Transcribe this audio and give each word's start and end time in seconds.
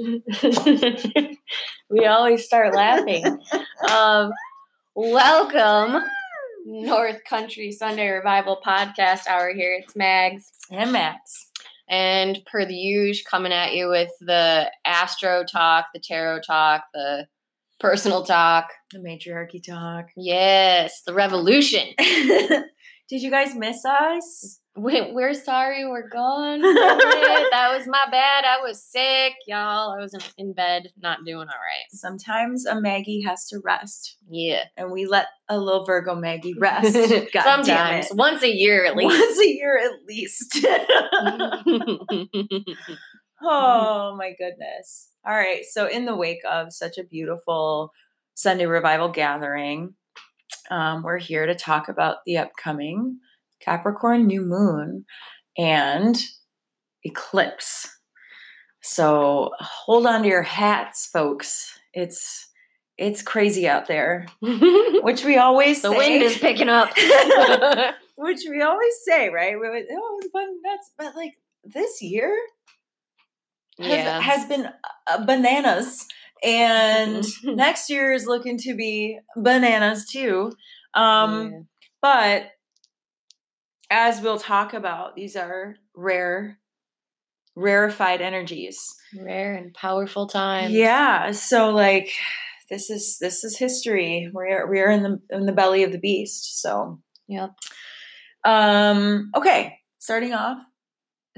we 1.90 2.06
always 2.06 2.44
start 2.44 2.74
laughing. 2.74 3.26
Um, 3.90 4.30
welcome, 4.94 6.02
North 6.64 7.22
Country 7.28 7.70
Sunday 7.70 8.08
Revival 8.08 8.62
Podcast 8.64 9.26
Hour 9.26 9.52
here. 9.52 9.78
It's 9.82 9.94
Mags. 9.94 10.52
And 10.70 10.92
Max. 10.92 11.50
And 11.88 12.38
per 12.46 12.64
the 12.64 12.74
usual, 12.74 13.24
coming 13.28 13.52
at 13.52 13.74
you 13.74 13.88
with 13.88 14.10
the 14.20 14.70
astro 14.86 15.44
talk, 15.44 15.86
the 15.92 16.00
tarot 16.00 16.40
talk, 16.46 16.84
the 16.94 17.26
personal 17.78 18.22
talk. 18.24 18.70
The 18.92 19.00
matriarchy 19.00 19.60
talk. 19.60 20.06
Yes, 20.16 21.02
the 21.04 21.12
revolution. 21.12 21.88
Did 21.98 23.22
you 23.22 23.30
guys 23.30 23.54
miss 23.54 23.84
us? 23.84 24.59
We, 24.76 25.10
we're 25.12 25.34
sorry 25.34 25.84
we're 25.84 26.08
gone. 26.08 26.60
that 26.62 27.70
was 27.76 27.88
my 27.88 28.04
bad. 28.10 28.44
I 28.44 28.60
was 28.62 28.82
sick, 28.82 29.34
y'all. 29.46 29.92
I 29.92 30.00
was 30.00 30.14
in, 30.14 30.20
in 30.38 30.52
bed, 30.52 30.92
not 30.96 31.24
doing 31.26 31.40
all 31.40 31.46
right. 31.46 31.90
Sometimes 31.90 32.66
a 32.66 32.80
Maggie 32.80 33.22
has 33.22 33.48
to 33.48 33.58
rest. 33.64 34.16
Yeah. 34.30 34.62
And 34.76 34.92
we 34.92 35.06
let 35.06 35.26
a 35.48 35.58
little 35.58 35.84
Virgo 35.84 36.14
Maggie 36.14 36.54
rest. 36.56 36.94
Sometimes, 37.42 38.08
once 38.12 38.44
a 38.44 38.48
year 38.48 38.84
at 38.84 38.94
least. 38.94 39.18
Once 39.18 39.40
a 39.40 39.48
year 39.48 39.76
at 39.76 39.90
least. 40.06 40.58
oh 43.42 44.14
my 44.16 44.32
goodness. 44.38 45.08
All 45.26 45.34
right. 45.34 45.64
So, 45.68 45.88
in 45.88 46.04
the 46.04 46.14
wake 46.14 46.42
of 46.48 46.72
such 46.72 46.96
a 46.96 47.04
beautiful 47.04 47.90
Sunday 48.34 48.66
revival 48.66 49.08
gathering, 49.08 49.94
um, 50.70 51.02
we're 51.02 51.18
here 51.18 51.46
to 51.46 51.56
talk 51.56 51.88
about 51.88 52.18
the 52.24 52.38
upcoming 52.38 53.18
Capricorn 53.60 54.26
new 54.26 54.42
moon 54.42 55.04
and 55.58 56.16
eclipse. 57.04 57.88
So, 58.82 59.50
hold 59.58 60.06
on 60.06 60.22
to 60.22 60.28
your 60.28 60.42
hats, 60.42 61.06
folks. 61.12 61.78
It's 61.92 62.48
it's 63.00 63.22
crazy 63.22 63.66
out 63.66 63.88
there, 63.88 64.26
which 64.40 65.24
we 65.24 65.38
always 65.38 65.80
say. 65.80 65.88
The 65.88 65.96
wind 65.96 66.22
is 66.22 66.36
picking 66.36 66.68
up. 66.68 66.90
which 68.16 68.40
we 68.48 68.60
always 68.60 68.92
say, 69.06 69.30
right? 69.30 69.58
We 69.58 69.68
would, 69.68 69.84
oh, 69.90 70.18
it 70.18 70.24
was 70.24 70.28
fun, 70.30 70.48
nuts, 70.62 70.90
but 70.98 71.16
like 71.16 71.32
this 71.64 72.02
year 72.02 72.36
has, 73.78 73.88
yeah. 73.88 74.20
has 74.20 74.46
been 74.46 74.68
uh, 75.10 75.24
bananas, 75.24 76.06
and 76.44 77.24
next 77.44 77.88
year 77.88 78.12
is 78.12 78.26
looking 78.26 78.58
to 78.58 78.74
be 78.74 79.18
bananas 79.34 80.06
too. 80.06 80.52
Um, 80.94 81.50
Yeah. 81.50 81.58
But 82.02 82.50
as 83.90 84.20
we'll 84.20 84.38
talk 84.38 84.72
about, 84.72 85.16
these 85.16 85.36
are 85.36 85.76
rare, 85.94 86.58
rarefied 87.56 88.20
energies. 88.20 88.78
Rare 89.18 89.54
and 89.54 89.74
powerful 89.74 90.28
times. 90.28 90.72
Yeah. 90.72 91.32
So 91.32 91.70
like 91.70 92.10
this 92.70 92.88
is 92.88 93.18
this 93.20 93.42
is 93.42 93.58
history. 93.58 94.30
We're 94.32 94.68
we're 94.68 94.90
in 94.90 95.02
the 95.02 95.20
in 95.30 95.46
the 95.46 95.52
belly 95.52 95.82
of 95.82 95.92
the 95.92 95.98
beast. 95.98 96.62
So 96.62 97.00
Yep. 97.26 97.50
um 98.44 99.30
okay, 99.36 99.78
starting 99.98 100.32
off 100.32 100.58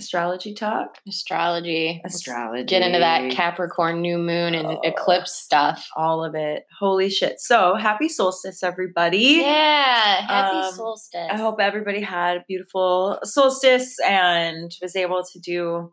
astrology 0.03 0.53
talk. 0.55 0.99
Astrology. 1.09 2.01
Let's 2.05 2.17
Astrology. 2.17 2.65
Get 2.65 2.83
into 2.83 2.99
that 2.99 3.31
Capricorn 3.31 4.01
new 4.01 4.19
moon 4.19 4.55
and 4.55 4.67
Oh. 4.67 4.81
eclipse 4.85 5.33
stuff. 5.33 5.89
all 5.97 6.25
of 6.25 6.35
it. 6.35 6.65
Holy 6.79 7.09
shit. 7.09 7.39
So 7.41 7.75
happy 7.75 8.09
solstice 8.09 8.63
everybody. 8.63 9.41
Yeah. 9.43 10.27
Happy 10.27 10.57
Um, 10.57 10.73
solstice. 10.75 11.29
I 11.31 11.37
hope 11.37 11.61
everybody 11.61 12.01
had 12.01 12.39
a 12.39 12.45
beautiful 12.49 13.19
solstice 13.25 13.97
and 14.01 14.71
was 14.83 14.97
able 14.97 15.23
to 15.33 15.39
do 15.41 15.93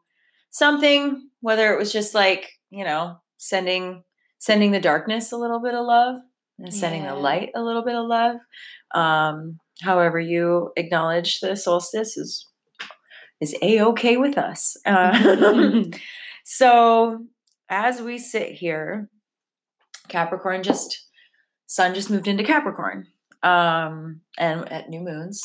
something, 0.52 1.30
whether 1.42 1.74
it 1.74 1.78
was 1.78 1.92
just 1.94 2.14
like, 2.16 2.50
you 2.70 2.84
know, 2.84 3.18
sending 3.38 4.04
sending 4.42 4.72
the 4.72 4.80
darkness 4.80 5.32
a 5.34 5.38
little 5.38 5.60
bit 5.62 5.74
of 5.74 5.86
love 5.86 6.16
and 6.58 6.74
sending 6.74 7.04
Yeah. 7.04 7.14
the 7.14 7.20
light 7.20 7.52
a 7.56 7.62
little 7.62 7.84
bit 7.84 7.96
of 7.96 8.06
love. 8.08 8.38
Um, 8.96 9.59
however 9.81 10.18
you 10.19 10.72
acknowledge 10.78 11.42
the 11.42 11.56
solstice 11.58 12.16
is 12.18 12.46
is 13.41 13.55
a-okay 13.61 14.17
with 14.17 14.38
us. 14.38 14.75
Um, 14.85 15.91
so 16.44 17.25
as 17.69 18.01
we 18.01 18.17
sit 18.17 18.51
here, 18.53 19.09
Capricorn 20.07 20.63
just 20.63 21.07
sun 21.67 21.94
just 21.94 22.09
moved 22.09 22.27
into 22.27 22.44
Capricorn. 22.44 23.07
Um, 23.44 24.22
and 24.38 24.69
at 24.72 24.89
new 24.89 25.00
moons, 25.00 25.44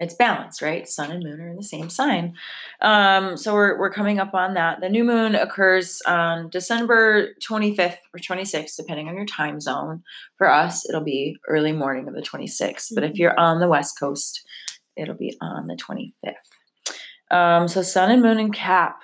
it's 0.00 0.14
balanced, 0.14 0.60
right? 0.60 0.86
Sun 0.88 1.10
and 1.10 1.22
moon 1.22 1.40
are 1.40 1.48
in 1.48 1.56
the 1.56 1.62
same 1.62 1.88
sign. 1.88 2.34
Um, 2.82 3.36
so 3.36 3.54
we're 3.54 3.78
we're 3.78 3.90
coming 3.90 4.18
up 4.18 4.34
on 4.34 4.54
that. 4.54 4.80
The 4.80 4.88
new 4.90 5.04
moon 5.04 5.34
occurs 5.34 6.02
on 6.06 6.50
December 6.50 7.28
25th 7.48 7.96
or 8.12 8.18
26th, 8.20 8.76
depending 8.76 9.08
on 9.08 9.16
your 9.16 9.24
time 9.26 9.60
zone. 9.60 10.02
For 10.36 10.50
us, 10.50 10.86
it'll 10.88 11.04
be 11.04 11.38
early 11.48 11.72
morning 11.72 12.08
of 12.08 12.14
the 12.14 12.20
26th. 12.22 12.94
But 12.94 13.04
if 13.04 13.12
Mhm. 13.12 13.18
you're 13.18 13.40
on 13.40 13.60
the 13.60 13.68
west 13.68 13.98
coast, 13.98 14.42
it'll 14.96 15.14
be 15.14 15.36
on 15.40 15.66
the 15.66 15.76
25th. 15.76 16.55
Um, 17.30 17.68
so 17.68 17.82
sun 17.82 18.10
and 18.10 18.22
moon 18.22 18.38
and 18.38 18.54
cap. 18.54 19.00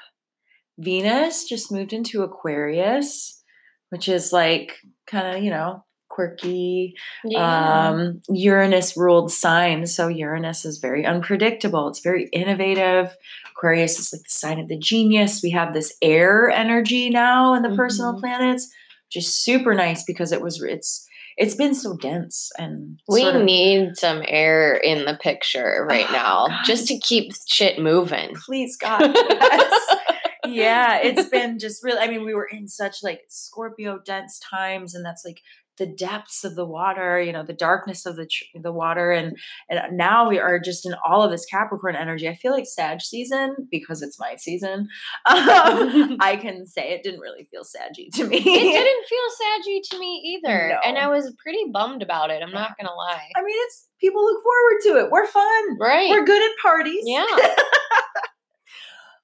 Venus 0.78 1.44
just 1.48 1.70
moved 1.70 1.92
into 1.92 2.22
Aquarius, 2.22 3.42
which 3.90 4.08
is 4.08 4.32
like 4.32 4.76
kind 5.06 5.36
of, 5.36 5.42
you 5.44 5.50
know, 5.50 5.84
quirky. 6.08 6.94
yeah. 7.24 7.88
Um, 7.90 8.20
Uranus 8.28 8.96
ruled 8.96 9.30
sign. 9.32 9.86
So 9.86 10.08
Uranus 10.08 10.64
is 10.64 10.78
very 10.78 11.04
unpredictable. 11.06 11.88
It's 11.88 12.00
very 12.00 12.28
innovative. 12.32 13.16
Aquarius 13.50 13.98
is 13.98 14.12
like 14.12 14.22
the 14.22 14.28
sign 14.34 14.58
of 14.60 14.68
the 14.68 14.78
genius. 14.78 15.40
We 15.42 15.50
have 15.50 15.72
this 15.72 15.94
air 16.02 16.50
energy 16.50 17.10
now 17.10 17.54
in 17.54 17.62
the 17.62 17.74
personal 17.76 18.14
Mhm. 18.14 18.20
planets, 18.20 18.68
which 19.08 19.16
is 19.24 19.34
super 19.34 19.74
nice 19.74 20.04
because 20.04 20.32
it 20.32 20.42
was 20.42 20.62
it's 20.62 21.06
it's 21.36 21.54
been 21.54 21.74
so 21.74 21.96
dense 21.96 22.50
and 22.58 23.00
we 23.08 23.22
sort 23.22 23.36
of- 23.36 23.42
need 23.42 23.96
some 23.96 24.22
air 24.26 24.74
in 24.74 25.04
the 25.04 25.14
picture 25.16 25.86
right 25.88 26.06
Oh, 26.08 26.12
now 26.12 26.46
God. 26.48 26.64
just 26.64 26.88
to 26.88 26.98
keep 26.98 27.32
shit 27.48 27.78
moving. 27.78 28.34
please 28.46 28.76
God. 28.76 29.00
Yes. 29.14 29.96
yeah, 30.46 30.98
it's 30.98 31.28
been 31.28 31.58
just 31.58 31.82
really 31.84 31.98
I 32.00 32.08
mean, 32.08 32.24
we 32.24 32.34
were 32.34 32.46
in 32.50 32.68
such 32.68 32.96
like 33.02 33.20
Scorpio 33.28 33.98
dense 34.04 34.38
times 34.38 34.94
and 34.94 35.04
that's 35.04 35.24
like 35.24 35.40
the 35.82 35.92
depths 35.92 36.44
of 36.44 36.54
the 36.54 36.64
water, 36.64 37.20
you 37.20 37.32
know, 37.32 37.42
the 37.42 37.52
darkness 37.52 38.06
of 38.06 38.14
the 38.14 38.26
tr- 38.26 38.44
the 38.62 38.70
water 38.70 39.10
and 39.10 39.36
and 39.68 39.96
now 39.96 40.28
we 40.28 40.38
are 40.38 40.60
just 40.60 40.86
in 40.86 40.94
all 41.04 41.22
of 41.22 41.32
this 41.32 41.44
Capricorn 41.44 41.96
energy. 41.96 42.28
I 42.28 42.34
feel 42.34 42.52
like 42.52 42.66
Sag 42.66 43.00
season 43.00 43.56
because 43.68 44.00
it's 44.00 44.18
my 44.18 44.36
season. 44.36 44.88
Um, 45.32 46.16
I 46.20 46.36
can 46.40 46.66
say 46.66 46.90
it 46.90 47.02
didn't 47.02 47.20
really 47.20 47.44
feel 47.44 47.64
saggy 47.64 48.10
to 48.14 48.26
me. 48.26 48.36
It 48.36 48.42
didn't 48.42 49.06
feel 49.06 49.18
saggy 49.38 49.80
to 49.90 49.98
me 49.98 50.36
either. 50.36 50.78
And 50.84 50.98
I 50.98 51.08
was 51.08 51.32
pretty 51.42 51.64
bummed 51.72 52.02
about 52.02 52.30
it. 52.30 52.42
I'm 52.42 52.52
not 52.52 52.76
going 52.78 52.86
to 52.86 52.94
lie. 52.94 53.28
I 53.36 53.42
mean, 53.42 53.54
it's 53.58 53.88
people 54.00 54.22
look 54.24 54.42
forward 54.42 54.80
to 54.82 55.04
it. 55.06 55.10
We're 55.10 55.26
fun. 55.26 55.78
Right. 55.78 56.10
We're 56.10 56.24
good 56.24 56.42
at 56.42 56.56
parties. 56.60 57.02
yeah. 57.06 57.24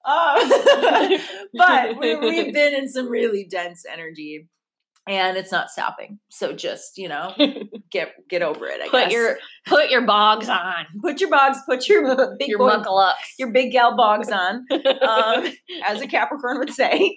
Um, 0.05 0.51
but 1.55 1.99
we, 1.99 2.17
we've 2.17 2.55
been 2.55 2.75
in 2.75 2.89
some 2.89 3.11
really 3.11 3.45
dense 3.45 3.85
energy 3.85 4.49
and 5.09 5.37
it's 5.37 5.51
not 5.51 5.71
stopping 5.71 6.19
so 6.29 6.53
just 6.53 6.99
you 6.99 7.09
know 7.09 7.35
get 7.91 8.13
get 8.29 8.43
over 8.43 8.67
it 8.67 8.81
i 8.83 8.89
put 8.89 9.05
guess 9.05 9.13
your 9.13 9.39
put 9.67 9.91
your 9.91 10.03
bogs 10.03 10.49
on. 10.49 10.87
put 11.01 11.21
your 11.21 11.31
bogs 11.31 11.59
put 11.67 11.89
your 11.89 12.37
big 12.39 12.49
your 12.49 12.59
boy, 12.59 12.69
buckle 12.69 12.99
ups. 12.99 13.35
your 13.39 13.51
big 13.51 13.73
gal 13.73 13.97
bogs 13.97 14.31
on 14.31 14.65
um, 14.71 15.47
as 15.87 16.01
a 16.01 16.07
capricorn 16.07 16.59
would 16.59 16.73
say 16.73 17.17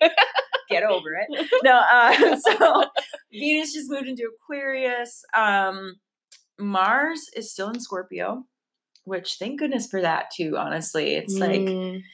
get 0.70 0.84
over 0.84 1.10
it 1.14 1.50
no 1.64 1.82
uh, 1.92 2.36
so 2.38 2.86
venus 3.32 3.74
just 3.74 3.90
moved 3.92 4.08
into 4.08 4.24
aquarius 4.42 5.22
um, 5.36 5.96
mars 6.58 7.30
is 7.36 7.52
still 7.52 7.70
in 7.70 7.80
scorpio 7.80 8.46
which 9.04 9.36
thank 9.38 9.60
goodness 9.60 9.88
for 9.88 10.02
that 10.02 10.26
too 10.36 10.56
honestly 10.58 11.16
it's 11.16 11.38
like 11.38 11.62
Mm. 11.62 12.02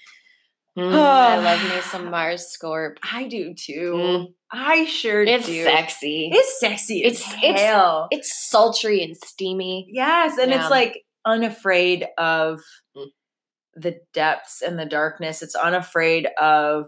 Mm, 0.78 0.94
I 0.94 1.40
love 1.40 1.64
me 1.64 1.82
some 1.82 2.12
Mars 2.12 2.56
Scorp. 2.56 2.98
I 3.12 3.28
do 3.28 3.56
too. 3.56 3.94
Mm. 3.96 4.26
I 4.52 4.86
sure 4.86 5.24
It's 5.24 5.46
do. 5.46 5.64
sexy. 5.64 6.30
It's 6.34 6.60
sexy. 6.60 7.04
It's 7.04 7.20
It's- 7.22 7.44
it's- 7.44 7.62
hell. 7.62 8.08
it's 8.12 8.50
sultry 8.50 9.04
and 9.04 9.16
steamy. 9.18 9.88
yes, 9.90 10.38
and 10.38 10.52
Yeah. 10.52 10.62
it's 10.62 10.70
like 10.72 11.04
unafraid 11.26 12.08
of 12.18 12.62
Mm. 12.96 13.08
the 13.76 14.00
depths 14.14 14.62
and 14.62 14.80
the 14.80 14.86
darkness. 14.86 15.42
It's 15.42 15.56
unafraid 15.56 16.28
of 16.40 16.86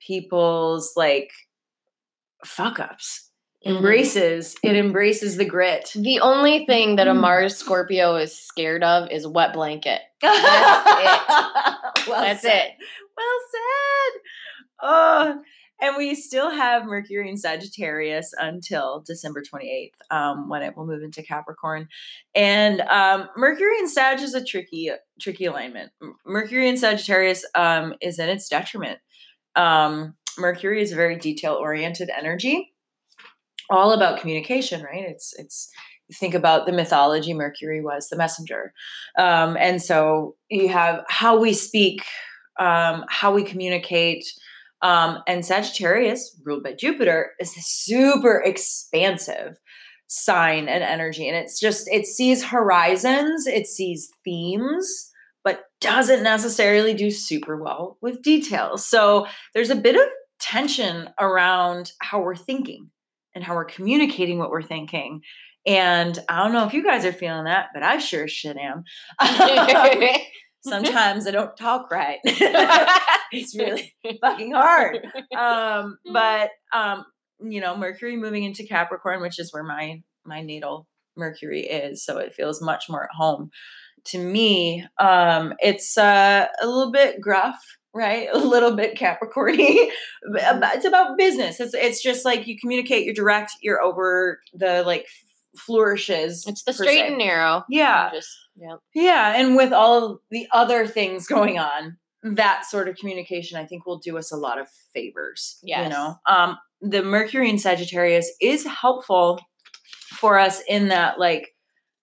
people's 0.00 0.92
like 0.96 1.30
fuck 2.44 2.80
ups. 2.80 3.30
Mhm. 3.66 3.76
Embraces 3.78 4.54
it 4.62 4.76
embraces 4.76 5.36
the 5.36 5.44
grit. 5.44 5.90
The 5.94 6.20
only 6.20 6.64
thing 6.64 6.96
that 6.96 7.08
a 7.08 7.12
Mm. 7.12 7.20
Mars 7.20 7.56
Scorpio 7.56 8.14
is 8.16 8.38
scared 8.40 8.84
of 8.84 9.10
is 9.10 9.26
wet 9.26 9.52
blanket. 9.52 10.00
That's 10.22 12.06
well 12.06 12.22
That's 12.22 12.40
said. 12.42 12.68
it. 12.68 12.72
Well 13.16 13.38
said. 13.52 14.20
Oh, 14.80 15.42
and 15.80 15.96
we 15.96 16.14
still 16.14 16.50
have 16.50 16.86
Mercury 16.86 17.28
in 17.28 17.36
Sagittarius 17.36 18.34
until 18.38 19.04
December 19.06 19.42
28th, 19.42 19.90
um, 20.10 20.48
when 20.48 20.62
it 20.62 20.76
will 20.76 20.86
move 20.86 21.02
into 21.02 21.22
Capricorn. 21.22 21.88
And 22.34 22.80
um, 22.82 23.28
Mercury 23.36 23.78
in 23.78 23.88
Sag 23.88 24.20
is 24.20 24.34
a 24.34 24.44
tricky, 24.44 24.90
tricky 25.20 25.44
alignment. 25.44 25.92
Mercury 26.26 26.68
in 26.68 26.76
Sagittarius 26.76 27.44
um, 27.54 27.94
is 28.00 28.18
in 28.18 28.28
its 28.28 28.48
detriment. 28.48 28.98
Um, 29.54 30.14
Mercury 30.38 30.82
is 30.82 30.92
a 30.92 30.96
very 30.96 31.16
detail 31.16 31.54
oriented 31.54 32.10
energy, 32.16 32.72
all 33.70 33.92
about 33.92 34.20
communication, 34.20 34.82
right? 34.82 35.04
It's 35.06 35.34
it's 35.38 35.70
think 36.14 36.34
about 36.34 36.66
the 36.66 36.72
mythology. 36.72 37.34
Mercury 37.34 37.82
was 37.82 38.08
the 38.08 38.16
messenger, 38.16 38.72
um, 39.18 39.56
and 39.58 39.82
so 39.82 40.36
you 40.48 40.68
have 40.68 41.04
how 41.08 41.38
we 41.38 41.52
speak, 41.52 42.02
um, 42.58 43.04
how 43.08 43.32
we 43.32 43.42
communicate. 43.42 44.24
Um, 44.82 45.18
and 45.26 45.44
Sagittarius, 45.44 46.40
ruled 46.44 46.62
by 46.62 46.72
Jupiter, 46.72 47.32
is 47.40 47.56
a 47.56 47.62
super 47.62 48.40
expansive 48.40 49.58
sign 50.06 50.68
and 50.68 50.82
energy. 50.82 51.28
And 51.28 51.36
it's 51.36 51.60
just, 51.60 51.88
it 51.88 52.06
sees 52.06 52.44
horizons, 52.44 53.46
it 53.46 53.66
sees 53.66 54.08
themes, 54.24 55.10
but 55.44 55.64
doesn't 55.80 56.22
necessarily 56.22 56.94
do 56.94 57.10
super 57.10 57.62
well 57.62 57.98
with 58.00 58.22
details. 58.22 58.86
So 58.86 59.26
there's 59.54 59.70
a 59.70 59.76
bit 59.76 59.96
of 59.96 60.06
tension 60.40 61.10
around 61.20 61.92
how 62.00 62.20
we're 62.20 62.36
thinking 62.36 62.90
and 63.34 63.44
how 63.44 63.54
we're 63.54 63.64
communicating 63.64 64.38
what 64.38 64.50
we're 64.50 64.62
thinking. 64.62 65.20
And 65.66 66.18
I 66.28 66.42
don't 66.42 66.52
know 66.52 66.66
if 66.66 66.72
you 66.72 66.82
guys 66.82 67.04
are 67.04 67.12
feeling 67.12 67.44
that, 67.44 67.66
but 67.74 67.82
I 67.82 67.98
sure 67.98 68.26
shit 68.28 68.56
am. 68.56 68.84
Sometimes 70.64 71.26
I 71.26 71.30
don't 71.30 71.56
talk 71.56 71.90
right. 71.90 72.18
it's 73.32 73.56
really 73.56 73.94
fucking 74.20 74.52
hard. 74.52 75.06
Um, 75.36 75.98
but 76.12 76.50
um, 76.72 77.04
you 77.40 77.60
know, 77.60 77.76
Mercury 77.76 78.16
moving 78.16 78.44
into 78.44 78.64
Capricorn, 78.64 79.20
which 79.20 79.38
is 79.38 79.52
where 79.52 79.64
my 79.64 80.02
my 80.24 80.42
natal 80.42 80.86
Mercury 81.16 81.62
is, 81.62 82.04
so 82.04 82.18
it 82.18 82.34
feels 82.34 82.62
much 82.62 82.84
more 82.88 83.04
at 83.04 83.16
home 83.16 83.50
to 84.04 84.18
me. 84.18 84.84
Um, 84.98 85.54
it's 85.58 85.98
uh, 85.98 86.46
a 86.60 86.66
little 86.66 86.92
bit 86.92 87.20
gruff, 87.20 87.58
right? 87.94 88.28
A 88.32 88.38
little 88.38 88.76
bit 88.76 88.96
Capricorny. 88.96 89.88
it's 90.22 90.84
about 90.84 91.18
business. 91.18 91.60
It's 91.60 91.74
it's 91.74 92.02
just 92.02 92.24
like 92.24 92.46
you 92.46 92.58
communicate, 92.58 93.04
you're 93.04 93.14
direct, 93.14 93.52
you're 93.62 93.82
over 93.82 94.40
the 94.52 94.82
like 94.84 95.06
flourishes. 95.56 96.44
It's 96.46 96.62
the 96.62 96.72
straight 96.72 97.06
and 97.06 97.18
narrow. 97.18 97.64
Yeah. 97.68 98.10
Just 98.12 98.30
yeah. 98.56 98.76
Yeah, 98.94 99.34
and 99.36 99.56
with 99.56 99.72
all 99.72 100.20
the 100.30 100.46
other 100.52 100.86
things 100.86 101.26
going 101.26 101.58
on, 101.58 101.96
that 102.36 102.64
sort 102.64 102.88
of 102.88 102.96
communication 102.96 103.58
I 103.58 103.64
think 103.64 103.86
will 103.86 103.98
do 103.98 104.18
us 104.18 104.32
a 104.32 104.36
lot 104.36 104.58
of 104.58 104.68
favors. 104.94 105.58
Yes. 105.62 105.84
You 105.84 105.90
know. 105.90 106.16
Um 106.26 106.58
the 106.80 107.02
Mercury 107.02 107.50
in 107.50 107.58
Sagittarius 107.58 108.30
is 108.40 108.64
helpful 108.64 109.40
for 110.14 110.38
us 110.38 110.62
in 110.68 110.88
that 110.88 111.18
like 111.18 111.54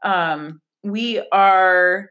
um 0.04 0.62
we 0.83 1.22
are 1.31 2.10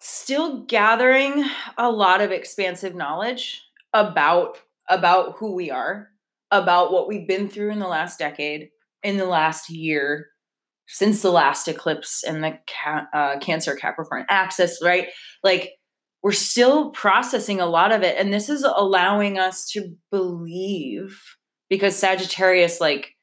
still 0.00 0.64
gathering 0.64 1.44
a 1.76 1.90
lot 1.90 2.20
of 2.20 2.30
expansive 2.30 2.94
knowledge 2.94 3.62
about 3.92 4.58
about 4.88 5.36
who 5.38 5.54
we 5.54 5.70
are 5.70 6.08
about 6.50 6.92
what 6.92 7.08
we've 7.08 7.28
been 7.28 7.48
through 7.48 7.70
in 7.70 7.78
the 7.78 7.88
last 7.88 8.18
decade 8.18 8.70
in 9.02 9.16
the 9.16 9.26
last 9.26 9.68
year 9.68 10.28
since 10.86 11.20
the 11.20 11.30
last 11.30 11.68
eclipse 11.68 12.24
and 12.24 12.42
the 12.42 12.58
ca- 12.66 13.06
uh, 13.12 13.38
cancer 13.40 13.74
capricorn 13.74 14.24
axis 14.30 14.80
right 14.82 15.08
like 15.42 15.72
we're 16.22 16.32
still 16.32 16.90
processing 16.90 17.60
a 17.60 17.66
lot 17.66 17.92
of 17.92 18.02
it 18.02 18.16
and 18.18 18.32
this 18.32 18.48
is 18.48 18.64
allowing 18.64 19.38
us 19.38 19.68
to 19.70 19.94
believe 20.10 21.18
because 21.70 21.94
sagittarius 21.96 22.80
like 22.80 23.14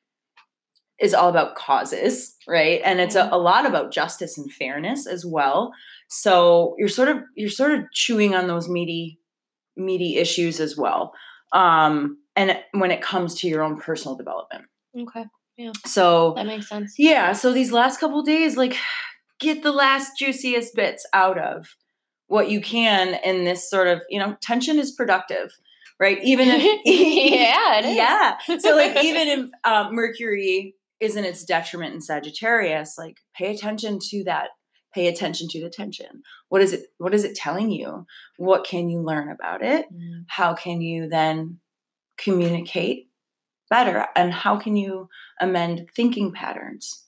is 1.00 1.13
all 1.13 1.30
about 1.30 1.56
causes 1.56 2.36
right 2.47 2.81
and 2.86 3.00
it's 3.00 3.15
a, 3.15 3.24
Mm-hmm. 3.24 3.33
a 3.33 3.38
lot 3.38 3.65
about 3.65 3.92
justice 3.92 4.38
and 4.38 4.51
fairness 4.51 5.06
as 5.07 5.25
well 5.25 5.71
so 6.09 6.75
you're 6.77 6.88
sort 6.88 7.09
of 7.09 7.18
you're 7.36 7.50
sort 7.50 7.71
of 7.74 7.81
chewing 7.94 8.33
on 8.36 8.47
those 8.47 8.69
meaty 8.69 9.19
meaty 9.75 10.15
issues 10.18 10.59
as 10.59 10.77
well 10.77 11.12
um 11.51 12.18
and 12.36 12.57
when 12.71 12.92
it 12.92 13.01
comes 13.01 13.36
to 13.36 13.47
your 13.47 13.62
own 13.63 13.77
personal 13.77 14.15
development 14.15 14.65
Okay. 14.97 15.25
Yeah. 15.57 15.71
So 15.86 16.33
That 16.38 16.45
makes 16.45 16.69
sense. 16.69 16.95
yeah 16.97 17.33
so 17.33 17.51
these 17.51 17.71
last 17.74 18.00
couple 18.00 18.21
days 18.24 18.56
like 18.56 18.77
get 19.42 19.63
the 19.63 19.71
last 19.74 20.18
juiciest 20.18 20.74
bits 20.75 21.06
out 21.12 21.38
of 21.38 21.68
what 22.27 22.50
you 22.50 22.62
can 22.62 23.19
in 23.24 23.44
this 23.44 23.69
sort 23.69 23.88
of 23.88 24.01
you 24.10 24.19
know 24.19 24.36
tension 24.42 24.80
is 24.80 24.92
productive 24.92 25.51
right? 26.00 26.19
Even 26.24 26.48
if 26.50 26.62
yeah, 26.86 27.80
it 27.80 27.86
is. 27.86 27.95
yeah. 27.95 28.38
So 28.60 28.75
like 28.75 28.98
even 29.04 29.27
if 29.27 29.50
um, 29.63 29.94
mercury 29.95 30.75
is 31.00 31.16
in 31.16 31.25
its 31.25 31.44
detriment 31.44 31.94
in 31.94 32.01
sagittarius 32.01 32.95
like 32.98 33.18
pay 33.36 33.54
attention 33.54 34.00
to 34.10 34.24
that. 34.25 34.50
Pay 34.94 35.07
attention 35.07 35.50
to 35.50 35.62
the 35.62 35.69
tension. 35.69 36.22
What 36.48 36.62
is 36.62 36.72
it 36.72 36.86
what 37.00 37.13
is 37.13 37.25
it 37.25 37.36
telling 37.36 37.69
you? 37.69 38.06
What 38.38 38.66
can 38.66 38.88
you 38.88 39.01
learn 39.01 39.30
about 39.30 39.62
it? 39.62 39.86
Mm. 39.94 40.24
how 40.30 40.54
can 40.54 40.80
you 40.80 41.10
then 41.10 41.60
communicate 42.18 43.10
better? 43.69 44.06
And 44.16 44.31
how 44.31 44.56
can 44.57 44.78
you 44.78 45.10
amend 45.42 45.89
thinking 45.95 46.31
patterns 46.31 47.05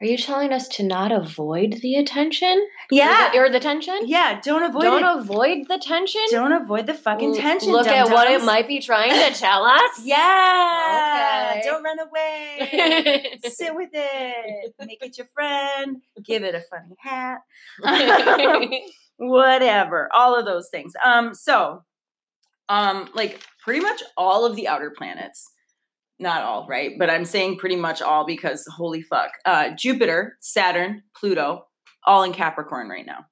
Are 0.00 0.06
you 0.06 0.16
telling 0.16 0.52
us 0.52 0.68
to 0.68 0.82
not 0.84 1.10
avoid 1.10 1.78
the 1.82 1.96
attention? 1.96 2.66
yeah 2.90 3.28
Or 3.28 3.32
the, 3.32 3.38
or 3.38 3.50
the 3.50 3.60
tension? 3.60 3.98
yeah 4.04 4.40
don't 4.40 4.62
avoid 4.62 4.82
Don't 4.82 5.02
it 5.04 5.20
avoid 5.22 5.66
the 5.68 5.78
tension? 5.78 6.20
don't 6.30 6.52
avoid 6.52 6.86
the 6.86 6.94
fucking 6.94 7.34
tension 7.34 7.72
Look 7.72 7.86
at 7.88 8.08
what 8.10 8.30
it 8.30 8.44
might 8.44 8.68
be 8.68 8.80
trying 8.80 9.10
to 9.10 9.38
tell 9.38 9.64
us. 9.64 9.90
yeah 10.04 11.54
Okay. 11.54 11.60
don't 11.64 11.82
run 11.82 11.98
away 11.98 13.38
sit 13.44 13.74
with 13.74 13.90
it 13.92 14.74
make 14.86 15.02
it 15.04 15.16
your 15.18 15.26
friend 15.34 16.02
give 16.22 16.42
it 16.44 16.54
a 16.54 16.60
funny 16.60 16.94
hat 16.98 17.40
whatever 19.16 20.08
all 20.12 20.38
of 20.38 20.44
those 20.44 20.68
things 20.70 20.92
um 21.04 21.34
so 21.34 21.82
um 22.68 23.08
like 23.14 23.40
pretty 23.62 23.80
much 23.80 24.02
all 24.16 24.44
of 24.44 24.56
the 24.56 24.68
outer 24.68 24.90
planets 24.90 25.50
not 26.24 26.42
all 26.42 26.66
right 26.68 26.92
but 26.98 27.08
i'm 27.08 27.24
saying 27.24 27.56
pretty 27.56 27.76
much 27.76 28.02
all 28.02 28.26
because 28.26 28.66
holy 28.76 29.02
fuck 29.02 29.30
uh 29.44 29.68
jupiter 29.76 30.36
saturn 30.40 31.02
pluto 31.16 31.64
all 32.06 32.24
in 32.24 32.32
capricorn 32.32 32.88
right 32.88 33.06
now 33.06 33.26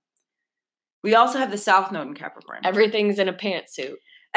we 1.03 1.15
also 1.17 1.39
have 1.39 1.51
the 1.51 1.59
south 1.59 1.91
node 1.91 2.07
in 2.07 2.15
capricorn 2.15 2.61
Everything's 2.65 3.19
in 3.19 3.29
a 3.29 3.33
pantsuit. 3.33 3.97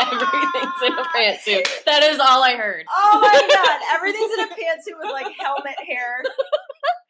Everything's 0.00 0.82
in 0.84 0.92
a 0.92 1.04
pantsuit. 1.14 1.66
That 1.84 2.02
is 2.02 2.18
all 2.18 2.42
I 2.42 2.54
heard. 2.56 2.84
Oh 2.90 3.18
my 3.20 3.32
god, 3.54 3.80
everything's 3.94 4.32
in 4.32 4.40
a 4.40 4.48
pantsuit 4.48 4.98
with 4.98 5.12
like 5.12 5.34
helmet 5.38 5.76
hair. 5.86 6.22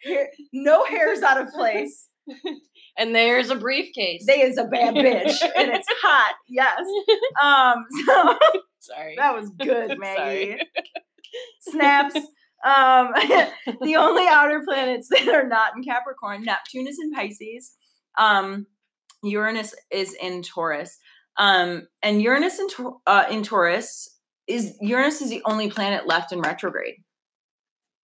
hair. 0.05 0.29
No 0.53 0.85
hair's 0.85 1.23
out 1.23 1.41
of 1.41 1.53
place. 1.53 2.09
And 2.99 3.15
there's 3.15 3.51
a 3.51 3.55
briefcase. 3.57 4.25
They 4.27 4.43
is 4.43 4.59
a 4.59 4.65
bad 4.65 4.95
bitch, 4.95 5.41
and 5.57 5.71
it's 5.71 5.89
hot. 6.03 6.35
Yes. 6.49 6.81
Um. 7.43 7.85
So 8.07 8.39
Sorry. 8.81 9.15
that 9.17 9.35
was 9.35 9.51
good, 9.59 9.99
Maggie. 9.99 10.59
Snaps. 11.61 12.17
Um. 12.65 13.13
the 13.81 13.97
only 13.97 14.27
outer 14.29 14.63
planets 14.67 15.09
that 15.09 15.27
are 15.29 15.47
not 15.49 15.73
in 15.77 15.83
Capricorn, 15.83 16.45
Neptune 16.45 16.87
is 16.87 16.99
in 17.03 17.13
Pisces. 17.13 17.73
Um. 18.19 18.67
Uranus 19.23 19.75
is 19.91 20.15
in 20.21 20.43
Taurus. 20.43 20.99
Um. 21.39 21.87
And 22.03 22.21
Uranus 22.21 22.59
in 22.59 22.69
uh, 23.07 23.25
in 23.31 23.43
Taurus 23.43 24.19
is 24.47 24.77
Uranus 24.81 25.23
is 25.23 25.31
the 25.31 25.43
only 25.47 25.71
planet 25.71 26.07
left 26.07 26.33
in 26.33 26.41
retrograde. 26.41 26.97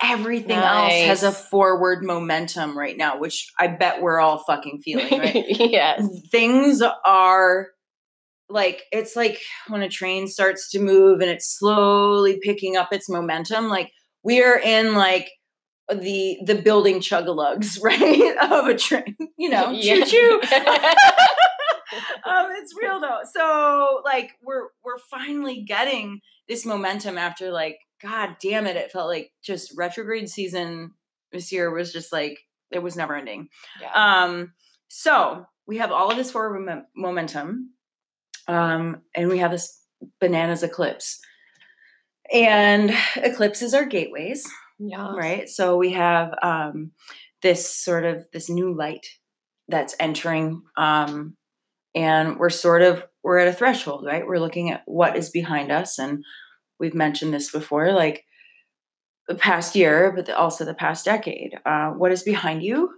Everything 0.02 0.56
else 0.56 0.92
has 0.92 1.22
a 1.24 1.32
forward 1.32 2.04
momentum 2.04 2.78
right 2.78 2.96
now, 2.96 3.18
which 3.18 3.50
I 3.58 3.66
bet 3.66 4.00
we're 4.00 4.20
all 4.20 4.38
fucking 4.46 4.80
feeling, 4.84 5.18
right? 5.18 5.44
yes. 5.48 6.06
things 6.30 6.82
are 7.04 7.68
like 8.48 8.84
it's 8.92 9.16
like 9.16 9.40
when 9.68 9.82
a 9.82 9.88
train 9.88 10.26
starts 10.26 10.70
to 10.70 10.78
move 10.78 11.20
and 11.20 11.30
it's 11.30 11.58
slowly 11.58 12.38
picking 12.42 12.76
up 12.76 12.92
its 12.92 13.08
momentum 13.08 13.68
like 13.68 13.90
we're 14.22 14.58
in 14.58 14.94
like 14.94 15.30
the 15.92 16.38
the 16.46 16.54
building 16.54 17.00
chug-a-lugs 17.00 17.78
right 17.82 18.36
of 18.50 18.66
a 18.66 18.74
train 18.74 19.16
you 19.36 19.50
know 19.50 19.70
Yeah. 19.70 20.02
choo 20.04 20.40
choo 20.40 20.40
um 22.24 22.46
it's 22.52 22.74
real 22.80 23.00
though 23.00 23.20
so 23.32 24.00
like 24.04 24.30
we're 24.42 24.68
we're 24.82 24.98
finally 25.10 25.62
getting 25.62 26.20
this 26.48 26.64
momentum 26.64 27.18
after 27.18 27.50
like 27.50 27.76
god 28.02 28.36
damn 28.42 28.66
it 28.66 28.76
it 28.76 28.90
felt 28.90 29.08
like 29.08 29.32
just 29.42 29.76
retrograde 29.76 30.28
season 30.28 30.92
this 31.32 31.52
year 31.52 31.70
was 31.70 31.92
just 31.92 32.12
like 32.12 32.38
it 32.70 32.82
was 32.82 32.96
never 32.96 33.16
ending 33.16 33.48
yeah. 33.80 34.22
um, 34.24 34.52
so 34.88 35.46
we 35.68 35.76
have 35.76 35.92
all 35.92 36.10
of 36.10 36.16
this 36.16 36.32
forward 36.32 36.60
mom- 36.60 36.86
momentum, 36.96 37.74
um, 38.48 39.02
and 39.14 39.28
we 39.28 39.38
have 39.38 39.52
this 39.52 39.80
bananas 40.18 40.64
eclipse. 40.64 41.20
And 42.32 42.92
eclipses 43.16 43.74
are 43.74 43.84
gateways, 43.84 44.50
yeah. 44.78 45.14
right? 45.14 45.48
So 45.48 45.76
we 45.76 45.92
have 45.92 46.32
um, 46.42 46.92
this 47.42 47.72
sort 47.72 48.04
of 48.04 48.26
this 48.32 48.50
new 48.50 48.74
light 48.74 49.06
that's 49.68 49.94
entering, 50.00 50.62
um, 50.76 51.36
and 51.94 52.38
we're 52.38 52.50
sort 52.50 52.82
of 52.82 53.06
we're 53.22 53.38
at 53.38 53.48
a 53.48 53.52
threshold, 53.52 54.04
right? 54.06 54.26
We're 54.26 54.38
looking 54.38 54.70
at 54.70 54.82
what 54.86 55.16
is 55.16 55.30
behind 55.30 55.70
us, 55.70 55.98
and 55.98 56.24
we've 56.78 56.94
mentioned 56.94 57.32
this 57.32 57.50
before, 57.50 57.92
like 57.92 58.24
the 59.26 59.34
past 59.34 59.74
year, 59.74 60.12
but 60.14 60.28
also 60.30 60.64
the 60.64 60.74
past 60.74 61.04
decade. 61.04 61.58
Uh, 61.66 61.90
what 61.90 62.12
is 62.12 62.22
behind 62.22 62.62
you, 62.62 62.90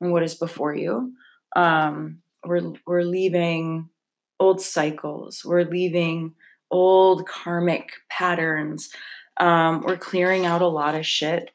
and 0.00 0.12
what 0.12 0.22
is 0.22 0.34
before 0.34 0.74
you? 0.74 1.12
Um, 1.54 2.18
we're 2.44 2.74
we're 2.86 3.02
leaving 3.02 3.88
old 4.38 4.60
cycles. 4.60 5.44
We're 5.44 5.64
leaving 5.64 6.34
old 6.70 7.26
karmic 7.26 7.92
patterns. 8.10 8.90
Um, 9.38 9.82
we're 9.82 9.96
clearing 9.96 10.46
out 10.46 10.62
a 10.62 10.66
lot 10.66 10.94
of 10.94 11.06
shit. 11.06 11.50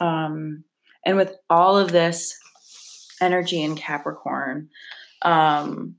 Um, 0.00 0.64
and 1.04 1.16
with 1.16 1.36
all 1.48 1.78
of 1.78 1.92
this 1.92 2.36
energy 3.20 3.62
in 3.62 3.76
Capricorn, 3.76 4.68
um, 5.22 5.96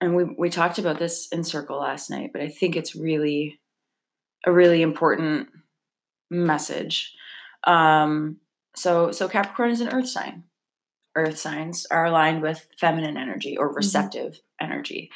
and 0.00 0.16
we 0.16 0.24
we 0.24 0.50
talked 0.50 0.78
about 0.78 0.98
this 0.98 1.28
in 1.28 1.44
circle 1.44 1.78
last 1.78 2.10
night, 2.10 2.30
but 2.32 2.42
I 2.42 2.48
think 2.48 2.76
it's 2.76 2.96
really 2.96 3.59
a 4.46 4.52
really 4.52 4.82
important 4.82 5.48
message. 6.30 7.14
Um, 7.64 8.38
so 8.76 9.10
so 9.12 9.28
Capricorn 9.28 9.70
is 9.70 9.80
an 9.80 9.88
earth 9.88 10.08
sign. 10.08 10.44
Earth 11.16 11.38
signs 11.38 11.86
are 11.90 12.06
aligned 12.06 12.40
with 12.40 12.68
feminine 12.78 13.16
energy 13.16 13.56
or 13.56 13.72
receptive 13.72 14.34
mm-hmm. 14.34 14.72
energy. 14.72 15.10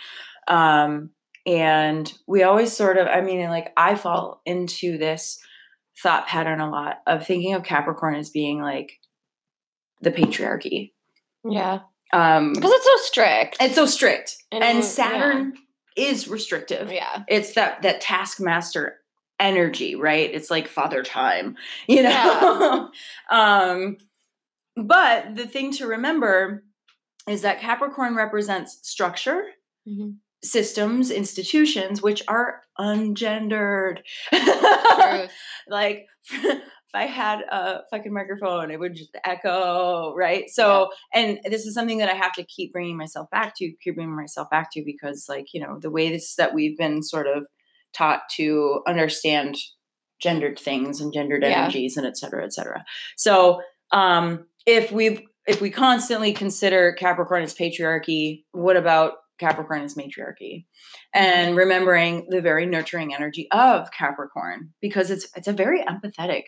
Um, 0.49 1.11
and 1.47 2.13
we 2.27 2.43
always 2.43 2.73
sort 2.73 2.99
of, 2.99 3.07
I 3.07 3.21
mean, 3.21 3.49
like 3.49 3.73
I 3.77 3.95
fall 3.95 4.41
into 4.45 4.99
this 4.99 5.39
thought 6.03 6.27
pattern 6.27 6.61
a 6.61 6.71
lot 6.71 6.99
of 7.07 7.27
thinking 7.27 7.55
of 7.55 7.63
Capricorn 7.63 8.17
as 8.17 8.31
being 8.31 8.61
like 8.61 8.99
the 10.01 10.11
patriarchy. 10.11 10.93
Yeah. 11.49 11.81
Um, 12.13 12.53
because 12.53 12.73
it's 12.73 12.87
so 12.87 12.97
strict. 13.07 13.57
It's 13.61 13.75
so 13.75 13.87
strict. 13.87 14.37
And, 14.51 14.65
and 14.65 14.85
Saturn 14.85 15.55
yeah. 15.97 16.09
is 16.09 16.29
restrictive. 16.29 16.91
Yeah. 16.91 17.25
It's 17.29 17.55
that 17.55 17.83
that 17.83 18.01
taskmaster 18.01 18.99
energy, 19.41 19.95
right? 19.95 20.31
It's 20.33 20.51
like 20.51 20.69
father 20.69 21.03
time, 21.03 21.57
you 21.89 22.03
know. 22.03 22.91
Yeah. 23.31 23.69
um 23.71 23.97
but 24.77 25.37
the 25.37 25.47
thing 25.47 25.73
to 25.75 25.87
remember 25.87 26.65
is 27.29 27.43
that 27.43 27.61
Capricorn 27.61 28.17
represents 28.17 28.79
structure, 28.83 29.45
mm-hmm. 29.89 30.11
systems, 30.43 31.11
institutions 31.11 32.03
which 32.03 32.23
are 32.29 32.63
ungendered. 32.79 34.01
like 35.69 36.07
if 36.33 36.63
I 36.95 37.07
had 37.07 37.41
a 37.51 37.81
fucking 37.91 38.13
microphone, 38.13 38.71
it 38.71 38.79
would 38.79 38.95
just 38.95 39.17
echo, 39.25 40.15
right? 40.15 40.49
So, 40.49 40.91
yeah. 41.15 41.21
and 41.21 41.41
this 41.45 41.67
is 41.67 41.75
something 41.75 41.99
that 41.99 42.09
I 42.09 42.15
have 42.15 42.33
to 42.35 42.45
keep 42.45 42.73
bringing 42.73 42.97
myself 42.97 43.29
back 43.31 43.57
to, 43.57 43.73
keep 43.83 43.97
bringing 43.97 44.15
myself 44.15 44.49
back 44.51 44.71
to, 44.73 44.83
because, 44.85 45.27
like, 45.29 45.47
you 45.53 45.61
know, 45.61 45.79
the 45.81 45.91
way 45.91 46.11
this 46.11 46.37
that 46.37 46.55
we've 46.55 46.79
been 46.79 47.03
sort 47.03 47.27
of 47.27 47.47
taught 47.97 48.23
to 48.37 48.83
understand 48.87 49.57
gendered 50.21 50.59
things 50.59 51.01
and 51.01 51.13
gendered 51.13 51.43
yeah. 51.43 51.63
energies 51.63 51.97
and 51.97 52.07
et 52.07 52.17
cetera, 52.17 52.45
et 52.45 52.53
cetera. 52.53 52.85
So, 53.17 53.61
um, 53.93 54.47
if 54.67 54.91
we've 54.91 55.23
if 55.47 55.61
we 55.61 55.71
constantly 55.71 56.33
consider 56.33 56.93
Capricorn 56.95 57.43
as 57.43 57.55
patriarchy, 57.55 58.45
what 58.53 58.77
about 58.77 59.13
Capricorn 59.39 59.83
as 59.83 59.95
matriarchy? 59.95 60.67
And 61.13 61.51
mm-hmm. 61.51 61.59
remembering 61.59 62.27
the 62.31 62.41
very 62.41 62.67
nurturing 62.67 63.15
energy 63.15 63.49
of 63.51 63.91
Capricorn 63.91 64.73
because 64.81 65.11
it's 65.11 65.29
it's 65.37 65.49
a 65.49 65.53
very 65.53 65.83
empathetic 65.83 66.45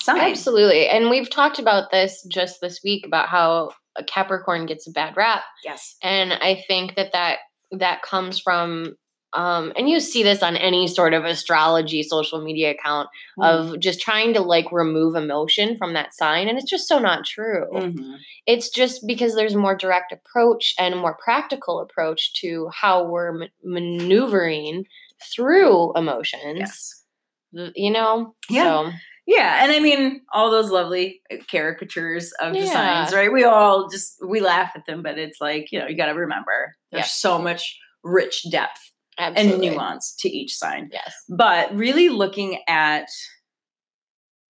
sign. 0.00 0.20
Absolutely. 0.20 0.88
And 0.88 1.10
we've 1.10 1.30
talked 1.30 1.58
about 1.58 1.90
this 1.90 2.24
just 2.30 2.60
this 2.60 2.80
week 2.84 3.06
about 3.06 3.28
how 3.28 3.70
a 3.96 4.04
Capricorn 4.04 4.66
gets 4.66 4.86
a 4.86 4.92
bad 4.92 5.16
rap. 5.16 5.42
Yes. 5.64 5.96
And 6.02 6.32
I 6.32 6.62
think 6.66 6.96
that 6.96 7.12
that 7.12 7.38
that 7.72 8.02
comes 8.02 8.38
from 8.38 8.94
um, 9.34 9.72
and 9.76 9.88
you 9.88 10.00
see 10.00 10.22
this 10.22 10.42
on 10.42 10.56
any 10.56 10.86
sort 10.86 11.12
of 11.12 11.24
astrology 11.24 12.02
social 12.02 12.42
media 12.42 12.70
account 12.70 13.08
mm-hmm. 13.38 13.72
of 13.72 13.80
just 13.80 14.00
trying 14.00 14.32
to 14.34 14.40
like 14.40 14.70
remove 14.72 15.14
emotion 15.16 15.76
from 15.76 15.94
that 15.94 16.14
sign 16.14 16.48
and 16.48 16.58
it's 16.58 16.70
just 16.70 16.88
so 16.88 16.98
not 16.98 17.24
true 17.24 17.66
mm-hmm. 17.72 18.14
it's 18.46 18.70
just 18.70 19.06
because 19.06 19.34
there's 19.34 19.54
more 19.54 19.76
direct 19.76 20.12
approach 20.12 20.74
and 20.78 20.96
more 20.96 21.16
practical 21.22 21.80
approach 21.80 22.32
to 22.34 22.68
how 22.72 23.04
we're 23.04 23.32
ma- 23.32 23.46
maneuvering 23.64 24.86
through 25.34 25.92
emotions 25.94 27.04
yes. 27.52 27.72
you 27.74 27.90
know 27.90 28.34
yeah 28.48 28.64
so. 28.64 28.92
Yeah, 29.26 29.62
and 29.62 29.72
I 29.72 29.80
mean 29.80 30.20
all 30.34 30.50
those 30.50 30.70
lovely 30.70 31.22
uh, 31.32 31.36
caricatures 31.50 32.32
of 32.42 32.54
yeah. 32.54 32.60
designs, 32.60 33.14
right? 33.14 33.32
We 33.32 33.44
all 33.44 33.88
just 33.88 34.18
we 34.22 34.40
laugh 34.40 34.72
at 34.74 34.84
them, 34.84 35.02
but 35.02 35.18
it's 35.18 35.40
like 35.40 35.72
you 35.72 35.78
know 35.78 35.86
you 35.86 35.96
got 35.96 36.06
to 36.06 36.12
remember 36.12 36.76
there's 36.92 37.10
so 37.10 37.38
much 37.38 37.78
rich 38.02 38.44
depth 38.50 38.90
Absolutely. 39.18 39.68
and 39.68 39.76
nuance 39.76 40.14
to 40.20 40.28
each 40.28 40.56
sign. 40.56 40.90
Yes, 40.92 41.14
but 41.28 41.74
really 41.74 42.08
looking 42.08 42.60
at, 42.68 43.08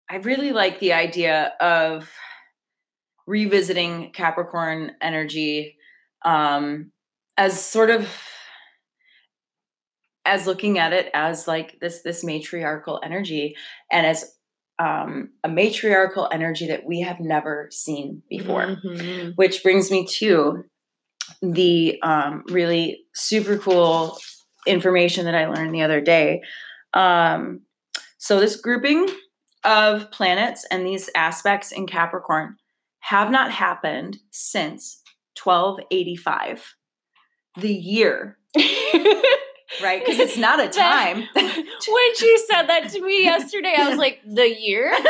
I 0.10 0.18
really 0.18 0.52
like 0.52 0.80
the 0.80 0.94
idea 0.94 1.54
of 1.60 2.12
revisiting 3.28 4.12
Capricorn 4.12 4.92
energy 5.02 5.78
um, 6.26 6.92
as 7.38 7.64
sort 7.64 7.90
of 7.90 8.08
as 10.26 10.46
looking 10.46 10.78
at 10.78 10.94
it 10.94 11.10
as 11.14 11.48
like 11.48 11.80
this 11.80 12.04
this 12.04 12.24
matriarchal 12.24 13.00
energy 13.04 13.56
and 13.92 14.06
as 14.06 14.36
um, 14.80 15.30
a 15.44 15.50
matriarchal 15.50 16.28
energy 16.32 16.68
that 16.68 16.86
we 16.86 17.02
have 17.02 17.20
never 17.20 17.68
seen 17.72 18.24
before. 18.30 18.78
Mm-hmm. 18.84 19.32
Which 19.36 19.64
brings 19.64 19.92
me 19.92 20.08
to 20.18 20.64
the 21.42 22.00
um, 22.02 22.44
really 22.48 23.04
super 23.14 23.58
cool 23.58 24.18
information 24.68 25.26
that 25.26 25.36
I 25.36 25.48
learned 25.48 25.74
the 25.74 25.82
other 25.82 26.02
day. 26.02 26.42
Um, 26.94 27.62
so, 28.18 28.40
this 28.40 28.56
grouping 28.56 29.10
of 29.64 30.12
planets 30.12 30.66
and 30.72 30.86
these 30.86 31.10
aspects 31.16 31.72
in 31.72 31.88
Capricorn 31.88 32.58
have 33.00 33.32
not 33.32 33.52
happened 33.52 34.20
since 34.32 35.02
1285, 35.44 36.76
the 37.58 37.74
year 37.74 38.38
right? 39.82 40.04
Because 40.04 40.20
it's 40.20 40.38
not 40.38 40.60
a 40.60 40.68
time. 40.68 41.24
when 41.36 42.16
she 42.16 42.38
said 42.50 42.64
that 42.64 42.90
to 42.90 43.02
me 43.02 43.24
yesterday, 43.24 43.74
I 43.78 43.90
was 43.90 43.98
like, 43.98 44.20
the 44.26 44.50
year? 44.50 44.96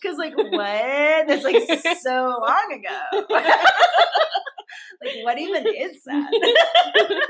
Because, 0.00 0.18
like, 0.18 0.36
what? 0.36 1.28
That's 1.28 1.44
like 1.44 1.62
so 2.00 2.40
long 2.40 2.72
ago. 2.72 3.24
Like, 5.02 5.14
what 5.22 5.38
even 5.38 5.66
is 5.66 6.02
that? 6.06 7.26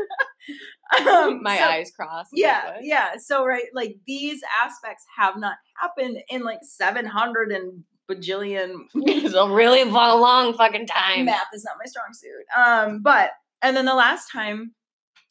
Um, 0.98 1.42
My 1.42 1.56
so, 1.56 1.64
eyes 1.64 1.90
crossed. 1.90 2.30
Yeah, 2.34 2.72
like, 2.74 2.80
yeah. 2.82 3.16
So, 3.16 3.46
right, 3.46 3.64
like, 3.72 3.96
these 4.06 4.42
aspects 4.62 5.06
have 5.16 5.38
not 5.38 5.54
happened 5.80 6.18
in 6.28 6.42
like 6.42 6.58
700 6.62 7.52
and 7.52 7.84
bajillion. 8.10 8.74
it's 8.94 9.34
a 9.34 9.48
really 9.48 9.84
long, 9.84 10.20
long 10.20 10.52
fucking 10.54 10.86
time. 10.86 11.26
Math 11.26 11.46
is 11.54 11.64
not 11.64 11.76
my 11.78 11.86
strong 11.86 12.12
suit. 12.12 12.44
Um, 12.56 13.02
but, 13.02 13.30
and 13.62 13.76
then 13.76 13.86
the 13.86 13.94
last 13.94 14.30
time 14.30 14.74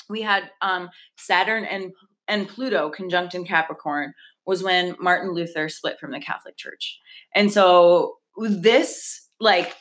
we 0.10 0.22
had 0.22 0.50
um, 0.62 0.90
Saturn 1.18 1.66
and 1.66 1.92
and 2.28 2.48
Pluto 2.48 2.90
conjunct 2.90 3.36
in 3.36 3.44
Capricorn 3.44 4.14
was 4.46 4.64
when 4.64 4.96
Martin 5.00 5.34
Luther 5.34 5.68
split 5.68 6.00
from 6.00 6.12
the 6.12 6.20
Catholic 6.20 6.56
Church. 6.56 7.00
And 7.36 7.52
so 7.52 8.16
this 8.38 9.28
like 9.40 9.76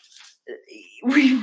we 1.04 1.40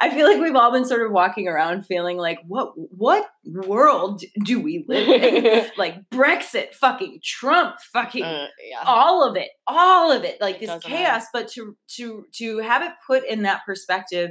I 0.00 0.10
feel 0.10 0.26
like 0.26 0.40
we've 0.40 0.56
all 0.56 0.72
been 0.72 0.84
sort 0.84 1.04
of 1.04 1.12
walking 1.12 1.48
around 1.48 1.84
feeling 1.86 2.16
like 2.16 2.38
what 2.46 2.72
what 2.76 3.28
world 3.44 4.22
do 4.44 4.60
we 4.60 4.84
live 4.88 5.08
in? 5.08 5.70
like 5.76 6.08
Brexit, 6.10 6.74
fucking 6.74 7.20
Trump, 7.22 7.76
fucking 7.92 8.24
uh, 8.24 8.46
yeah. 8.68 8.82
all 8.84 9.28
of 9.28 9.36
it, 9.36 9.50
all 9.66 10.10
of 10.10 10.24
it, 10.24 10.40
like 10.40 10.56
it 10.56 10.66
this 10.66 10.82
chaos. 10.82 10.92
Matter. 10.92 11.26
But 11.32 11.48
to 11.52 11.76
to 11.96 12.26
to 12.34 12.58
have 12.58 12.82
it 12.82 12.92
put 13.06 13.26
in 13.26 13.42
that 13.42 13.62
perspective 13.66 14.30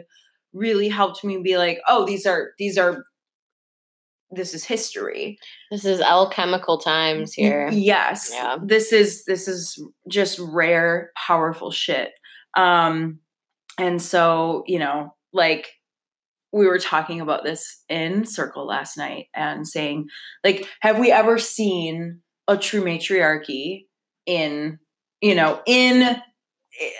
really 0.53 0.89
helped 0.89 1.23
me 1.23 1.41
be 1.41 1.57
like, 1.57 1.79
oh, 1.87 2.05
these 2.05 2.25
are 2.25 2.51
these 2.57 2.77
are 2.77 3.03
this 4.31 4.53
is 4.53 4.63
history. 4.63 5.39
This 5.71 5.85
is 5.85 6.01
alchemical 6.01 6.77
times 6.77 7.33
here. 7.33 7.69
Yes. 7.71 8.31
Yeah. 8.33 8.57
This 8.63 8.93
is 8.93 9.25
this 9.25 9.47
is 9.47 9.81
just 10.07 10.39
rare, 10.39 11.11
powerful 11.15 11.71
shit. 11.71 12.11
Um 12.55 13.19
and 13.79 14.01
so, 14.01 14.63
you 14.67 14.79
know, 14.79 15.15
like 15.33 15.71
we 16.51 16.67
were 16.67 16.79
talking 16.79 17.21
about 17.21 17.43
this 17.43 17.83
in 17.89 18.25
circle 18.25 18.65
last 18.65 18.97
night 18.97 19.27
and 19.35 19.67
saying 19.67 20.07
like 20.43 20.67
have 20.81 20.97
we 20.97 21.11
ever 21.11 21.37
seen 21.37 22.21
a 22.47 22.57
true 22.57 22.83
matriarchy 22.83 23.87
in 24.25 24.79
you 25.21 25.35
know 25.35 25.61
in 25.67 26.19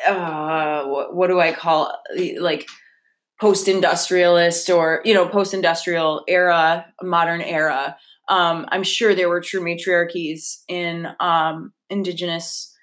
uh 0.07 0.83
what, 0.83 1.15
what 1.15 1.27
do 1.27 1.39
I 1.39 1.51
call 1.51 1.98
like 2.38 2.67
post-industrialist 3.41 4.69
or 4.69 5.01
you 5.03 5.15
know 5.15 5.27
post-industrial 5.27 6.24
era 6.27 6.86
modern 7.01 7.41
era 7.41 7.98
um, 8.27 8.67
i'm 8.69 8.83
sure 8.83 9.15
there 9.15 9.29
were 9.29 9.41
true 9.41 9.62
matriarchies 9.62 10.62
in 10.67 11.07
um, 11.19 11.71
indigenous 11.89 12.75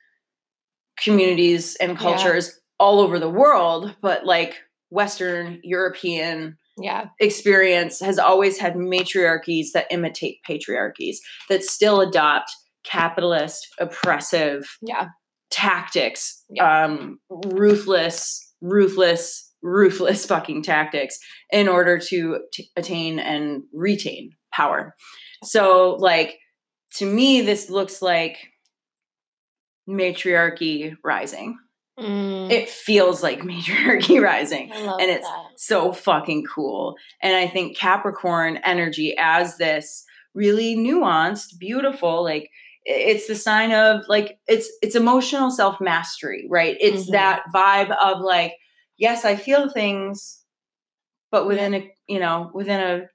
communities 0.96 1.76
and 1.76 1.96
cultures. 1.96 2.58
All 2.78 3.00
over 3.00 3.18
the 3.18 3.30
world 3.30 3.94
but 4.00 4.24
like 4.24 4.62
western 4.90 5.60
european 5.62 6.56
yeah. 6.78 7.06
experience 7.20 8.00
has 8.00 8.18
always 8.18 8.58
had 8.58 8.74
matriarchies 8.74 9.72
that 9.72 9.86
imitate 9.90 10.38
patriarchies 10.48 11.16
that 11.48 11.64
still 11.64 12.00
adopt 12.00 12.50
capitalist 12.84 13.68
oppressive 13.78 14.78
yeah 14.82 15.08
tactics 15.50 16.44
yeah. 16.50 16.84
um 16.84 17.18
ruthless 17.30 18.52
ruthless 18.60 19.46
ruthless 19.62 20.24
fucking 20.26 20.62
tactics 20.62 21.18
in 21.50 21.68
order 21.68 21.98
to 21.98 22.40
t- 22.52 22.70
attain 22.76 23.18
and 23.18 23.62
retain 23.72 24.30
power. 24.52 24.94
So, 25.44 25.96
like, 25.98 26.38
to 26.94 27.06
me, 27.06 27.42
this 27.42 27.68
looks 27.68 28.00
like 28.00 28.38
matriarchy 29.86 30.96
rising. 31.04 31.58
Mm, 31.98 32.50
It 32.50 32.68
feels 32.68 33.22
like 33.22 33.40
matriarchy 33.44 34.18
rising. 34.22 34.70
And 34.72 35.00
it's 35.10 35.26
that. 35.26 35.46
so 35.56 35.92
fucking 35.92 36.44
cool. 36.44 36.96
And 37.22 37.34
I 37.34 37.46
think 37.48 37.76
Capricorn 37.76 38.58
energy 38.64 39.14
as 39.18 39.56
this 39.56 40.04
really 40.34 40.76
nuanced, 40.76 41.58
beautiful, 41.58 42.22
like 42.22 42.50
it's 42.84 43.26
the 43.26 43.34
sign 43.34 43.72
of 43.72 44.02
like 44.08 44.38
it's 44.46 44.70
it's 44.82 44.94
emotional 44.94 45.50
self-mastery, 45.50 46.46
right? 46.50 46.76
It's 46.80 47.08
Mhm. 47.08 47.12
that 47.12 47.42
vibe 47.54 47.90
of 47.96 48.20
like, 48.20 48.52
yes, 48.98 49.24
I 49.24 49.34
feel 49.36 49.68
things, 49.70 50.42
but 51.32 51.46
within 51.46 51.74
a 51.74 51.90
you 52.06 52.20
know, 52.20 52.50
within 52.54 52.80
a 52.80 53.08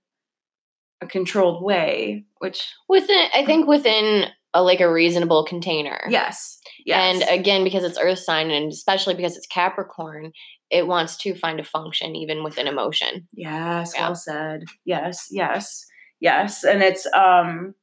a 1.03 1.07
controlled 1.07 1.63
way, 1.63 2.25
which 2.39 2.61
within 2.89 3.27
I 3.33 3.45
think 3.45 3.67
within 3.67 4.25
a 4.53 4.61
like 4.61 4.81
a 4.81 4.91
reasonable 4.91 5.45
container. 5.45 6.01
yes. 6.09 6.57
Yes. 6.85 7.21
And 7.21 7.39
again, 7.39 7.63
because 7.63 7.83
it's 7.83 7.99
Earth 7.99 8.19
sign, 8.19 8.49
and 8.49 8.71
especially 8.71 9.13
because 9.13 9.37
it's 9.37 9.45
Capricorn, 9.47 10.31
it 10.71 10.87
wants 10.87 11.15
to 11.17 11.35
find 11.35 11.59
a 11.59 11.63
function 11.63 12.15
even 12.15 12.43
within 12.43 12.67
emotion. 12.67 13.27
Yes, 13.33 13.93
Yeah. 13.95 14.07
well 14.07 14.15
said. 14.15 14.63
Yes, 14.83 15.27
yes, 15.29 15.85
yes. 16.19 16.63
And 16.63 16.81
it's 16.81 17.05
um 17.13 17.75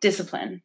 discipline. 0.00 0.62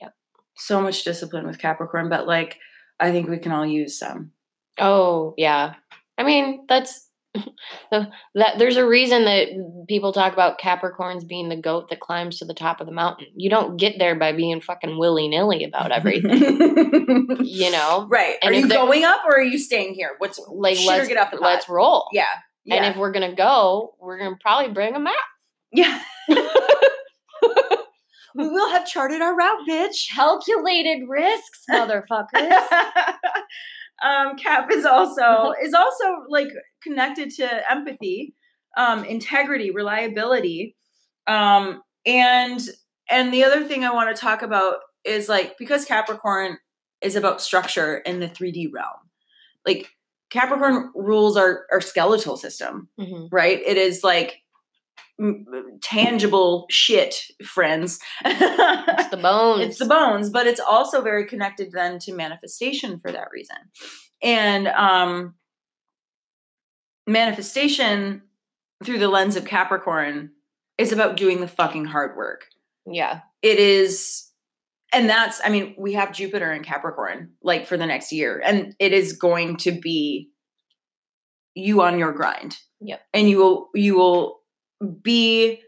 Yep. 0.00 0.14
So 0.56 0.80
much 0.80 1.04
discipline 1.04 1.46
with 1.46 1.58
Capricorn, 1.58 2.08
but 2.08 2.26
like 2.26 2.56
I 2.98 3.10
think 3.12 3.28
we 3.28 3.38
can 3.38 3.52
all 3.52 3.66
use 3.66 3.98
some. 3.98 4.32
Oh 4.78 5.34
yeah, 5.36 5.74
I 6.16 6.22
mean 6.24 6.64
that's 6.68 7.06
the- 7.34 8.08
that. 8.34 8.58
There's 8.58 8.76
a 8.76 8.86
reason 8.86 9.24
that 9.24 9.48
people 9.88 10.12
talk 10.12 10.32
about 10.32 10.60
Capricorns 10.60 11.26
being 11.26 11.48
the 11.48 11.56
goat 11.56 11.88
that 11.90 12.00
climbs 12.00 12.38
to 12.38 12.44
the 12.44 12.54
top 12.54 12.80
of 12.80 12.86
the 12.86 12.92
mountain. 12.92 13.26
You 13.36 13.50
don't 13.50 13.76
get 13.76 13.98
there 13.98 14.14
by 14.16 14.32
being 14.32 14.60
fucking 14.60 14.98
willy 14.98 15.28
nilly 15.28 15.64
about 15.64 15.92
everything. 15.96 17.36
you 17.40 17.70
know, 17.70 18.06
right. 18.10 18.36
And 18.42 18.54
are 18.54 18.58
you 18.58 18.68
going 18.68 19.04
up 19.04 19.20
or 19.26 19.36
are 19.36 19.42
you 19.42 19.58
staying 19.58 19.94
here? 19.94 20.10
What's 20.18 20.38
like 20.48 20.78
let's 20.86 21.08
get 21.08 21.16
off 21.18 21.30
the 21.30 21.36
pot? 21.38 21.44
let's 21.46 21.68
roll. 21.68 22.06
Yeah. 22.12 22.24
Yeah. 22.64 22.76
And 22.76 22.84
if 22.86 22.96
we're 22.96 23.12
gonna 23.12 23.34
go, 23.34 23.94
we're 24.00 24.18
gonna 24.18 24.36
probably 24.40 24.72
bring 24.72 24.94
a 24.94 25.00
map. 25.00 25.14
yeah. 25.72 26.02
we 26.28 26.36
will 28.48 28.68
have 28.70 28.86
charted 28.86 29.20
our 29.22 29.34
route, 29.36 29.60
bitch. 29.68 30.12
Calculated 30.14 31.00
risks, 31.08 31.64
motherfuckers. 31.70 32.66
Um, 34.02 34.36
Cap 34.36 34.70
is 34.72 34.84
also 34.84 35.52
is 35.62 35.74
also 35.74 36.04
like 36.28 36.48
connected 36.82 37.30
to 37.36 37.70
empathy, 37.70 38.34
um, 38.76 39.04
integrity, 39.04 39.70
reliability, 39.70 40.76
um, 41.26 41.82
and 42.06 42.60
and 43.10 43.32
the 43.32 43.44
other 43.44 43.64
thing 43.64 43.84
I 43.84 43.92
want 43.92 44.14
to 44.14 44.20
talk 44.20 44.42
about 44.42 44.76
is 45.04 45.28
like 45.28 45.56
because 45.58 45.84
Capricorn 45.84 46.58
is 47.00 47.16
about 47.16 47.40
structure 47.40 47.98
in 47.98 48.20
the 48.20 48.28
3D 48.28 48.70
realm, 48.72 49.08
like 49.66 49.88
Capricorn 50.30 50.90
rules 50.94 51.36
our 51.36 51.66
our 51.72 51.80
skeletal 51.80 52.36
system, 52.36 52.88
Mhm. 52.98 53.28
right? 53.32 53.60
It 53.64 53.76
is 53.76 54.04
like 54.04 54.40
tangible 55.82 56.66
shit, 56.70 57.14
friends. 57.44 57.98
It's 58.24 59.10
the 59.10 59.16
bones. 59.16 59.62
it's 59.64 59.78
the 59.78 59.86
bones 59.86 60.30
but 60.30 60.46
it's 60.46 60.60
also 60.60 61.02
very 61.02 61.26
connected 61.26 61.72
then 61.72 61.98
to 62.00 62.12
manifestation 62.12 62.98
for 62.98 63.10
that 63.12 63.28
reason 63.32 63.56
and 64.22 64.68
um 64.68 65.34
manifestation 67.06 68.22
through 68.84 68.98
the 68.98 69.08
lens 69.08 69.36
of 69.36 69.44
capricorn 69.44 70.30
is 70.78 70.92
about 70.92 71.16
doing 71.16 71.40
the 71.40 71.48
fucking 71.48 71.84
hard 71.84 72.16
work 72.16 72.46
yeah. 72.86 73.20
it 73.42 73.58
is 73.58 74.30
and 74.92 75.08
that's 75.08 75.40
i 75.44 75.48
mean 75.48 75.74
we 75.78 75.94
have 75.94 76.12
jupiter 76.12 76.52
in 76.52 76.62
capricorn 76.62 77.32
like 77.42 77.66
for 77.66 77.76
the 77.76 77.86
next 77.86 78.12
year 78.12 78.40
and 78.44 78.74
it 78.78 78.92
is 78.92 79.14
going 79.14 79.56
to 79.56 79.72
be 79.72 80.30
you 81.54 81.82
on 81.82 81.98
your 81.98 82.12
grind 82.12 82.58
yeah 82.80 82.98
and 83.12 83.28
you 83.28 83.38
will 83.38 83.68
you 83.74 83.96
will 83.96 84.39
be 85.02 85.60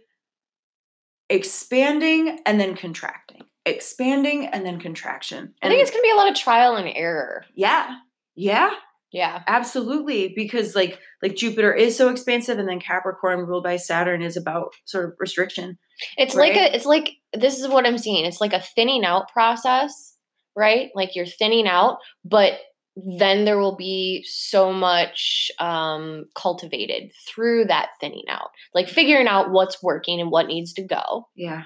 expanding 1.29 2.41
and 2.45 2.61
then 2.61 2.75
contracting 2.77 3.43
expanding 3.65 4.47
and 4.47 4.67
then 4.67 4.79
contraction 4.81 5.55
I 5.63 5.69
think 5.69 5.81
it's 5.81 5.91
gonna 5.91 6.03
be 6.03 6.11
a 6.11 6.17
lot 6.17 6.29
of 6.29 6.35
trial 6.35 6.77
and 6.77 6.89
error. 6.95 7.45
yeah 7.55 7.97
yeah 8.35 8.71
Yeah. 9.13 9.43
absolutely 9.47 10.33
because 10.35 10.75
like 10.75 10.99
like 11.23 11.37
jupiter 11.37 11.73
is 11.73 11.97
so 11.97 12.09
expansive 12.11 12.59
and 12.59 12.69
then 12.69 12.81
capricorn 12.81 13.47
ruled 13.47 13.63
by 13.65 13.77
saturn 13.77 14.21
is 14.21 14.37
about 14.37 14.75
sort 14.85 15.05
of 15.07 15.13
restriction 15.19 15.79
It's 16.17 16.35
like 16.35 16.57
a 16.57 16.75
it's 16.75 16.87
like 16.87 17.11
this 17.33 17.61
is 17.61 17.69
what 17.69 17.87
I'm 17.87 17.99
seeing. 17.99 18.25
It's 18.27 18.41
like 18.41 18.53
a 18.53 18.61
thinning 18.61 19.05
out 19.05 19.29
process, 19.33 20.17
right? 20.57 20.91
Like 20.95 21.15
you're 21.17 21.25
thinning 21.27 21.67
out, 21.69 21.99
but 22.25 22.55
then 22.95 23.45
there 23.45 23.59
will 23.59 23.77
be 23.77 24.23
so 24.29 24.73
much 24.73 25.51
um 25.59 26.27
cultivated 26.35 27.11
through 27.27 27.65
that 27.67 27.91
thinning 28.01 28.25
out. 28.29 28.51
Like 28.75 28.89
figuring 28.89 29.27
out 29.27 29.51
what's 29.51 29.83
working 29.83 30.21
and 30.21 30.31
what 30.31 30.47
needs 30.47 30.73
to 30.75 30.83
go. 30.83 31.29
yeah 31.35 31.63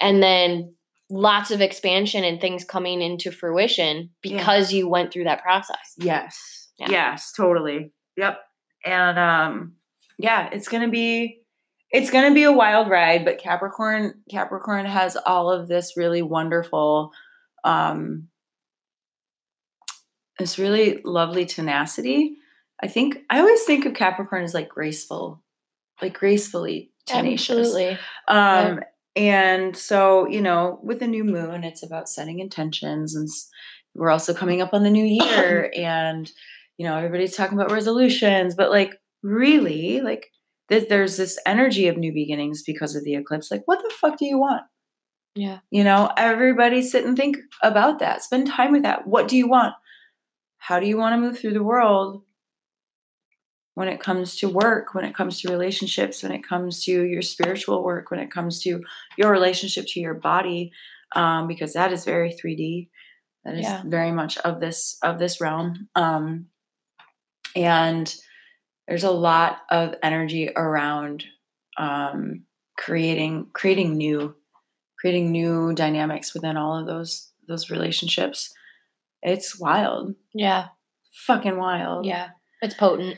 And 0.00 0.22
then 0.22 0.74
lots 1.10 1.50
of 1.50 1.60
expansion 1.60 2.24
and 2.24 2.40
things 2.40 2.64
coming 2.64 3.02
into 3.02 3.30
fruition 3.30 4.10
Yeah. 4.22 4.36
because 4.38 4.72
you 4.72 4.88
went 4.88 5.12
through 5.12 5.24
that 5.24 5.42
process. 5.42 5.94
Yes. 5.98 6.68
Yeah. 6.78 6.88
Yes, 6.90 7.32
totally. 7.36 7.92
Yep. 8.16 8.38
And 8.84 9.18
um 9.18 9.74
yeah, 10.18 10.50
it's 10.52 10.68
going 10.68 10.82
to 10.84 10.90
be 10.90 11.38
it's 11.90 12.10
going 12.10 12.28
to 12.30 12.34
be 12.34 12.44
a 12.44 12.52
wild 12.52 12.88
ride, 12.88 13.24
but 13.24 13.38
Capricorn 13.38 14.22
Capricorn 14.30 14.86
has 14.86 15.16
all 15.16 15.50
of 15.50 15.68
this 15.68 15.94
really 15.96 16.22
wonderful 16.22 17.10
um 17.64 18.28
this 20.38 20.58
really 20.58 21.00
lovely 21.04 21.46
tenacity. 21.46 22.36
I 22.82 22.88
think 22.88 23.18
I 23.30 23.40
always 23.40 23.62
think 23.64 23.84
of 23.86 23.94
Capricorn 23.94 24.44
as 24.44 24.54
like 24.54 24.68
graceful, 24.68 25.42
like 26.00 26.18
gracefully 26.18 26.90
tenacious. 27.06 27.58
Absolutely. 27.58 27.98
Um, 28.28 28.80
and 29.14 29.76
so, 29.76 30.26
you 30.26 30.40
know, 30.40 30.80
with 30.82 31.00
the 31.00 31.06
new 31.06 31.24
moon, 31.24 31.64
it's 31.64 31.82
about 31.82 32.08
setting 32.08 32.38
intentions, 32.38 33.14
and 33.14 33.28
we're 33.94 34.10
also 34.10 34.32
coming 34.32 34.62
up 34.62 34.72
on 34.72 34.82
the 34.82 34.90
new 34.90 35.04
year, 35.04 35.70
and 35.76 36.30
you 36.78 36.86
know, 36.86 36.96
everybody's 36.96 37.36
talking 37.36 37.58
about 37.58 37.70
resolutions, 37.70 38.54
but 38.54 38.70
like, 38.70 38.96
really, 39.22 40.00
like, 40.00 40.28
th- 40.68 40.88
there's 40.88 41.16
this 41.16 41.38
energy 41.46 41.86
of 41.88 41.96
new 41.96 42.12
beginnings 42.12 42.62
because 42.62 42.96
of 42.96 43.04
the 43.04 43.14
eclipse. 43.14 43.50
Like, 43.50 43.62
what 43.66 43.82
the 43.82 43.92
fuck 44.00 44.18
do 44.18 44.24
you 44.24 44.38
want? 44.38 44.62
Yeah. 45.34 45.58
You 45.70 45.84
know, 45.84 46.10
everybody 46.16 46.82
sit 46.82 47.04
and 47.04 47.16
think 47.16 47.36
about 47.62 47.98
that. 48.00 48.22
Spend 48.22 48.48
time 48.48 48.72
with 48.72 48.82
that. 48.82 49.06
What 49.06 49.28
do 49.28 49.36
you 49.36 49.48
want? 49.48 49.74
How 50.66 50.80
do 50.80 50.86
you 50.86 50.96
want 50.96 51.14
to 51.14 51.20
move 51.20 51.38
through 51.38 51.54
the 51.54 51.62
world? 51.62 52.22
when 53.74 53.88
it 53.88 54.00
comes 54.00 54.36
to 54.36 54.48
work, 54.48 54.94
when 54.94 55.04
it 55.04 55.14
comes 55.14 55.40
to 55.40 55.50
relationships, 55.50 56.22
when 56.22 56.32
it 56.32 56.46
comes 56.46 56.84
to 56.84 57.04
your 57.04 57.22
spiritual 57.22 57.82
work, 57.82 58.10
when 58.10 58.20
it 58.20 58.30
comes 58.30 58.60
to 58.62 58.82
your 59.16 59.30
relationship 59.30 59.86
to 59.88 60.00
your 60.00 60.14
body, 60.14 60.72
um, 61.16 61.48
because 61.48 61.72
that 61.72 61.92
is 61.92 62.04
very 62.04 62.32
3D. 62.32 62.90
That 63.44 63.54
is 63.54 63.64
Yeah. 63.64 63.82
very 63.84 64.12
much 64.12 64.38
of 64.38 64.60
this 64.60 64.98
of 65.02 65.18
this 65.18 65.40
realm. 65.40 65.88
Um, 65.94 66.48
and 67.56 68.14
there's 68.86 69.04
a 69.04 69.10
lot 69.10 69.62
of 69.70 69.94
energy 70.02 70.50
around 70.54 71.24
um, 71.78 72.44
creating 72.76 73.50
creating 73.52 73.96
new 73.96 74.36
creating 75.00 75.32
new 75.32 75.72
dynamics 75.74 76.34
within 76.34 76.56
all 76.56 76.78
of 76.78 76.86
those 76.86 77.32
those 77.48 77.70
relationships. 77.70 78.52
It's 79.22 79.58
wild, 79.58 80.14
Yeah. 80.34 80.68
fucking 81.26 81.56
wild. 81.56 82.06
Yeah. 82.06 82.30
It's 82.60 82.74
potent. 82.74 83.16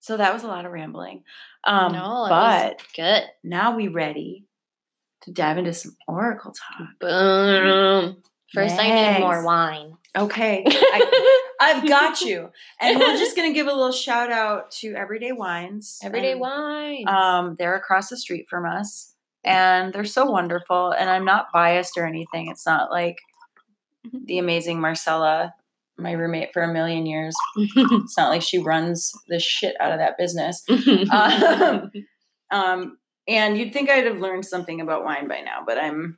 So 0.00 0.16
that 0.16 0.32
was 0.32 0.42
a 0.42 0.46
lot 0.46 0.64
of 0.64 0.72
rambling. 0.72 1.22
Um, 1.64 1.92
no, 1.92 2.26
but 2.30 2.80
good. 2.96 3.24
now 3.44 3.76
we 3.76 3.88
ready 3.88 4.46
to 5.22 5.32
dive 5.32 5.58
into 5.58 5.74
some 5.74 5.96
oracle 6.06 6.52
talk. 6.52 6.88
Boom. 7.00 8.22
First, 8.54 8.76
I 8.78 9.12
need 9.12 9.20
more 9.20 9.44
wine. 9.44 9.92
Okay, 10.16 10.64
I, 10.66 11.48
I've 11.60 11.86
got 11.86 12.22
you. 12.22 12.50
And 12.80 12.98
we're 12.98 13.18
just 13.18 13.36
gonna 13.36 13.52
give 13.52 13.66
a 13.66 13.72
little 13.72 13.92
shout 13.92 14.30
out 14.32 14.70
to 14.72 14.94
Everyday 14.94 15.32
Wines. 15.32 15.98
Everyday 16.02 16.32
and, 16.32 16.40
wine. 16.40 17.04
Um, 17.06 17.56
they're 17.58 17.76
across 17.76 18.08
the 18.08 18.16
street 18.16 18.46
from 18.48 18.64
us, 18.64 19.12
and 19.44 19.92
they're 19.92 20.04
so 20.06 20.30
wonderful. 20.30 20.92
And 20.92 21.10
I'm 21.10 21.26
not 21.26 21.52
biased 21.52 21.98
or 21.98 22.06
anything. 22.06 22.48
It's 22.48 22.64
not 22.64 22.90
like 22.90 23.18
the 24.12 24.38
amazing 24.38 24.80
Marcella, 24.80 25.54
my 25.96 26.12
roommate 26.12 26.52
for 26.52 26.62
a 26.62 26.72
million 26.72 27.06
years. 27.06 27.34
It's 27.56 28.16
not 28.16 28.30
like 28.30 28.42
she 28.42 28.58
runs 28.58 29.12
the 29.28 29.38
shit 29.38 29.74
out 29.80 29.92
of 29.92 29.98
that 29.98 30.16
business. 30.18 30.64
um, 31.12 31.90
Um, 32.50 32.98
and 33.26 33.58
you'd 33.58 33.72
think 33.74 33.90
I'd 33.90 34.06
have 34.06 34.20
learned 34.20 34.46
something 34.46 34.80
about 34.80 35.04
wine 35.04 35.28
by 35.28 35.40
now, 35.40 35.62
but 35.66 35.76
I'm 35.76 36.16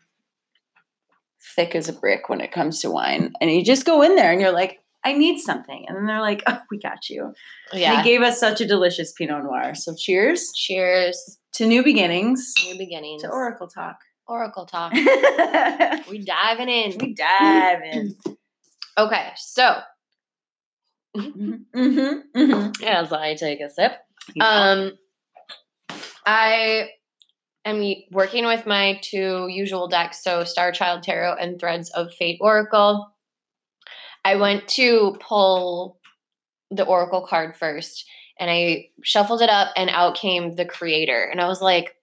thick 1.57 1.75
as 1.75 1.88
a 1.88 1.93
brick 1.93 2.29
when 2.29 2.40
it 2.40 2.53
comes 2.53 2.81
to 2.83 2.90
wine. 2.90 3.33
And 3.40 3.51
you 3.51 3.64
just 3.64 3.85
go 3.87 4.03
in 4.03 4.14
there 4.14 4.31
and 4.31 4.40
you're 4.40 4.53
like, 4.53 4.79
I 5.03 5.14
need 5.14 5.38
something. 5.40 5.87
And 5.88 5.97
then 5.97 6.07
they're 6.07 6.21
like, 6.21 6.43
oh, 6.47 6.61
we 6.71 6.79
got 6.79 7.09
you. 7.09 7.33
Yeah. 7.73 7.97
They 7.97 8.03
gave 8.11 8.21
us 8.21 8.38
such 8.38 8.61
a 8.61 8.66
delicious 8.66 9.12
Pinot 9.12 9.43
Noir. 9.45 9.75
So 9.75 9.95
cheers 9.97 10.53
Cheers. 10.55 11.38
to 11.55 11.66
new 11.66 11.83
beginnings, 11.83 12.53
New 12.64 12.77
beginnings. 12.79 13.23
to 13.23 13.29
Oracle 13.31 13.66
Talk. 13.66 13.97
Oracle 14.31 14.64
talk. 14.66 14.93
we 14.93 15.01
We 16.09 16.25
diving 16.25 16.69
in. 16.69 17.14
dive 17.14 17.83
in. 17.83 18.14
Okay, 18.97 19.33
so 19.37 19.77
hmm 21.16 21.55
hmm 21.75 22.71
as 22.85 23.12
I 23.12 23.35
take 23.35 23.61
a 23.61 23.69
sip, 23.69 23.93
um, 24.40 24.93
I 26.25 26.90
am 27.64 27.95
working 28.12 28.47
with 28.47 28.66
my 28.66 29.01
two 29.03 29.49
usual 29.49 29.88
decks, 29.88 30.23
so 30.23 30.43
Starchild 30.45 31.03
Tarot 31.03 31.35
and 31.40 31.59
Threads 31.59 31.90
of 31.90 32.12
Fate 32.14 32.38
Oracle. 32.40 33.12
I 34.25 34.37
went 34.37 34.69
to 34.69 35.16
pull 35.21 35.99
the 36.71 36.85
Oracle 36.85 37.27
card 37.27 37.57
first, 37.57 38.05
and 38.38 38.51
I 38.51 38.90
shuffled 39.03 39.43
it 39.43 39.51
up, 39.51 39.73
and 39.77 39.90
out 39.90 40.14
came 40.14 40.55
the 40.55 40.64
Creator, 40.64 41.25
and 41.33 41.40
I 41.40 41.49
was 41.49 41.61
like. 41.61 41.97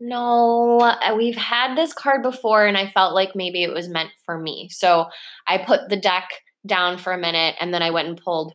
No, 0.00 0.80
uh, 0.80 1.14
we've 1.14 1.36
had 1.36 1.76
this 1.76 1.92
card 1.92 2.22
before, 2.22 2.66
and 2.66 2.78
I 2.78 2.90
felt 2.90 3.14
like 3.14 3.36
maybe 3.36 3.62
it 3.62 3.72
was 3.72 3.90
meant 3.90 4.10
for 4.24 4.38
me. 4.38 4.70
So 4.70 5.06
I 5.46 5.58
put 5.58 5.90
the 5.90 5.96
deck 5.96 6.30
down 6.66 6.96
for 6.96 7.12
a 7.12 7.18
minute, 7.18 7.54
and 7.60 7.72
then 7.72 7.82
I 7.82 7.90
went 7.90 8.08
and 8.08 8.16
pulled 8.16 8.54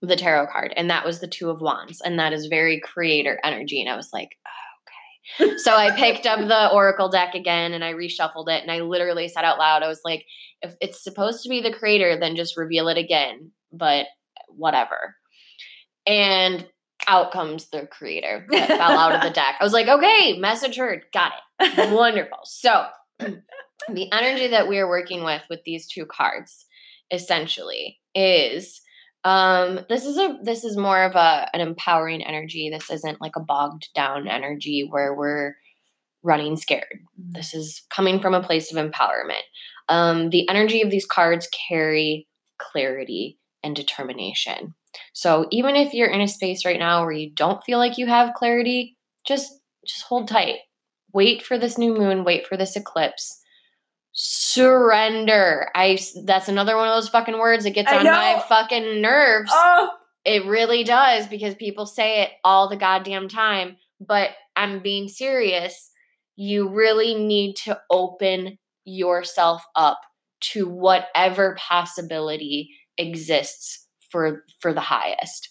the 0.00 0.16
tarot 0.16 0.46
card, 0.46 0.72
and 0.74 0.88
that 0.88 1.04
was 1.04 1.20
the 1.20 1.28
Two 1.28 1.50
of 1.50 1.60
Wands, 1.60 2.00
and 2.00 2.18
that 2.18 2.32
is 2.32 2.46
very 2.46 2.80
creator 2.80 3.38
energy. 3.44 3.82
And 3.82 3.90
I 3.90 3.96
was 3.96 4.10
like, 4.14 4.38
oh, 4.46 5.44
okay. 5.44 5.58
so 5.58 5.76
I 5.76 5.94
picked 5.94 6.24
up 6.24 6.38
the 6.48 6.70
Oracle 6.72 7.10
deck 7.10 7.34
again, 7.34 7.74
and 7.74 7.84
I 7.84 7.92
reshuffled 7.92 8.48
it, 8.48 8.62
and 8.62 8.70
I 8.70 8.80
literally 8.80 9.28
said 9.28 9.44
out 9.44 9.58
loud, 9.58 9.82
I 9.82 9.88
was 9.88 10.00
like, 10.06 10.24
if 10.62 10.74
it's 10.80 11.04
supposed 11.04 11.42
to 11.42 11.50
be 11.50 11.60
the 11.60 11.72
creator, 11.72 12.18
then 12.18 12.34
just 12.34 12.56
reveal 12.56 12.88
it 12.88 12.96
again, 12.96 13.50
but 13.72 14.06
whatever. 14.48 15.16
And 16.06 16.66
out 17.06 17.32
comes 17.32 17.68
the 17.70 17.86
creator 17.86 18.46
that 18.50 18.68
fell 18.68 18.98
out 18.98 19.14
of 19.14 19.22
the 19.22 19.30
deck. 19.30 19.56
I 19.60 19.64
was 19.64 19.72
like, 19.72 19.88
okay, 19.88 20.38
message 20.38 20.76
heard, 20.76 21.04
got 21.12 21.32
it. 21.60 21.92
Wonderful. 21.92 22.38
So, 22.44 22.86
the 23.18 24.12
energy 24.12 24.48
that 24.48 24.68
we 24.68 24.78
are 24.78 24.88
working 24.88 25.24
with 25.24 25.42
with 25.48 25.60
these 25.64 25.86
two 25.86 26.06
cards 26.06 26.66
essentially 27.10 28.00
is 28.14 28.80
um 29.24 29.80
this 29.88 30.04
is 30.04 30.16
a 30.16 30.38
this 30.42 30.64
is 30.64 30.76
more 30.76 31.04
of 31.04 31.14
a 31.14 31.48
an 31.52 31.60
empowering 31.60 32.22
energy. 32.22 32.70
This 32.70 32.90
isn't 32.90 33.20
like 33.20 33.36
a 33.36 33.40
bogged 33.40 33.88
down 33.94 34.28
energy 34.28 34.86
where 34.88 35.14
we're 35.14 35.54
running 36.22 36.56
scared. 36.56 37.00
This 37.16 37.54
is 37.54 37.82
coming 37.90 38.20
from 38.20 38.34
a 38.34 38.42
place 38.42 38.72
of 38.72 38.84
empowerment. 38.84 39.42
Um 39.88 40.30
the 40.30 40.48
energy 40.48 40.82
of 40.82 40.90
these 40.90 41.06
cards 41.06 41.48
carry 41.68 42.26
clarity 42.58 43.38
and 43.62 43.76
determination. 43.76 44.74
So 45.12 45.46
even 45.50 45.76
if 45.76 45.92
you're 45.92 46.10
in 46.10 46.20
a 46.20 46.28
space 46.28 46.64
right 46.64 46.78
now 46.78 47.02
where 47.02 47.12
you 47.12 47.30
don't 47.30 47.62
feel 47.64 47.78
like 47.78 47.98
you 47.98 48.06
have 48.06 48.34
clarity, 48.34 48.96
just 49.26 49.52
just 49.86 50.02
hold 50.04 50.28
tight. 50.28 50.56
Wait 51.12 51.42
for 51.42 51.58
this 51.58 51.78
new 51.78 51.94
moon, 51.94 52.24
wait 52.24 52.46
for 52.46 52.56
this 52.56 52.76
eclipse. 52.76 53.40
Surrender. 54.12 55.68
I 55.74 55.98
that's 56.24 56.48
another 56.48 56.76
one 56.76 56.88
of 56.88 56.94
those 56.94 57.08
fucking 57.08 57.38
words 57.38 57.64
that 57.64 57.70
gets 57.70 57.92
on 57.92 58.04
my 58.04 58.42
fucking 58.48 59.00
nerves. 59.00 59.50
Oh, 59.52 59.90
It 60.24 60.46
really 60.46 60.84
does 60.84 61.26
because 61.26 61.54
people 61.54 61.86
say 61.86 62.22
it 62.22 62.30
all 62.42 62.68
the 62.68 62.76
goddamn 62.76 63.28
time, 63.28 63.76
but 64.00 64.30
I'm 64.56 64.82
being 64.82 65.08
serious. 65.08 65.90
You 66.34 66.68
really 66.68 67.14
need 67.14 67.56
to 67.64 67.78
open 67.90 68.58
yourself 68.84 69.64
up 69.74 70.00
to 70.40 70.68
whatever 70.68 71.56
possibility 71.58 72.70
exists 72.98 73.85
for 74.10 74.44
for 74.60 74.72
the 74.72 74.80
highest. 74.80 75.50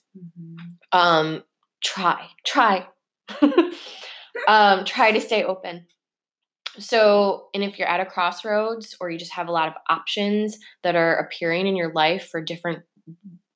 Um 0.92 1.44
try, 1.84 2.28
try. 2.46 2.88
um 4.48 4.86
try 4.86 5.12
to 5.12 5.22
stay 5.22 5.44
open. 5.44 5.86
So, 6.78 7.48
and 7.54 7.64
if 7.64 7.80
you're 7.80 7.88
at 7.88 8.02
a 8.02 8.06
crossroads 8.06 8.96
or 9.00 9.10
you 9.10 9.18
just 9.18 9.34
have 9.34 9.48
a 9.48 9.52
lot 9.52 9.70
of 9.70 9.76
options 9.90 10.58
that 10.84 10.96
are 10.96 11.16
appearing 11.16 11.68
in 11.68 11.76
your 11.76 11.94
life 11.94 12.28
for 12.30 12.42
different 12.42 12.84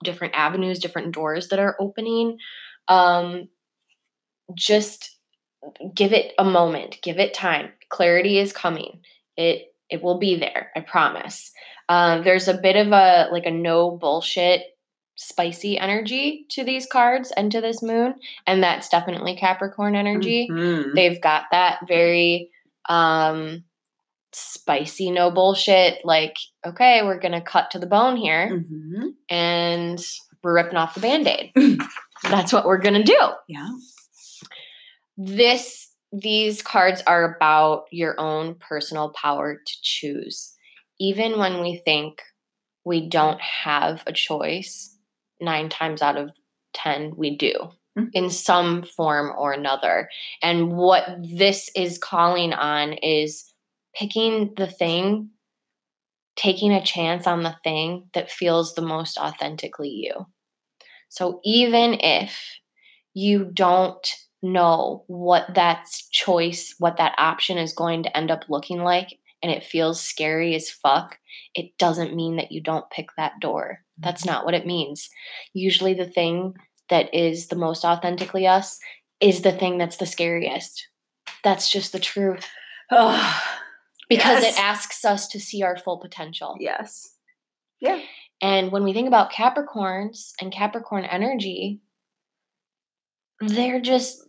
different 0.03 0.33
avenues, 0.35 0.79
different 0.79 1.13
doors 1.13 1.49
that 1.49 1.59
are 1.59 1.75
opening, 1.79 2.37
um, 2.87 3.49
just 4.55 5.17
give 5.93 6.13
it 6.13 6.33
a 6.39 6.43
moment, 6.43 6.99
give 7.01 7.19
it 7.19 7.33
time. 7.33 7.69
Clarity 7.89 8.39
is 8.39 8.53
coming. 8.53 9.01
It 9.35 9.73
it 9.89 10.03
will 10.03 10.19
be 10.19 10.37
there. 10.37 10.71
I 10.75 10.81
promise. 10.81 11.51
Um, 11.89 12.23
there's 12.23 12.47
a 12.47 12.53
bit 12.53 12.75
of 12.75 12.91
a 12.91 13.29
like 13.31 13.45
a 13.45 13.51
no 13.51 13.91
bullshit 13.91 14.61
spicy 15.21 15.77
energy 15.77 16.45
to 16.47 16.63
these 16.63 16.85
cards 16.85 17.31
and 17.35 17.51
to 17.51 17.59
this 17.59 17.83
moon 17.83 18.15
and 18.47 18.63
that's 18.63 18.87
definitely 18.87 19.35
capricorn 19.35 19.93
energy 19.93 20.47
Mhm. 20.49 20.93
they've 20.95 21.19
got 21.19 21.43
that 21.51 21.79
very 21.89 22.49
um 22.87 23.65
spicy 24.31 25.11
no 25.11 25.29
bullshit 25.29 26.05
like 26.05 26.37
okay 26.65 27.01
we're 27.03 27.19
gonna 27.19 27.41
cut 27.41 27.69
to 27.71 27.79
the 27.79 27.85
bone 27.85 28.15
here 28.15 28.63
Mhm. 28.71 29.09
and 29.29 29.99
we're 30.41 30.53
ripping 30.55 30.77
off 30.77 30.93
the 30.95 31.01
band-aid 31.01 31.51
that's 32.23 32.53
what 32.53 32.65
we're 32.65 32.77
gonna 32.77 33.03
do 33.03 33.19
Yeah. 33.49 33.67
this 35.17 35.87
these 36.13 36.61
cards 36.61 37.03
are 37.05 37.35
about 37.35 37.83
your 37.91 38.17
own 38.19 38.55
personal 38.55 39.09
power 39.11 39.55
to 39.55 39.73
choose 39.81 40.53
even 40.97 41.37
when 41.37 41.61
we 41.61 41.81
think 41.83 42.21
we 42.85 43.07
don't 43.09 43.41
have 43.41 44.01
a 44.07 44.13
choice 44.13 44.95
nine 45.41 45.69
times 45.69 46.01
out 46.01 46.17
of 46.17 46.31
ten 46.73 47.13
we 47.15 47.35
do 47.35 47.53
Mhm. 47.97 48.09
in 48.13 48.29
some 48.29 48.83
form 48.83 49.33
or 49.37 49.51
another 49.51 50.09
and 50.41 50.77
what 50.77 51.05
this 51.19 51.69
is 51.75 51.97
calling 51.97 52.53
on 52.53 52.93
is 52.93 53.51
picking 53.95 54.53
the 54.55 54.67
thing 54.67 55.31
taking 56.35 56.71
a 56.71 56.83
chance 56.83 57.27
on 57.27 57.43
the 57.43 57.55
thing 57.63 58.09
that 58.13 58.31
feels 58.31 58.73
the 58.73 58.81
most 58.81 59.17
authentically 59.17 59.89
you 59.89 60.25
so 61.09 61.39
even 61.43 61.95
if 62.01 62.39
you 63.13 63.45
don't 63.53 64.07
know 64.43 65.03
what 65.07 65.47
that 65.55 65.87
choice, 66.11 66.75
what 66.79 66.97
that 66.97 67.15
option 67.17 67.57
is 67.57 67.73
going 67.73 68.03
to 68.03 68.17
end 68.17 68.31
up 68.31 68.45
looking 68.49 68.83
like, 68.83 69.19
and 69.41 69.51
it 69.51 69.63
feels 69.63 70.01
scary 70.01 70.53
as 70.55 70.69
fuck, 70.69 71.17
it 71.55 71.77
doesn't 71.77 72.15
mean 72.15 72.35
that 72.37 72.51
you 72.51 72.61
don't 72.61 72.89
pick 72.89 73.09
that 73.17 73.39
door. 73.39 73.79
Mm-hmm. 73.93 74.01
That's 74.07 74.25
not 74.25 74.45
what 74.45 74.53
it 74.53 74.65
means. 74.67 75.09
Usually, 75.53 75.93
the 75.93 76.07
thing 76.09 76.53
that 76.89 77.13
is 77.13 77.47
the 77.47 77.55
most 77.55 77.85
authentically 77.85 78.47
us 78.47 78.79
is 79.19 79.41
the 79.41 79.51
thing 79.51 79.77
that's 79.77 79.97
the 79.97 80.05
scariest. 80.05 80.87
That's 81.43 81.69
just 81.69 81.91
the 81.91 81.99
truth 81.99 82.47
Oh, 82.91 83.43
because 84.09 84.41
Yes. 84.43 84.57
it 84.57 84.61
asks 84.61 85.05
us 85.05 85.27
to 85.29 85.39
see 85.39 85.61
our 85.63 85.77
full 85.77 85.97
potential. 85.99 86.55
yes. 86.59 87.15
Yeah. 87.79 88.01
And 88.41 88.71
when 88.71 88.83
we 88.83 88.91
think 88.93 89.07
about 89.07 89.31
Capricorns 89.31 90.31
and 90.41 90.51
Capricorn 90.51 91.05
energy, 91.05 91.81
they're 93.41 93.79
just 93.81 94.23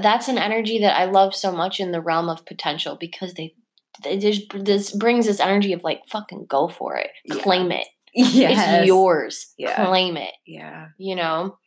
that's 0.00 0.28
an 0.28 0.38
energy 0.38 0.78
that 0.78 0.96
I 0.98 1.04
love 1.06 1.34
so 1.34 1.50
much 1.52 1.80
in 1.80 1.90
the 1.90 2.00
realm 2.00 2.28
of 2.28 2.46
potential 2.46 2.96
because 2.98 3.34
they, 3.34 3.54
they 4.02 4.18
just 4.18 4.42
this 4.64 4.90
brings 4.92 5.26
this 5.26 5.40
energy 5.40 5.72
of 5.72 5.82
like 5.84 6.02
fucking 6.08 6.46
go 6.48 6.68
for 6.68 6.96
it, 6.96 7.10
Yeah. 7.24 7.42
claim 7.42 7.70
it, 7.72 7.86
Yes. 8.14 8.80
it's 8.80 8.86
yours, 8.86 9.52
Yeah. 9.58 9.86
claim 9.86 10.16
it. 10.16 10.34
Yeah. 10.46 10.88
You 10.98 11.16
know. 11.16 11.58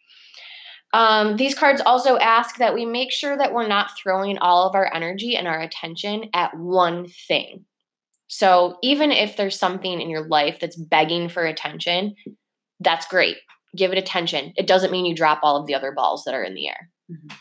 Um, 0.94 1.36
these 1.36 1.54
cards 1.54 1.82
also 1.86 2.18
ask 2.18 2.58
that 2.58 2.74
we 2.74 2.86
make 2.86 3.12
sure 3.12 3.38
that 3.38 3.54
we're 3.54 3.68
not 3.68 3.92
throwing 4.02 4.38
all 4.38 4.68
of 4.68 4.74
our 4.76 4.92
energy 4.94 5.36
and 5.36 5.48
our 5.48 5.60
attention 5.60 6.30
at 6.34 6.58
one 6.58 7.08
thing. 7.28 7.66
So 8.28 8.78
even 8.82 9.12
if 9.12 9.36
there's 9.38 9.60
something 9.60 10.00
in 10.02 10.10
your 10.10 10.28
life 10.28 10.60
that's 10.60 10.78
begging 10.78 11.28
for 11.30 11.46
attention, 11.46 12.16
that's 12.80 13.06
great. 13.08 13.38
Give 13.76 13.92
it 13.92 13.98
attention. 13.98 14.54
It 14.56 14.66
doesn't 14.66 14.92
mean 14.92 15.06
you 15.06 15.14
drop 15.16 15.40
all 15.44 15.58
of 15.58 15.68
the 15.68 15.76
other 15.76 15.92
balls 15.92 16.24
that 16.26 16.34
are 16.34 16.44
in 16.44 16.56
the 16.56 16.68
air. 16.70 16.90
Mhm. 17.12 17.36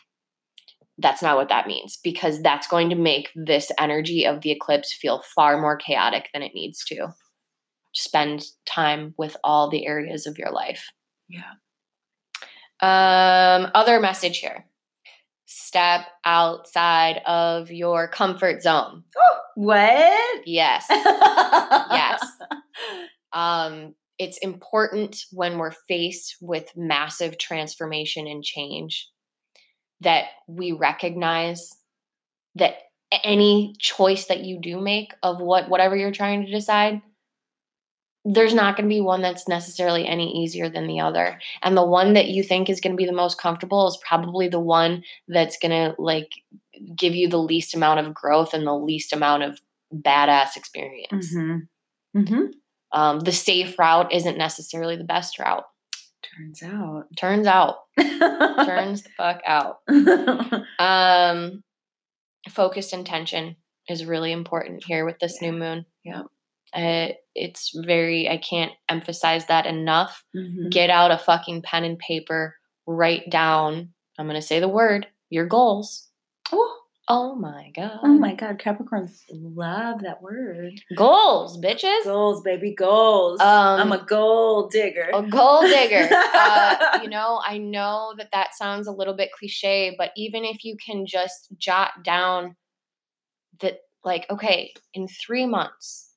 That's 0.98 1.22
not 1.22 1.36
what 1.36 1.48
that 1.50 1.66
means 1.66 1.98
because 2.02 2.40
that's 2.40 2.66
going 2.66 2.88
to 2.90 2.96
make 2.96 3.30
this 3.34 3.70
energy 3.78 4.26
of 4.26 4.40
the 4.40 4.50
eclipse 4.50 4.94
feel 4.94 5.22
far 5.34 5.60
more 5.60 5.76
chaotic 5.76 6.28
than 6.32 6.42
it 6.42 6.52
needs 6.54 6.84
to. 6.86 7.08
Spend 7.94 8.44
time 8.66 9.14
with 9.18 9.36
all 9.44 9.68
the 9.68 9.86
areas 9.86 10.26
of 10.26 10.38
your 10.38 10.50
life. 10.50 10.90
Yeah. 11.28 11.52
Um, 12.80 13.70
other 13.74 14.00
message 14.00 14.38
here. 14.38 14.66
Step 15.46 16.02
outside 16.24 17.20
of 17.26 17.70
your 17.70 18.08
comfort 18.08 18.62
zone. 18.62 19.04
What? 19.58 20.42
Yes. 20.44 20.84
yes. 20.90 22.22
um, 23.32 23.94
it's 24.18 24.36
important 24.36 25.16
when 25.32 25.56
we're 25.56 25.72
faced 25.88 26.36
with 26.42 26.70
massive 26.76 27.38
transformation 27.38 28.26
and 28.26 28.44
change 28.44 29.08
that 30.00 30.26
we 30.46 30.72
recognize 30.72 31.74
that 32.54 32.76
any 33.24 33.74
choice 33.78 34.26
that 34.26 34.44
you 34.44 34.58
do 34.60 34.80
make 34.80 35.12
of 35.22 35.40
what 35.40 35.68
whatever 35.68 35.96
you're 35.96 36.10
trying 36.10 36.44
to 36.44 36.50
decide 36.50 37.00
there's 38.28 38.54
not 38.54 38.76
going 38.76 38.88
to 38.88 38.94
be 38.94 39.00
one 39.00 39.22
that's 39.22 39.46
necessarily 39.46 40.06
any 40.06 40.42
easier 40.42 40.68
than 40.68 40.88
the 40.88 40.98
other. 40.98 41.38
And 41.62 41.76
the 41.76 41.86
one 41.86 42.14
that 42.14 42.26
you 42.26 42.42
think 42.42 42.68
is 42.68 42.80
going 42.80 42.92
to 42.92 42.96
be 42.96 43.06
the 43.06 43.12
most 43.12 43.40
comfortable 43.40 43.86
is 43.86 43.98
probably 44.04 44.48
the 44.48 44.58
one 44.58 45.04
that's 45.28 45.56
going 45.58 45.70
to 45.70 45.94
like 45.96 46.32
give 46.96 47.14
you 47.14 47.28
the 47.28 47.38
least 47.38 47.74
amount 47.74 48.00
of 48.00 48.12
growth 48.12 48.52
and 48.52 48.66
the 48.66 48.74
least 48.74 49.12
amount 49.12 49.44
of 49.44 49.60
badass 49.94 50.56
experience. 50.56 51.32
Mm-hmm. 51.32 52.18
Mm-hmm. 52.18 52.44
Um, 52.98 53.20
the 53.20 53.30
safe 53.30 53.78
route 53.78 54.12
isn't 54.12 54.38
necessarily 54.38 54.96
the 54.96 55.04
best 55.04 55.38
route. 55.38 55.64
Turns 56.36 56.62
out. 56.62 57.04
Turns 57.16 57.46
out. 57.46 57.76
Turns 57.98 59.02
the 59.02 59.10
fuck 59.16 59.40
out. 59.46 59.78
Um, 60.78 61.62
focused 62.50 62.92
intention 62.92 63.56
is 63.88 64.04
really 64.04 64.32
important 64.32 64.84
here 64.84 65.04
with 65.06 65.18
this 65.18 65.40
new 65.40 65.52
moon. 65.52 65.86
Yeah. 66.04 66.22
Uh, 66.74 67.12
it's 67.34 67.72
very, 67.74 68.28
I 68.28 68.36
can't 68.36 68.72
emphasize 68.88 69.46
that 69.46 69.66
enough. 69.66 70.22
Mhm. 70.36 70.70
Get 70.70 70.90
out 70.90 71.10
a 71.10 71.18
fucking 71.18 71.62
pen 71.62 71.84
and 71.84 71.98
paper, 71.98 72.56
write 72.86 73.30
down, 73.30 73.94
I'm 74.18 74.26
going 74.26 74.40
to 74.40 74.46
say 74.46 74.60
the 74.60 74.68
word, 74.68 75.06
your 75.30 75.46
goals. 75.46 76.08
Oh, 76.52 76.78
Oh 77.08 77.36
my 77.36 77.70
God. 77.74 78.00
oh 78.02 78.14
my 78.14 78.34
God, 78.34 78.58
Capricorns 78.58 79.22
love 79.30 80.02
that 80.02 80.20
word. 80.20 80.80
Goals, 80.96 81.60
bitches. 81.60 82.02
Goals, 82.02 82.42
baby, 82.42 82.74
goals. 82.74 83.40
Um, 83.40 83.80
I'm 83.80 83.92
a 83.92 84.04
gold 84.04 84.72
digger. 84.72 85.10
A 85.14 85.22
gold 85.22 85.66
digger. 85.66 86.08
uh, 86.34 86.98
you 87.02 87.08
know, 87.08 87.40
I 87.46 87.58
know 87.58 88.12
that 88.18 88.30
that 88.32 88.56
sounds 88.56 88.88
a 88.88 88.92
little 88.92 89.14
bit 89.14 89.30
cliche, 89.38 89.94
but 89.96 90.10
even 90.16 90.44
if 90.44 90.64
you 90.64 90.76
can 90.84 91.06
just 91.06 91.48
jot 91.58 92.02
down 92.02 92.56
that, 93.60 93.78
like, 94.04 94.26
okay, 94.28 94.74
in 94.92 95.06
three 95.06 95.46
months, 95.46 96.10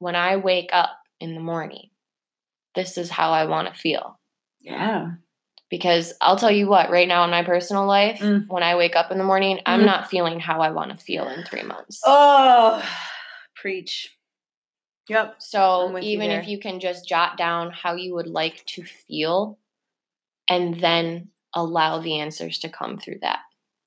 when 0.00 0.16
I 0.16 0.36
wake 0.36 0.70
up 0.72 0.90
in 1.20 1.34
the 1.34 1.40
morning, 1.40 1.90
this 2.74 2.98
is 2.98 3.10
how 3.10 3.30
I 3.30 3.44
want 3.44 3.72
to 3.72 3.78
feel. 3.80 4.18
yeah. 4.60 5.12
Because 5.72 6.12
I'll 6.20 6.36
tell 6.36 6.50
you 6.50 6.68
what, 6.68 6.90
right 6.90 7.08
now 7.08 7.24
in 7.24 7.30
my 7.30 7.42
personal 7.42 7.86
life, 7.86 8.20
Mm. 8.20 8.46
when 8.46 8.62
I 8.62 8.76
wake 8.76 8.94
up 8.94 9.10
in 9.10 9.16
the 9.16 9.24
morning, 9.24 9.58
I'm 9.64 9.80
Mhm. 9.80 9.86
not 9.86 10.10
feeling 10.10 10.38
how 10.38 10.60
I 10.60 10.68
want 10.70 10.90
to 10.90 11.02
feel 11.02 11.26
in 11.30 11.44
three 11.44 11.62
months. 11.62 12.02
Oh, 12.04 12.84
preach. 13.56 14.14
Yep. 15.08 15.36
So 15.38 15.86
I'm 15.88 15.96
you 15.96 16.02
even 16.02 16.30
if 16.30 16.46
you 16.46 16.58
can 16.58 16.78
just 16.78 17.08
jot 17.08 17.38
down 17.38 17.70
how 17.70 17.94
you 17.94 18.14
would 18.14 18.26
like 18.26 18.62
to 18.66 18.84
feel 18.84 19.58
and 20.46 20.78
then 20.78 21.30
allow 21.54 22.00
the 22.00 22.18
answers 22.20 22.58
to 22.58 22.68
come 22.68 22.98
through 22.98 23.20
that. 23.22 23.38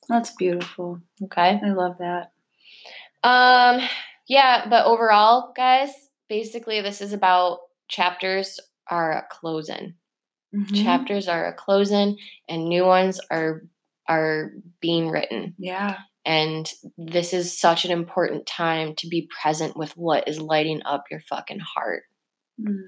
That's 0.10 0.32
beautiful. 0.32 1.02
Okay. 1.26 1.62
I 1.63 1.69
love 1.69 2.00
that. 2.00 2.32
Um 3.24 3.88
yeah, 4.28 4.67
but 4.67 4.88
overall, 4.88 5.54
guys, 5.56 6.10
basically 6.30 6.82
this 6.82 7.00
is 7.00 7.13
about 7.13 7.60
chapters 7.88 8.60
are 8.88 9.28
closing. 9.30 9.93
Mhm. 10.56 10.84
Chapters 10.84 11.28
are 11.28 11.48
a 11.48 11.54
closing 11.54 12.18
and 12.50 12.65
new 12.70 12.86
ones 12.86 13.20
are 13.32 13.63
are 14.08 14.52
being 14.82 15.10
written. 15.10 15.56
Yeah. 15.58 15.98
And 16.26 16.72
this 16.98 17.34
is 17.34 17.58
such 17.58 17.86
an 17.86 17.91
important 17.91 18.46
time 18.48 18.96
to 18.98 19.08
be 19.08 19.28
present 19.41 19.76
with 19.78 19.91
what 19.98 20.28
is 20.28 20.39
lighting 20.41 20.82
up 20.86 21.06
your 21.12 21.20
fucking 21.22 21.60
heart. 21.60 22.04
Mm. 22.62 22.84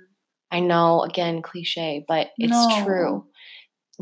I 0.52 0.60
know, 0.62 1.02
again, 1.04 1.42
cliche, 1.42 2.06
but 2.08 2.32
it's 2.38 2.52
No. 2.54 2.84
true. 2.86 3.28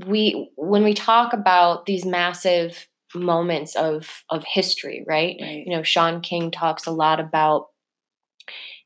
We 0.05 0.51
when 0.57 0.83
we 0.83 0.93
talk 0.93 1.33
about 1.33 1.85
these 1.85 2.05
massive 2.05 2.87
moments 3.15 3.75
of 3.75 4.23
of 4.29 4.43
history, 4.45 5.03
right? 5.07 5.37
Right. 5.41 5.63
You 5.65 5.75
know, 5.75 5.83
Sean 5.83 6.21
King 6.21 6.51
talks 6.51 6.85
a 6.85 6.91
lot 6.91 7.19
about 7.19 7.67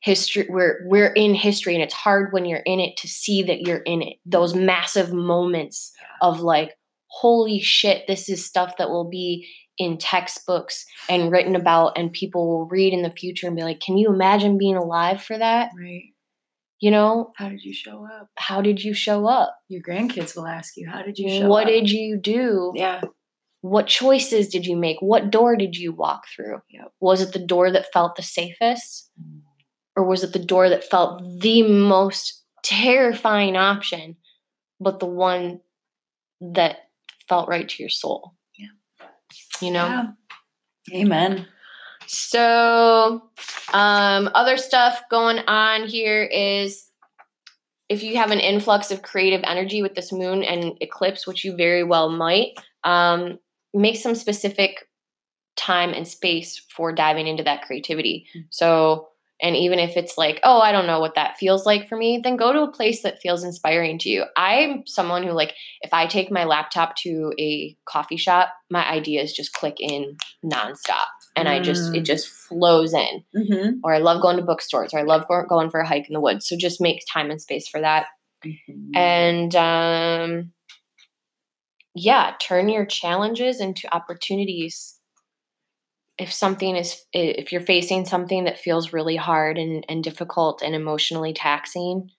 history 0.01 0.45
we're 0.49 0.79
we're 0.85 1.11
in 1.13 1.33
history 1.35 1.73
and 1.73 1.83
it's 1.83 1.93
hard 1.93 2.31
when 2.31 2.45
you're 2.45 2.59
in 2.59 2.79
it 2.79 2.95
to 2.97 3.07
see 3.07 3.43
that 3.43 3.61
you're 3.61 3.77
in 3.77 4.01
it. 4.01 4.17
Those 4.25 4.55
massive 4.55 5.11
moments 5.13 5.91
of 6.21 6.39
like 6.41 6.71
holy 7.07 7.59
shit, 7.59 8.05
this 8.07 8.29
is 8.29 8.45
stuff 8.45 8.77
that 8.77 8.89
will 8.89 9.09
be 9.09 9.47
in 9.77 9.97
textbooks 9.97 10.85
and 11.09 11.31
written 11.31 11.55
about 11.55 11.97
and 11.97 12.13
people 12.13 12.47
will 12.47 12.65
read 12.67 12.93
in 12.93 13.01
the 13.01 13.09
future 13.09 13.47
and 13.47 13.55
be 13.55 13.63
like, 13.63 13.79
"Can 13.79 13.97
you 13.97 14.09
imagine 14.13 14.57
being 14.57 14.75
alive 14.75 15.21
for 15.21 15.37
that?" 15.37 15.71
Right. 15.77 16.13
You 16.81 16.91
know, 16.91 17.33
How 17.35 17.49
did 17.49 17.61
you 17.63 17.73
show 17.73 18.05
up? 18.05 18.29
how 18.37 18.61
did 18.61 18.81
you 18.81 18.93
show 18.93 19.27
up? 19.27 19.57
Your 19.67 19.81
grandkids 19.81 20.35
will 20.35 20.47
ask 20.47 20.77
you, 20.77 20.89
"How 20.89 21.01
did 21.01 21.17
you 21.17 21.29
show 21.29 21.43
up? 21.45 21.49
what 21.49 21.63
up?" 21.63 21.69
did 21.69 21.89
you 21.89 22.17
do? 22.17 22.71
Yeah. 22.75 23.01
What 23.61 23.87
choices 23.87 24.47
did 24.47 24.65
you 24.65 24.77
make? 24.77 24.97
What 25.01 25.31
door 25.31 25.57
did 25.57 25.75
you 25.75 25.91
walk 25.91 26.21
through? 26.33 26.61
Yep. 26.69 26.93
Was 27.01 27.21
it 27.21 27.33
the 27.33 27.45
door 27.45 27.69
that 27.71 27.91
felt 27.91 28.15
the 28.15 28.23
safest? 28.23 29.09
Mm. 29.21 29.41
Or 29.99 30.05
was 30.05 30.23
it 30.23 30.31
the 30.31 30.39
door 30.39 30.69
that 30.69 30.85
felt 30.85 31.21
the 31.41 31.61
most 31.61 32.41
terrifying 32.63 33.57
option, 33.57 34.15
but 34.79 35.01
the 35.01 35.05
one 35.05 35.59
that 36.39 36.87
felt 37.27 37.49
right 37.49 37.67
to 37.67 37.83
your 37.83 37.89
soul? 37.89 38.33
Yeah. 38.57 39.07
You 39.59 39.71
know? 39.71 40.13
Yeah. 40.87 41.01
Amen. 41.01 41.47
So, 42.07 43.23
um, 43.73 44.29
other 44.33 44.55
stuff 44.55 45.01
going 45.11 45.39
on 45.39 45.85
here 45.89 46.23
is 46.23 46.89
if 47.89 48.01
you 48.01 48.15
have 48.15 48.31
an 48.31 48.39
influx 48.39 48.89
of 48.89 49.01
creative 49.01 49.41
energy 49.43 49.81
with 49.81 49.95
this 49.95 50.13
moon 50.13 50.45
and 50.45 50.77
eclipse, 50.79 51.27
which 51.27 51.43
you 51.43 51.57
very 51.57 51.83
well 51.83 52.07
might, 52.07 52.53
um, 52.85 53.37
make 53.73 53.97
some 53.97 54.15
specific 54.15 54.87
time 55.57 55.89
and 55.89 56.07
space 56.07 56.65
for 56.73 56.93
diving 56.93 57.27
into 57.27 57.43
that 57.43 57.63
creativity. 57.63 58.27
Mm. 58.33 58.45
So, 58.49 59.09
and 59.41 59.55
even 59.55 59.79
if 59.79 59.95
it's 59.95 60.17
like, 60.17 60.39
oh, 60.43 60.59
I 60.59 60.71
don't 60.71 60.87
know 60.87 60.99
what 60.99 61.15
that 61.15 61.37
feels 61.37 61.65
like 61.65 61.87
for 61.87 61.95
me, 61.97 62.19
then 62.23 62.35
go 62.35 62.51
to 62.51 62.63
a 62.63 62.71
place 62.71 63.03
that 63.03 63.21
feels 63.21 63.43
inspiring 63.43 63.97
to 63.99 64.09
you. 64.09 64.25
I'm 64.35 64.83
someone 64.85 65.23
who, 65.23 65.31
like, 65.31 65.53
if 65.81 65.93
I 65.93 66.07
take 66.07 66.29
my 66.31 66.43
laptop 66.43 66.95
to 67.03 67.33
a 67.39 67.75
coffee 67.85 68.17
shop, 68.17 68.49
my 68.69 68.85
ideas 68.85 69.31
just 69.33 69.53
click 69.53 69.77
in 69.79 70.17
nonstop. 70.45 71.05
And 71.35 71.47
I 71.47 71.61
just, 71.61 71.95
it 71.95 72.01
Mm. 72.03 72.05
just 72.05 72.27
flows 72.27 72.93
in. 72.93 73.23
Mm-hmm. 73.35 73.69
Or 73.83 73.93
I 73.93 73.99
love 73.99 74.21
going 74.21 74.37
to 74.37 74.43
bookstores, 74.43 74.93
or 74.93 74.99
I 74.99 75.03
love 75.03 75.25
go- 75.27 75.45
going 75.47 75.69
for 75.69 75.79
a 75.79 75.87
hike 75.87 76.07
in 76.09 76.13
the 76.13 76.19
woods. 76.19 76.47
So 76.47 76.57
just 76.57 76.81
make 76.81 77.05
time 77.11 77.31
and 77.31 77.41
space 77.41 77.67
for 77.69 77.79
that. 77.79 78.07
Mm-hmm. 78.45 78.97
And 78.97 79.55
um, 79.55 80.51
yeah, 81.95 82.33
turn 82.41 82.67
your 82.67 82.85
challenges 82.85 83.61
into 83.61 83.93
opportunities. 83.95 84.98
If 86.19 86.33
something 86.33 86.75
is, 86.75 87.03
if 87.13 87.51
you're 87.51 87.61
facing 87.61 88.05
something 88.05 88.43
that 88.43 88.59
feels 88.59 88.93
really 88.93 89.15
hard 89.15 89.57
and, 89.57 89.85
and 89.87 90.03
difficult 90.03 90.61
and 90.61 90.75
emotionally 90.75 91.33
taxing, 91.33 92.09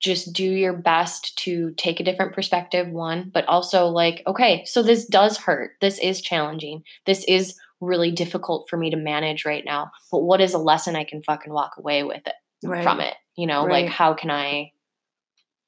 just 0.00 0.32
do 0.32 0.44
your 0.44 0.72
best 0.72 1.36
to 1.40 1.72
take 1.76 2.00
a 2.00 2.04
different 2.04 2.34
perspective, 2.34 2.88
one, 2.88 3.30
but 3.34 3.44
also 3.46 3.86
like, 3.86 4.22
okay, 4.26 4.64
so 4.64 4.82
this 4.82 5.04
does 5.06 5.36
hurt. 5.36 5.72
This 5.80 5.98
is 5.98 6.22
challenging. 6.22 6.84
This 7.04 7.24
is 7.24 7.56
really 7.80 8.10
difficult 8.10 8.68
for 8.70 8.76
me 8.76 8.90
to 8.90 8.96
manage 8.96 9.44
right 9.44 9.64
now. 9.64 9.90
But 10.10 10.20
what 10.22 10.40
is 10.40 10.54
a 10.54 10.58
lesson 10.58 10.96
I 10.96 11.04
can 11.04 11.22
fucking 11.22 11.52
walk 11.52 11.72
away 11.78 12.02
with 12.02 12.26
it? 12.26 12.34
right. 12.62 12.82
from 12.82 13.00
it 13.00 13.14
you 13.36 13.46
know 13.46 13.64
Right. 13.64 13.84
like 13.84 13.90
how 13.90 14.12
can 14.14 14.30
i 14.30 14.72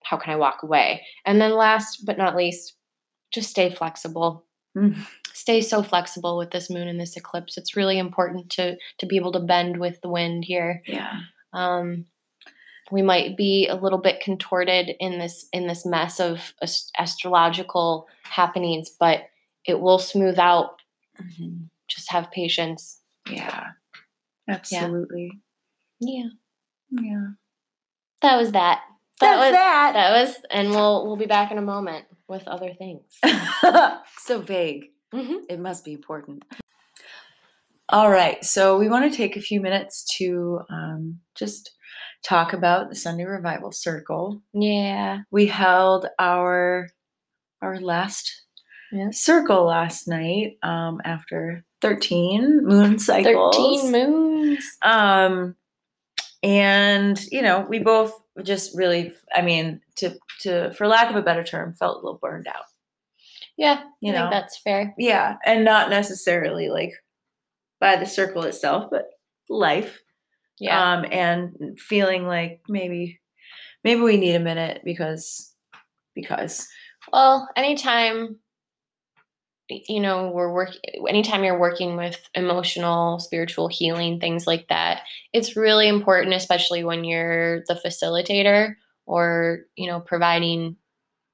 how 0.05 0.17
can 0.19 0.33
i 0.33 0.37
walk 0.37 0.63
away 0.63 1.03
and 1.25 1.41
then 1.41 1.53
last 1.55 2.05
but 2.05 2.19
not 2.19 2.37
least 2.37 2.75
just 3.33 3.51
stay 3.51 3.71
flexible 3.71 4.45
Mm. 4.77 4.97
Stay 5.35 5.61
so 5.61 5.83
flexible 5.83 6.37
with 6.39 6.51
this 6.51 6.69
moon 6.71 6.89
and 6.89 7.01
this 7.01 7.17
eclipse 7.17 7.57
it's 7.59 7.77
really 7.77 7.99
important 7.99 8.51
to 8.51 8.77
to 8.99 9.07
be 9.07 9.17
able 9.17 9.33
to 9.33 9.41
bend 9.41 9.79
with 9.79 10.01
the 10.03 10.09
wind 10.09 10.45
here 10.45 10.83
Yeah. 10.87 11.21
um 11.53 12.07
we 12.91 13.01
might 13.03 13.37
be 13.37 13.69
a 13.69 13.75
little 13.77 13.99
bit 13.99 14.21
contorted 14.21 14.91
in 15.01 15.19
this 15.19 15.49
in 15.53 15.67
this 15.67 15.87
mess 15.87 16.21
of 16.21 16.53
ast- 16.63 16.93
astrological 16.99 18.07
happenings 18.25 18.91
but 18.91 19.23
it 19.65 19.81
will 19.81 19.99
smooth 19.99 20.39
out 20.39 20.81
Mhm. 21.21 21.69
just 21.89 22.11
have 22.13 22.31
patience 22.31 23.01
Yeah. 23.29 23.69
Absolutely. 24.49 25.41
yeah 26.01 26.29
Yeah. 26.91 27.29
that 28.21 28.37
was 28.37 28.53
that 28.53 28.83
That's 29.21 29.39
was 29.39 29.53
that. 29.53 29.93
That 29.95 30.11
was, 30.27 30.37
and 30.51 30.71
we'll 30.71 31.07
we'll 31.07 31.17
be 31.17 31.27
back 31.27 31.53
in 31.53 31.59
a 31.59 31.63
moment 31.63 32.07
with 32.29 32.49
other 32.49 32.73
things. 32.75 33.03
so 34.19 34.41
vague. 34.41 34.87
Mhm. 35.13 35.43
It 35.49 35.61
must 35.61 35.85
be 35.85 35.93
important. 35.93 36.45
All 37.89 38.11
right. 38.11 38.43
So 38.45 38.79
we 38.79 38.89
want 38.89 39.11
to 39.11 39.17
take 39.17 39.37
a 39.37 39.41
few 39.41 39.61
minutes 39.61 40.05
to 40.19 40.61
um, 40.71 41.21
just 41.35 41.73
talk 42.25 42.53
about 42.53 42.89
the 42.89 42.95
Sunday 42.95 43.25
Revival 43.25 43.73
Circle. 43.73 44.41
Yeah, 44.55 45.21
We 45.31 45.47
held 45.47 46.07
our 46.19 46.89
our 47.61 47.79
last 47.81 48.31
Yeah. 48.93 49.11
circle 49.11 49.65
last 49.67 50.09
night 50.09 50.59
um, 50.63 51.01
after 51.05 51.65
13 51.81 52.65
moon 52.65 52.99
cycles. 52.99 53.57
thirteen 53.57 53.93
moons. 53.93 54.65
um 54.83 55.57
and 56.43 57.21
you 57.31 57.41
know 57.43 57.61
we 57.69 57.79
both 57.79 58.13
just 58.43 58.77
really 58.77 59.13
i 59.35 59.41
mean 59.43 59.81
to 59.97 60.11
to 60.41 60.73
for 60.75 60.87
lack 60.89 61.09
of 61.11 61.17
a 61.17 61.23
better 61.23 61.45
term 61.45 61.73
felt 61.75 61.97
a 61.97 62.01
little 62.01 62.19
burned 62.21 62.47
out 62.49 62.65
Yeah, 63.57 63.83
You 64.01 64.13
I 64.13 64.17
think 64.17 64.25
know. 64.25 64.31
that's 64.31 64.59
fair. 64.59 64.95
yeah 64.99 65.37
and 65.45 65.65
not 65.65 65.91
necessarily 65.91 66.69
like 66.69 66.93
by 67.81 67.97
the 67.97 68.07
circle 68.07 68.43
itself 68.45 68.87
but 68.91 69.07
life 69.49 70.01
Yeah. 70.59 70.95
um, 70.95 71.07
and 71.11 71.79
feeling 71.79 72.27
like 72.27 72.63
maybe 72.69 73.21
maybe 73.85 74.01
we 74.01 74.17
need 74.17 74.35
a 74.37 74.41
minute 74.41 74.83
because 74.85 75.53
because 76.15 76.67
Well, 77.13 77.49
anytime 77.57 78.37
you 79.69 80.01
know 80.01 80.29
we're 80.35 80.53
working 80.53 80.81
anytime 81.09 81.45
you're 81.45 81.59
working 81.59 81.97
with 81.97 82.19
emotional 82.35 83.19
spiritual 83.19 83.69
healing 83.69 84.21
things 84.21 84.47
like 84.47 84.67
that 84.69 85.03
it's 85.33 85.57
really 85.57 85.89
important 85.89 86.35
especially 86.35 86.85
when 86.85 87.05
you're 87.05 87.61
the 87.69 87.81
facilitator 87.83 88.75
or 89.07 89.61
you 89.77 89.87
know 89.87 90.01
providing 90.01 90.77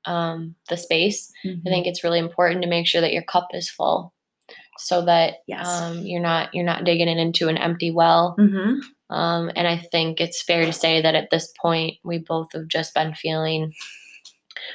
um, 0.08 0.54
the 0.68 0.76
space 0.76 1.30
i 1.44 1.68
think 1.68 1.86
it's 1.86 2.02
really 2.04 2.18
important 2.18 2.62
to 2.62 2.68
make 2.68 2.86
sure 2.86 3.00
that 3.00 3.12
your 3.12 3.22
cup 3.24 3.48
is 3.54 3.68
full 3.70 4.12
so 4.78 5.04
that 5.04 5.34
Yes. 5.46 5.66
um, 5.66 5.98
you're 6.06 6.22
not 6.22 6.54
you're 6.54 6.64
not 6.64 6.84
digging 6.84 7.08
it 7.08 7.18
into 7.18 7.48
an 7.48 7.56
empty 7.58 7.90
well 7.90 8.34
hmm 8.38 8.78
um, 9.10 9.50
and 9.56 9.66
I 9.66 9.78
think 9.78 10.20
it's 10.20 10.42
fair 10.42 10.66
to 10.66 10.72
say 10.72 11.00
that 11.00 11.14
at 11.14 11.30
this 11.30 11.50
point, 11.58 11.94
we 12.04 12.18
both 12.18 12.48
have 12.52 12.68
just 12.68 12.92
been 12.92 13.14
feeling 13.14 13.72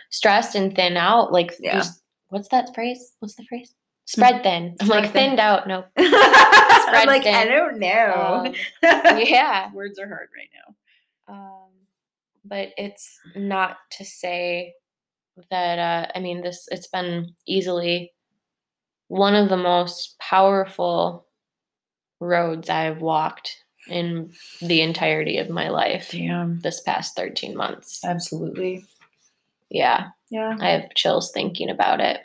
stressed 0.09 0.55
and 0.55 0.75
thin 0.75 0.97
out. 0.97 1.31
Like, 1.31 1.53
Yeah. 1.59 1.83
what's 2.29 2.47
that 2.49 2.73
phrase? 2.73 3.13
What's 3.19 3.35
the 3.35 3.43
phrase? 3.43 3.75
Spread 4.05 4.41
thin. 4.41 4.75
I'm 4.81 4.87
like, 4.87 5.03
thin. 5.03 5.13
thinned 5.13 5.39
out. 5.39 5.67
No. 5.67 5.85
I'm 5.97 7.05
like 7.07 7.27
I 7.27 7.45
don't 7.45 7.77
know. 7.77 8.43
Um, 8.47 8.55
yeah. 9.19 9.71
Words 9.71 9.99
are 9.99 10.07
hard 10.07 10.29
right 10.35 10.49
now. 10.57 11.33
Um, 11.35 11.69
but 12.43 12.69
it's 12.75 13.19
not 13.35 13.77
to 13.97 14.03
say 14.03 14.73
that, 15.49 15.79
uh, 15.79 16.11
I 16.15 16.19
mean, 16.19 16.41
this, 16.41 16.67
it's 16.71 16.87
been 16.87 17.33
easily 17.47 18.13
one 19.07 19.35
of 19.35 19.49
the 19.49 19.57
most 19.57 20.17
powerful 20.19 21.27
roads 22.19 22.69
I've 22.69 23.01
walked 23.01 23.57
in 23.87 24.31
the 24.61 24.81
entirety 24.81 25.37
of 25.37 25.49
my 25.49 25.69
life. 25.69 26.09
Damn. 26.11 26.59
this 26.59 26.81
past 26.81 27.15
13 27.15 27.55
months. 27.55 28.01
Absolutely. 28.03 28.85
Yeah, 29.69 30.09
Yeah. 30.29 30.55
I 30.59 30.69
have 30.69 30.93
chills 30.95 31.31
thinking 31.31 31.69
about 31.69 31.99
it. 31.99 32.21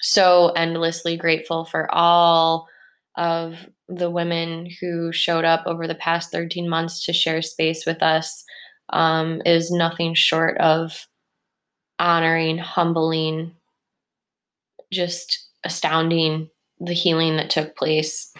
So 0.00 0.48
endlessly 0.56 1.16
grateful 1.16 1.64
for 1.64 1.92
all 1.94 2.68
of 3.16 3.68
the 3.88 4.10
women 4.10 4.68
who 4.80 5.12
showed 5.12 5.44
up 5.44 5.64
over 5.66 5.86
the 5.86 5.94
past 5.96 6.30
13 6.32 6.68
months 6.68 7.04
to 7.04 7.12
share 7.12 7.42
space 7.42 7.84
with 7.84 8.02
us 8.02 8.44
um, 8.92 9.42
is 9.44 9.70
nothing 9.70 10.14
short 10.14 10.56
of 10.58 11.06
honoring, 12.00 12.58
humbling, 12.58 13.54
just 14.92 15.48
astounding 15.64 16.48
the 16.80 16.94
healing 16.94 17.36
that 17.36 17.50
took 17.50 17.76
place. 17.76 18.32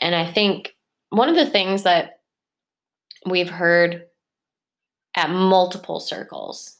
And 0.00 0.14
I 0.14 0.30
think 0.30 0.74
one 1.10 1.28
of 1.28 1.36
the 1.36 1.46
things 1.46 1.84
that 1.84 2.20
we've 3.26 3.50
heard 3.50 4.06
at 5.14 5.30
multiple 5.30 6.00
circles 6.00 6.78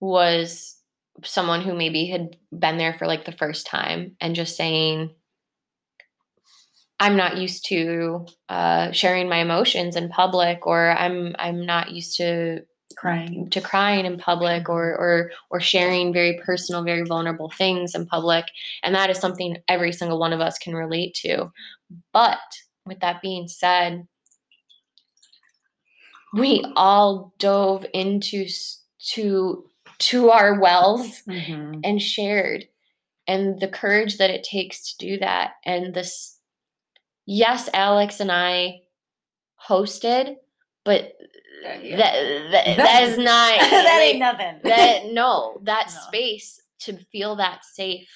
was 0.00 0.76
someone 1.24 1.62
who 1.62 1.74
maybe 1.74 2.06
had 2.06 2.36
been 2.56 2.78
there 2.78 2.94
for 2.94 3.06
like 3.06 3.24
the 3.24 3.32
first 3.32 3.66
time 3.66 4.16
and 4.20 4.34
just 4.36 4.56
saying 4.56 5.10
i'm 7.00 7.16
not 7.16 7.36
used 7.36 7.66
to 7.66 8.24
uh, 8.48 8.92
sharing 8.92 9.28
my 9.28 9.38
emotions 9.38 9.96
in 9.96 10.08
public 10.08 10.66
or 10.66 10.90
i'm 10.90 11.34
i'm 11.38 11.66
not 11.66 11.90
used 11.90 12.16
to 12.16 12.60
Crying. 12.98 13.48
to 13.50 13.60
crying 13.60 14.06
in 14.06 14.18
public 14.18 14.68
or 14.68 14.84
or 14.96 15.30
or 15.50 15.60
sharing 15.60 16.12
very 16.12 16.40
personal 16.44 16.82
very 16.82 17.02
vulnerable 17.02 17.48
things 17.50 17.94
in 17.94 18.06
public 18.06 18.44
and 18.82 18.92
that 18.94 19.08
is 19.08 19.18
something 19.18 19.56
every 19.68 19.92
single 19.92 20.18
one 20.18 20.32
of 20.32 20.40
us 20.40 20.58
can 20.58 20.74
relate 20.74 21.14
to 21.14 21.52
but 22.12 22.38
with 22.86 22.98
that 23.00 23.22
being 23.22 23.46
said 23.46 24.06
we 26.34 26.64
all 26.76 27.32
dove 27.38 27.86
into 27.94 28.46
to 29.12 29.70
to 29.98 30.30
our 30.30 30.58
wells 30.58 31.22
Mhm. 31.28 31.80
and 31.84 32.02
shared 32.02 32.66
and 33.28 33.60
the 33.60 33.68
courage 33.68 34.18
that 34.18 34.30
it 34.30 34.42
takes 34.42 34.92
to 34.92 35.06
do 35.06 35.18
that 35.18 35.52
and 35.64 35.94
this 35.94 36.38
yes 37.26 37.68
alex 37.72 38.18
and 38.20 38.32
i 38.32 38.80
hosted 39.68 40.36
but. 40.84 41.12
That, 41.62 42.50
that, 42.52 42.76
that 42.76 43.02
is 43.02 43.18
not 43.18 43.26
that 43.60 44.00
ain't 44.02 44.20
like, 44.20 44.38
nothing. 44.38 44.60
that 44.64 45.06
no 45.12 45.58
that 45.64 45.86
No. 45.92 46.00
space 46.08 46.60
to 46.80 46.96
feel 47.12 47.36
that 47.36 47.64
safe 47.64 48.08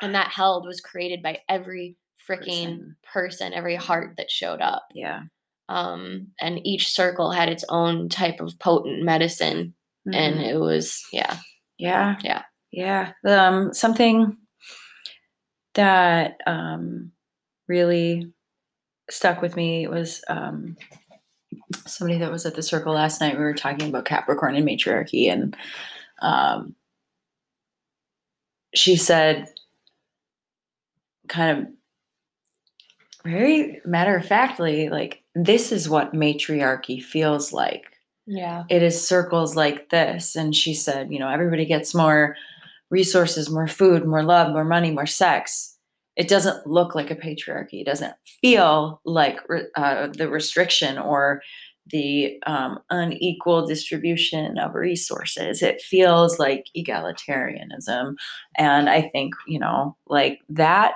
and 0.00 0.14
that 0.14 0.28
held 0.28 0.66
was 0.66 0.80
created 0.80 1.22
by 1.22 1.38
every 1.48 1.96
freaking 2.28 2.78
Person. 2.78 2.96
person 3.12 3.52
every 3.52 3.74
heart 3.76 4.14
that 4.16 4.30
showed 4.30 4.60
up 4.60 4.86
yeah. 4.94 5.22
um 5.68 6.28
and 6.40 6.64
each 6.66 6.88
circle 6.92 7.30
had 7.32 7.48
its 7.48 7.64
own 7.68 8.08
type 8.08 8.40
of 8.40 8.56
potent 8.60 9.02
medicine 9.02 9.74
and 10.06 10.36
Mhm. 10.38 10.46
it 10.48 10.56
was 10.58 11.02
yeah 11.12 11.36
Yeah. 11.78 12.16
Yeah. 12.22 12.42
Yeah. 12.70 13.12
Um, 13.26 13.74
something 13.74 14.36
that 15.74 16.38
um, 16.46 17.12
really 17.68 18.32
stuck 19.10 19.42
with 19.42 19.56
me 19.56 19.86
was 19.88 20.22
um, 20.28 20.76
somebody 21.86 22.18
that 22.18 22.32
was 22.32 22.46
at 22.46 22.54
the 22.54 22.62
circle 22.62 22.94
last 22.94 23.20
night. 23.20 23.36
We 23.36 23.44
were 23.44 23.54
talking 23.54 23.88
about 23.88 24.04
Capricorn 24.04 24.54
and 24.56 24.64
matriarchy, 24.64 25.28
and 25.28 25.56
um, 26.20 26.74
she 28.74 28.96
said, 28.96 29.48
kind 31.28 31.58
of 31.58 31.66
very 33.24 33.80
matter 33.84 34.16
of 34.16 34.26
factly, 34.26 34.88
like, 34.88 35.22
this 35.34 35.72
is 35.72 35.88
what 35.88 36.12
matriarchy 36.12 37.00
feels 37.00 37.52
like 37.52 37.86
yeah 38.26 38.64
it 38.68 38.82
is 38.82 39.06
circles 39.06 39.56
like 39.56 39.90
this. 39.90 40.36
And 40.36 40.54
she 40.54 40.74
said, 40.74 41.12
you 41.12 41.18
know, 41.18 41.28
everybody 41.28 41.64
gets 41.64 41.94
more 41.94 42.36
resources, 42.90 43.50
more 43.50 43.66
food, 43.66 44.06
more 44.06 44.22
love, 44.22 44.52
more 44.52 44.64
money, 44.64 44.90
more 44.90 45.06
sex. 45.06 45.71
It 46.16 46.28
doesn't 46.28 46.66
look 46.66 46.94
like 46.94 47.10
a 47.10 47.16
patriarchy. 47.16 47.80
It 47.80 47.86
doesn't 47.86 48.14
feel 48.40 49.00
like 49.04 49.40
uh, 49.76 50.08
the 50.08 50.28
restriction 50.28 50.98
or 50.98 51.42
the 51.86 52.38
um, 52.46 52.78
unequal 52.90 53.66
distribution 53.66 54.58
of 54.58 54.74
resources. 54.74 55.62
It 55.62 55.80
feels 55.80 56.38
like 56.38 56.66
egalitarianism. 56.76 58.14
And 58.56 58.88
I 58.88 59.02
think, 59.02 59.34
you 59.46 59.58
know, 59.58 59.96
like 60.06 60.40
that 60.50 60.94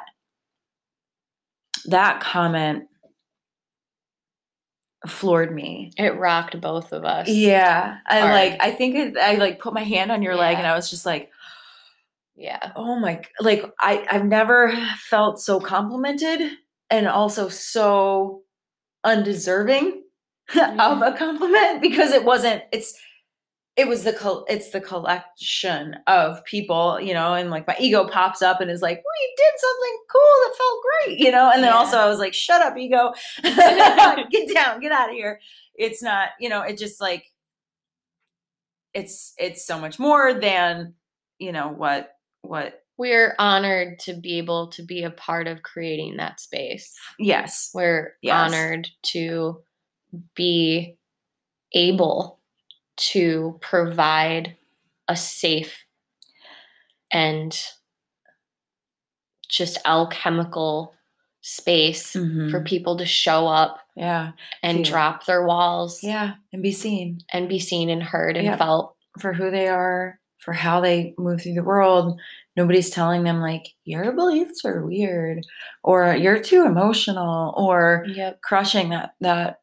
that 1.87 2.21
comment 2.21 2.85
floored 5.07 5.55
me 5.55 5.93
it 5.99 6.19
rocked 6.19 6.61
both 6.61 6.93
of 6.93 7.05
us 7.05 7.29
yeah, 7.29 7.99
I 8.07 8.23
like. 8.33 8.57
I 8.61 8.73
think 8.73 8.97
it, 8.97 9.17
I 9.17 9.35
like 9.37 9.61
put 9.61 9.73
my 9.73 9.85
hand 9.85 10.11
on 10.11 10.23
your 10.23 10.35
leg, 10.35 10.57
and 10.57 10.67
I 10.67 10.75
was 10.75 10.91
just 10.91 11.07
like, 11.07 11.31
yeah 12.37 12.73
"Oh 12.77 12.99
my!" 12.99 13.23
Like 13.41 13.65
I, 13.81 14.07
I've 14.11 14.25
never 14.27 14.73
felt 15.11 15.41
so 15.41 15.61
complimented, 15.61 16.41
and 16.91 17.09
also 17.09 17.49
so 17.49 18.43
undeserving 19.05 20.03
of 20.51 20.57
mm-hmm. 20.57 21.03
a 21.03 21.17
compliment 21.17 21.83
because 21.83 22.13
it 22.13 22.25
wasn't. 22.25 22.63
It's, 22.73 22.95
it 23.77 23.89
was 23.89 24.05
the 24.05 24.13
col- 24.15 24.47
it's 24.49 24.71
the 24.71 24.81
collection 24.81 25.97
of 26.07 26.45
people, 26.45 26.99
you 27.01 27.13
know, 27.15 27.35
and 27.35 27.51
like 27.51 27.67
my 27.67 27.77
ego 27.81 28.09
pops 28.09 28.43
up 28.43 28.61
and 28.61 28.71
is 28.71 28.83
like, 28.83 28.97
"Well, 28.99 29.23
you 29.23 29.35
did 29.37 29.53
something 29.59 29.99
cool 30.11 30.21
that 30.21 30.55
felt 30.59 30.81
great," 31.07 31.19
you 31.21 31.31
know, 31.33 31.51
and 31.53 31.63
then 31.63 31.73
Yeah. 31.73 31.77
also 31.77 31.99
I 31.99 32.07
was 32.09 32.19
like, 32.19 32.35
"Shut 32.35 32.63
up, 32.63 32.77
ego, 32.79 33.13
get 33.43 34.55
down, 34.55 34.81
get 34.81 34.93
out 34.93 35.11
of 35.11 35.15
here." 35.15 35.41
It's 35.75 36.03
not, 36.03 36.31
you 36.41 36.49
know, 36.49 36.63
it 36.63 36.79
just 36.79 37.01
like 37.01 37.25
it's 38.95 39.35
it's 39.39 39.67
so 39.67 39.79
much 39.79 39.99
more 39.99 40.35
than 40.35 40.95
you 41.39 41.53
know 41.53 41.69
what 41.69 42.16
what 42.49 42.83
we're 42.99 43.35
honored 43.39 43.99
to 44.01 44.15
be 44.15 44.39
able 44.39 44.69
to 44.69 44.83
be 44.83 45.03
a 45.03 45.11
part 45.11 45.47
of 45.47 45.63
creating 45.63 46.17
that 46.17 46.41
space 46.41 46.95
yes 47.19 47.71
we're 47.75 48.15
Yes. 48.23 48.53
honored 48.53 48.89
to 49.03 49.63
be 50.35 50.97
able 51.73 52.41
to 52.97 53.59
provide 53.61 54.57
a 55.09 55.17
safe 55.17 55.85
and 57.13 57.57
just 59.49 59.79
alchemical 59.85 60.93
space 61.43 62.11
for 62.13 62.19
Mhm. 62.21 62.67
people 62.67 62.97
to 62.97 63.07
show 63.07 63.47
up 63.47 63.79
yeah 63.95 64.33
and 64.63 64.79
Feel. 64.79 64.85
drop 64.85 65.27
their 65.27 65.45
walls 65.47 66.03
yeah 66.03 66.35
and 66.53 66.61
be 66.63 66.73
seen 66.73 67.21
and 67.33 67.49
be 67.49 67.61
seen 67.61 67.89
and 67.89 68.03
heard 68.03 68.37
and 68.37 68.59
felt 68.59 68.97
for 69.21 69.33
who 69.33 69.51
they 69.51 69.69
are 69.69 70.19
for 70.47 70.55
how 70.55 70.81
they 70.81 71.15
move 71.19 71.43
through 71.43 71.55
the 71.55 71.65
world 71.65 72.19
nobody's 72.57 72.91
telling 72.91 73.25
them 73.25 73.43
like 73.43 73.69
your 73.85 74.13
beliefs 74.13 74.65
are 74.65 74.87
weird 74.87 75.47
or 75.85 76.17
you're 76.17 76.41
too 76.43 76.65
emotional 76.65 77.55
or 77.59 78.07
yep 78.09 78.41
crushing 78.43 78.91
that 78.91 79.15
that 79.21 79.61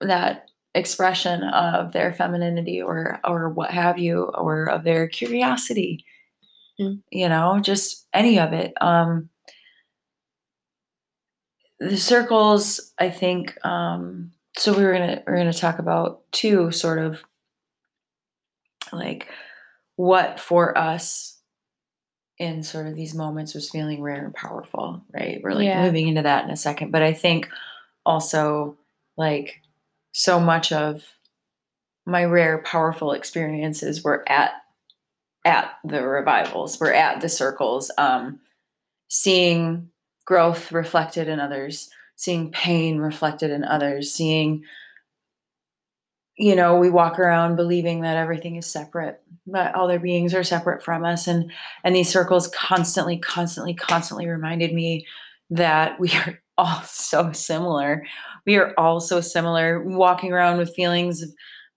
that 0.00 0.50
expression 0.74 1.44
of 1.44 1.92
their 1.92 2.12
femininity 2.12 2.82
or 2.82 3.20
or 3.24 3.50
what 3.50 3.70
have 3.70 3.98
you 3.98 4.24
or 4.34 4.66
of 4.70 4.84
their 4.84 5.08
curiosity 5.08 6.04
Mm. 6.80 7.02
you 7.10 7.28
know 7.28 7.60
just 7.62 8.06
any 8.14 8.38
of 8.38 8.52
it 8.52 8.74
um 8.82 9.30
the 11.80 11.96
circles, 11.96 12.92
I 12.98 13.10
think. 13.10 13.56
Um, 13.64 14.32
so 14.56 14.76
we 14.76 14.84
were 14.84 14.92
gonna 14.92 15.22
we're 15.26 15.36
gonna 15.36 15.52
talk 15.52 15.78
about 15.78 16.22
two 16.32 16.70
sort 16.70 16.98
of 16.98 17.22
like 18.92 19.28
what 19.96 20.38
for 20.38 20.76
us 20.76 21.38
in 22.38 22.62
sort 22.62 22.86
of 22.86 22.94
these 22.94 23.14
moments 23.14 23.54
was 23.54 23.70
feeling 23.70 24.02
rare 24.02 24.24
and 24.24 24.34
powerful, 24.34 25.02
right? 25.12 25.40
We're 25.42 25.52
like 25.54 25.64
Yeah. 25.64 25.82
moving 25.82 26.08
into 26.08 26.22
that 26.22 26.44
in 26.44 26.50
a 26.50 26.56
second, 26.56 26.90
but 26.90 27.02
I 27.02 27.12
think 27.14 27.48
also 28.04 28.76
like 29.16 29.62
so 30.12 30.38
much 30.38 30.70
of 30.70 31.02
my 32.06 32.24
rare 32.24 32.58
powerful 32.58 33.12
experiences 33.12 34.04
were 34.04 34.22
at 34.28 34.52
at 35.44 35.72
the 35.84 36.02
revivals 36.02 36.78
were 36.80 36.92
at 36.92 37.20
the 37.20 37.28
circles 37.28 37.90
um 37.98 38.40
seeing 39.08 39.88
growth 40.24 40.72
reflected 40.72 41.28
in 41.28 41.38
others 41.40 41.88
seeing 42.16 42.50
pain 42.50 42.98
reflected 42.98 43.50
in 43.50 43.62
others 43.64 44.12
seeing 44.12 44.62
you 46.36 46.54
know 46.54 46.76
we 46.76 46.90
walk 46.90 47.18
around 47.18 47.56
believing 47.56 48.02
that 48.02 48.16
everything 48.16 48.56
is 48.56 48.66
separate 48.66 49.20
that 49.46 49.74
all 49.74 49.86
their 49.86 50.00
beings 50.00 50.34
are 50.34 50.44
separate 50.44 50.82
from 50.82 51.04
us. 51.04 51.26
And 51.26 51.50
and 51.84 51.94
these 51.94 52.08
circles 52.08 52.48
constantly 52.48 53.18
constantly 53.18 53.74
constantly 53.74 54.26
reminded 54.26 54.72
me 54.72 55.06
that 55.50 55.98
we 56.00 56.12
are 56.12 56.40
all 56.58 56.82
so 56.82 57.32
similar. 57.32 58.04
We 58.46 58.56
are 58.56 58.72
all 58.78 59.00
so 59.00 59.20
similar. 59.20 59.82
Walking 59.84 60.32
around 60.32 60.58
with 60.58 60.74
feelings 60.74 61.22
of, 61.22 61.30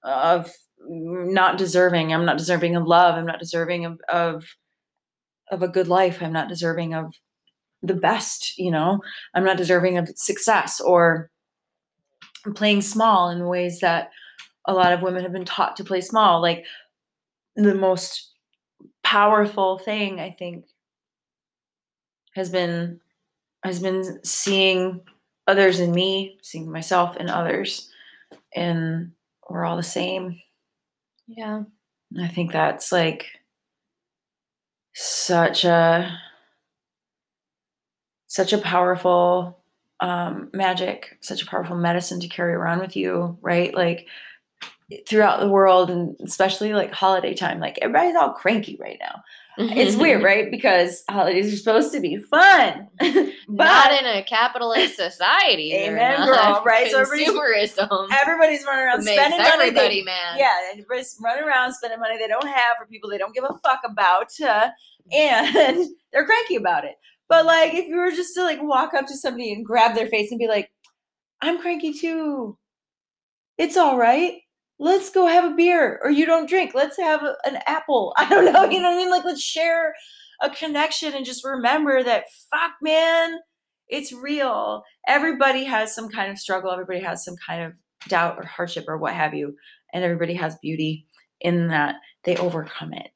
of 0.04 0.52
not 0.88 1.58
deserving. 1.58 2.14
I'm 2.14 2.26
not 2.26 2.38
deserving 2.38 2.76
of 2.76 2.88
love. 2.88 3.16
I'm 3.16 3.26
not 3.26 3.40
deserving 3.40 3.86
of, 3.86 4.00
of 4.12 4.46
of 5.52 5.62
a 5.62 5.68
good 5.68 5.88
life. 5.88 6.22
I'm 6.22 6.34
not 6.34 6.48
deserving 6.48 6.94
of 6.94 7.14
the 7.82 7.96
best 7.96 8.58
you 8.58 8.72
know? 8.72 9.00
I'm 9.34 9.46
not 9.46 9.58
deserving 9.58 9.98
of 9.98 10.10
success 10.16 10.80
or 10.80 11.30
playing 12.56 12.82
small 12.82 13.30
in 13.30 13.48
ways 13.48 13.80
that 13.80 14.10
a 14.70 14.74
lot 14.74 14.94
of 14.94 15.02
women 15.02 15.24
have 15.24 15.34
been 15.34 15.46
taught 15.46 15.76
to 15.78 15.84
play 15.84 16.02
small 16.02 16.42
like 16.42 16.66
the 17.56 17.76
most 17.76 18.32
powerful 19.04 19.78
thing 19.80 20.20
i 20.20 20.30
think 20.30 20.66
has 22.36 22.50
been 22.50 23.00
has 23.64 23.80
been 23.80 24.20
seeing 24.24 25.02
others 25.48 25.80
in 25.80 25.92
me 25.92 26.38
seeing 26.42 26.72
myself 26.72 27.18
in 27.18 27.30
others 27.30 27.90
and 28.56 29.12
we're 29.50 29.66
all 29.66 29.78
the 29.78 29.84
same 29.84 30.40
Yeah. 31.28 31.64
i 32.22 32.28
think 32.28 32.52
that's 32.52 32.92
like 32.92 33.26
such 34.94 35.64
a 35.66 36.20
such 38.28 38.54
a 38.54 38.58
powerful 38.60 39.58
um, 40.02 40.50
magic 40.54 41.18
such 41.22 41.42
a 41.42 41.46
powerful 41.46 41.76
medicine 41.76 42.20
to 42.22 42.28
carry 42.28 42.54
around 42.54 42.80
with 42.80 42.96
you 42.96 43.38
right 43.42 43.74
like 43.74 44.08
throughout 45.08 45.40
the 45.40 45.48
world 45.48 45.90
and 45.92 46.16
especially 46.24 46.74
like 46.74 46.92
holiday 46.92 47.34
time 47.36 47.60
like 47.60 47.78
everybody's 47.82 48.16
all 48.16 48.32
cranky 48.32 48.76
right 48.80 48.98
now 49.00 49.22
it's 49.58 49.96
weird 49.96 50.24
right 50.30 50.50
because 50.50 51.04
holidays 51.10 51.54
are 51.54 51.58
supposed 51.58 51.94
to 51.94 52.00
be 52.00 52.18
fun 52.18 52.88
Not 53.02 53.90
but 53.90 54.00
in 54.00 54.06
a 54.06 54.24
capitalist 54.24 54.96
society. 54.96 55.74
Amen, 55.74 56.26
girl, 56.26 56.62
right? 56.64 56.90
So 56.92 57.00
everybody's- 57.02 57.76
Consumerism 57.76 58.08
everybody's 58.22 58.64
running 58.66 58.86
around 58.86 59.02
spending 59.04 59.40
money 59.40 59.50
everybody 59.50 60.00
they, 60.00 60.04
mad. 60.06 60.38
yeah 60.40 60.54
and 60.72 60.80
everybody's 60.80 61.18
running 61.22 61.44
around 61.44 61.74
spending 61.74 62.00
money 62.00 62.18
they 62.18 62.28
don't 62.28 62.48
have 62.48 62.78
for 62.80 62.86
people 62.88 63.10
they 63.10 63.18
don't 63.18 63.34
give 63.34 63.44
a 63.44 63.54
fuck 63.64 63.82
about 63.86 64.30
uh, 64.42 64.70
and 65.12 65.88
they're 66.14 66.26
cranky 66.26 66.56
about 66.56 66.84
it 66.86 66.96
but 67.28 67.46
like 67.46 67.74
if 67.74 67.88
you 67.88 67.96
were 67.98 68.12
just 68.12 68.34
to 68.36 68.44
like 68.44 68.62
walk 68.64 68.94
up 68.94 69.06
to 69.08 69.16
somebody 69.18 69.52
and 69.52 69.66
grab 69.66 69.94
their 69.96 70.08
face 70.08 70.32
and 70.32 70.40
be 70.40 70.48
like 70.48 70.70
i'm 71.42 71.60
cranky 71.60 71.94
too 71.94 72.58
it's 73.58 73.76
all 73.78 73.98
right 73.98 74.36
let's 74.80 75.10
go 75.10 75.28
have 75.28 75.44
a 75.52 75.56
beer 75.56 76.00
or 76.04 76.10
you 76.10 76.26
don't 76.26 76.50
drink 76.50 76.72
let's 76.74 76.98
have 76.98 77.22
an 77.46 77.60
apple. 77.68 78.14
I 78.18 78.30
don't 78.30 78.46
know 78.46 78.66
you 78.70 78.82
know 78.82 78.90
what 78.90 78.96
i 78.96 78.98
mean? 78.98 79.10
Like 79.12 79.26
let's 79.26 79.42
share 79.42 79.94
a 80.42 80.50
connection 80.50 81.14
and 81.14 81.26
just 81.26 81.44
remember 81.44 82.04
that 82.04 82.26
fuck 82.52 82.74
man 82.82 83.40
it's 83.92 84.14
real. 84.14 84.84
Everybody 85.08 85.64
has 85.64 85.96
some 85.96 86.10
kind 86.10 86.32
of 86.32 86.38
struggle 86.38 86.72
everybody 86.72 87.00
has 87.02 87.26
some 87.26 87.36
kind 87.46 87.64
of 87.64 87.74
doubt 88.08 88.38
or 88.38 88.46
hardship 88.46 88.86
or 88.88 88.98
what 88.98 89.14
have 89.14 89.34
you 89.34 89.56
and 89.94 90.04
everybody 90.04 90.34
has 90.34 90.56
beauty 90.62 91.06
in 91.42 91.68
that 91.68 91.96
they 92.24 92.36
overcome 92.38 92.94
it 92.94 93.12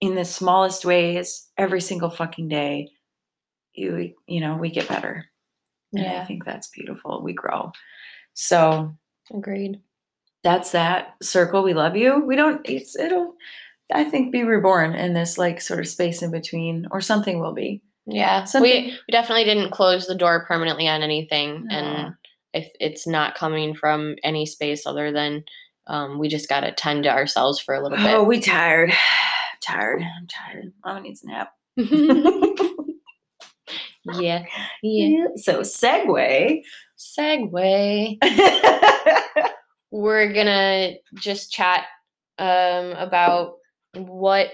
in 0.00 0.14
the 0.14 0.24
smallest 0.24 0.84
ways 0.84 1.48
every 1.56 1.80
single 1.80 2.10
fucking 2.10 2.48
day. 2.48 2.88
You 3.74 4.14
you 4.26 4.40
know 4.40 4.56
we 4.56 4.70
get 4.70 4.88
better. 4.88 5.26
And 5.92 6.06
i 6.06 6.24
think 6.24 6.44
that's 6.44 6.68
beautiful. 6.68 7.22
We 7.22 7.32
grow. 7.32 7.72
So 8.34 8.94
Agreed. 9.34 9.80
That's 10.46 10.70
that 10.72 11.14
circle 11.22 11.62
we 11.62 11.74
love 11.74 11.96
you 11.96 12.24
we 12.24 12.36
don't 12.36 12.60
it's 12.68 12.96
it'll 12.96 13.34
i 13.92 14.04
think 14.04 14.32
be 14.32 14.42
reborn 14.44 14.94
in 14.94 15.12
this 15.12 15.36
like 15.38 15.60
sort 15.60 15.80
of 15.80 15.88
space 15.88 16.22
in 16.22 16.30
between 16.30 16.86
or 16.90 17.00
something 17.00 17.40
will 17.40 17.52
be 17.54 17.82
Yeah. 18.06 18.44
Something- 18.44 18.84
We 18.86 18.90
we 19.08 19.12
definitely 19.12 19.44
didn't 19.44 19.72
close 19.72 20.06
the 20.06 20.14
door 20.14 20.44
permanently 20.46 20.86
on 20.88 21.02
anything, 21.02 21.66
No. 21.66 21.76
and 21.76 22.14
if 22.54 22.68
it's 22.78 23.04
not 23.06 23.34
coming 23.34 23.74
from 23.74 24.14
any 24.22 24.46
space 24.46 24.86
other 24.86 25.10
than 25.12 25.42
um, 25.88 26.18
we 26.20 26.28
just 26.28 26.48
got 26.48 26.60
to 26.60 26.72
tend 26.72 27.02
to 27.04 27.10
ourselves 27.10 27.58
for 27.60 27.74
a 27.74 27.82
little 27.82 27.98
bit. 27.98 28.06
oh 28.14 28.22
we 28.24 28.38
tired 28.40 28.92
tired 29.60 30.02
i'm 30.02 30.26
tired 30.28 30.72
mama 30.84 31.00
needs 31.00 31.24
a 31.24 31.26
nap 31.26 31.52
yeah. 34.20 34.44
Yeah. 34.82 35.26
so 35.36 35.60
segue 35.62 36.62
Segue. 36.98 38.16
We're 39.96 40.30
gonna 40.30 40.96
just 41.14 41.50
chat 41.50 41.86
um, 42.38 42.92
about 42.92 43.54
what 43.94 44.50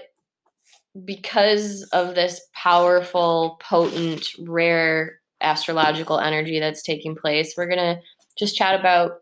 because 1.03 1.83
of 1.91 2.15
this 2.15 2.39
powerful, 2.53 3.59
potent, 3.61 4.29
rare 4.39 5.19
astrological 5.41 6.17
energy 6.17 6.61
that's 6.61 6.81
taking 6.81 7.13
place, 7.13 7.55
we're 7.57 7.67
to 7.77 7.99
just 8.37 8.55
chat 8.55 8.79
about 8.79 9.19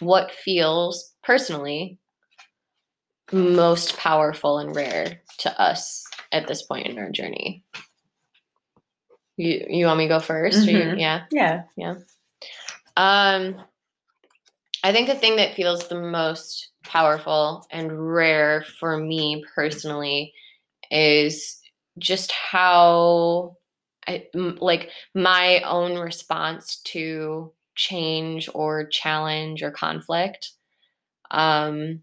what 0.00 0.32
feels 0.32 1.14
personally 1.24 1.98
most 3.32 3.96
powerful 3.96 4.58
and 4.58 4.76
rare 4.76 5.22
to 5.38 5.60
us 5.60 6.04
at 6.30 6.46
this 6.46 6.62
point 6.62 6.88
in 6.88 6.98
our 6.98 7.10
journey. 7.10 7.64
You 9.38 9.66
you 9.66 9.86
want 9.86 9.98
me 9.98 10.04
to 10.04 10.14
go 10.14 10.20
1st 10.20 10.68
Mhm. 10.68 11.00
yeah. 11.00 11.22
yeah 11.76 11.94
Um, 12.98 13.62
I 14.82 14.92
think 14.92 15.08
the 15.08 15.14
thing 15.14 15.36
that 15.36 15.54
feels 15.54 15.88
the 15.88 16.00
most 16.00 16.70
powerful 16.84 17.66
and 17.70 18.12
rare 18.14 18.64
for 18.78 18.96
me 18.96 19.44
personally 19.54 20.32
is 20.90 21.60
just 21.98 22.32
how 22.32 23.56
I 24.08 24.26
m- 24.34 24.58
like 24.60 24.90
my 25.14 25.60
own 25.62 25.98
response 25.98 26.78
to 26.86 27.52
change 27.76 28.48
or 28.54 28.86
challenge 28.86 29.62
or 29.62 29.70
conflict. 29.70 30.52
Um, 31.30 32.02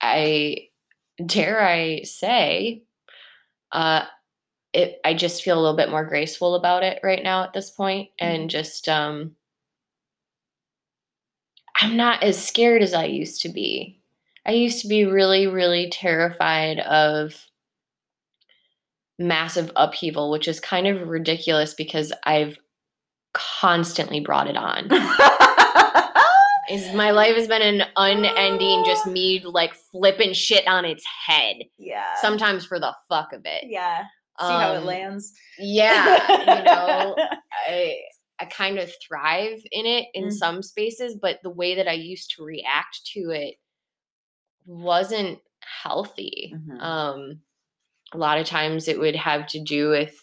I 0.00 0.68
dare 1.24 1.62
I 1.66 2.02
say, 2.02 2.84
uh, 3.72 4.04
it. 4.72 5.00
I 5.04 5.14
just 5.14 5.42
feel 5.42 5.58
a 5.58 5.62
little 5.62 5.76
bit 5.76 5.90
more 5.90 6.04
graceful 6.06 6.54
about 6.56 6.84
it 6.84 7.00
right 7.02 7.22
now 7.22 7.44
at 7.44 7.52
this 7.52 7.70
point, 7.70 8.10
and 8.20 8.50
just 8.50 8.88
um, 8.88 9.36
I'm 11.80 11.96
not 11.96 12.22
as 12.22 12.42
scared 12.44 12.82
as 12.82 12.94
I 12.94 13.04
used 13.06 13.40
to 13.42 13.48
be. 13.48 14.00
I 14.46 14.52
used 14.52 14.82
to 14.82 14.88
be 14.88 15.04
really, 15.04 15.46
really 15.46 15.88
terrified 15.90 16.78
of 16.80 17.34
massive 19.18 19.70
upheaval, 19.76 20.30
which 20.30 20.48
is 20.48 20.60
kind 20.60 20.86
of 20.86 21.08
ridiculous 21.08 21.74
because 21.74 22.12
I've 22.24 22.58
constantly 23.32 24.20
brought 24.20 24.48
it 24.48 24.56
on. 24.56 24.88
Is 26.70 26.94
my 26.94 27.10
life 27.10 27.36
has 27.36 27.46
been 27.46 27.60
an 27.60 27.86
unending, 27.96 28.84
just 28.86 29.06
me 29.06 29.42
like 29.44 29.74
flipping 29.74 30.32
shit 30.32 30.66
on 30.66 30.86
its 30.86 31.04
head. 31.26 31.56
yeah 31.76 32.14
Sometimes 32.22 32.64
for 32.64 32.80
the 32.80 32.94
fuck 33.08 33.34
of 33.34 33.42
it. 33.44 33.64
yeah 33.68 34.04
see 34.40 34.46
how 34.46 34.72
it 34.72 34.78
Um, 34.78 34.86
lands 34.86 35.32
Yeah, 35.58 36.56
you 36.58 36.64
know, 36.64 37.16
I 37.68 37.96
I 38.40 38.46
kind 38.46 38.78
of 38.78 38.90
thrive 39.06 39.60
in 39.70 39.86
it 39.86 40.06
in 40.14 40.26
Mm. 40.26 40.32
some 40.32 40.62
spaces, 40.62 41.16
but 41.20 41.40
the 41.42 41.50
way 41.50 41.74
that 41.76 41.88
I 41.88 41.92
used 41.92 42.32
to 42.36 42.44
react 42.44 43.04
to 43.14 43.30
it 43.30 43.56
wasn't 44.66 45.38
healthy. 45.82 46.54
Mhm. 46.54 46.80
Um 46.80 47.40
a 48.12 48.18
lot 48.18 48.38
of 48.38 48.46
times 48.46 48.86
it 48.88 48.98
would 49.00 49.16
have 49.16 49.46
to 49.48 49.60
do 49.60 49.90
with 49.90 50.14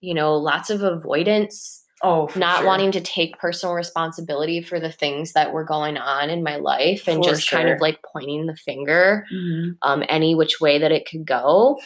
you 0.00 0.14
know, 0.14 0.36
lots 0.36 0.70
of 0.70 0.82
avoidance, 0.82 1.84
oh 2.02 2.28
not 2.36 2.58
sure. 2.58 2.66
wanting 2.66 2.92
to 2.92 3.00
take 3.00 3.38
personal 3.38 3.74
responsibility 3.74 4.60
for 4.62 4.80
the 4.80 4.92
things 4.92 5.32
that 5.34 5.52
were 5.52 5.64
going 5.64 5.96
on 5.96 6.30
in 6.30 6.42
my 6.42 6.56
life 6.56 7.08
and 7.08 7.22
For 7.22 7.30
just 7.30 7.48
kind 7.50 7.68
of 7.68 7.80
like 7.80 8.00
pointing 8.12 8.46
the 8.46 8.56
finger 8.56 9.26
Mhm. 9.32 9.76
um, 9.82 10.04
any 10.08 10.34
which 10.34 10.60
way 10.60 10.78
that 10.78 10.92
it 10.92 11.08
could 11.08 11.24
go 11.26 11.80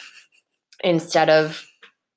instead 0.83 1.29
of 1.29 1.65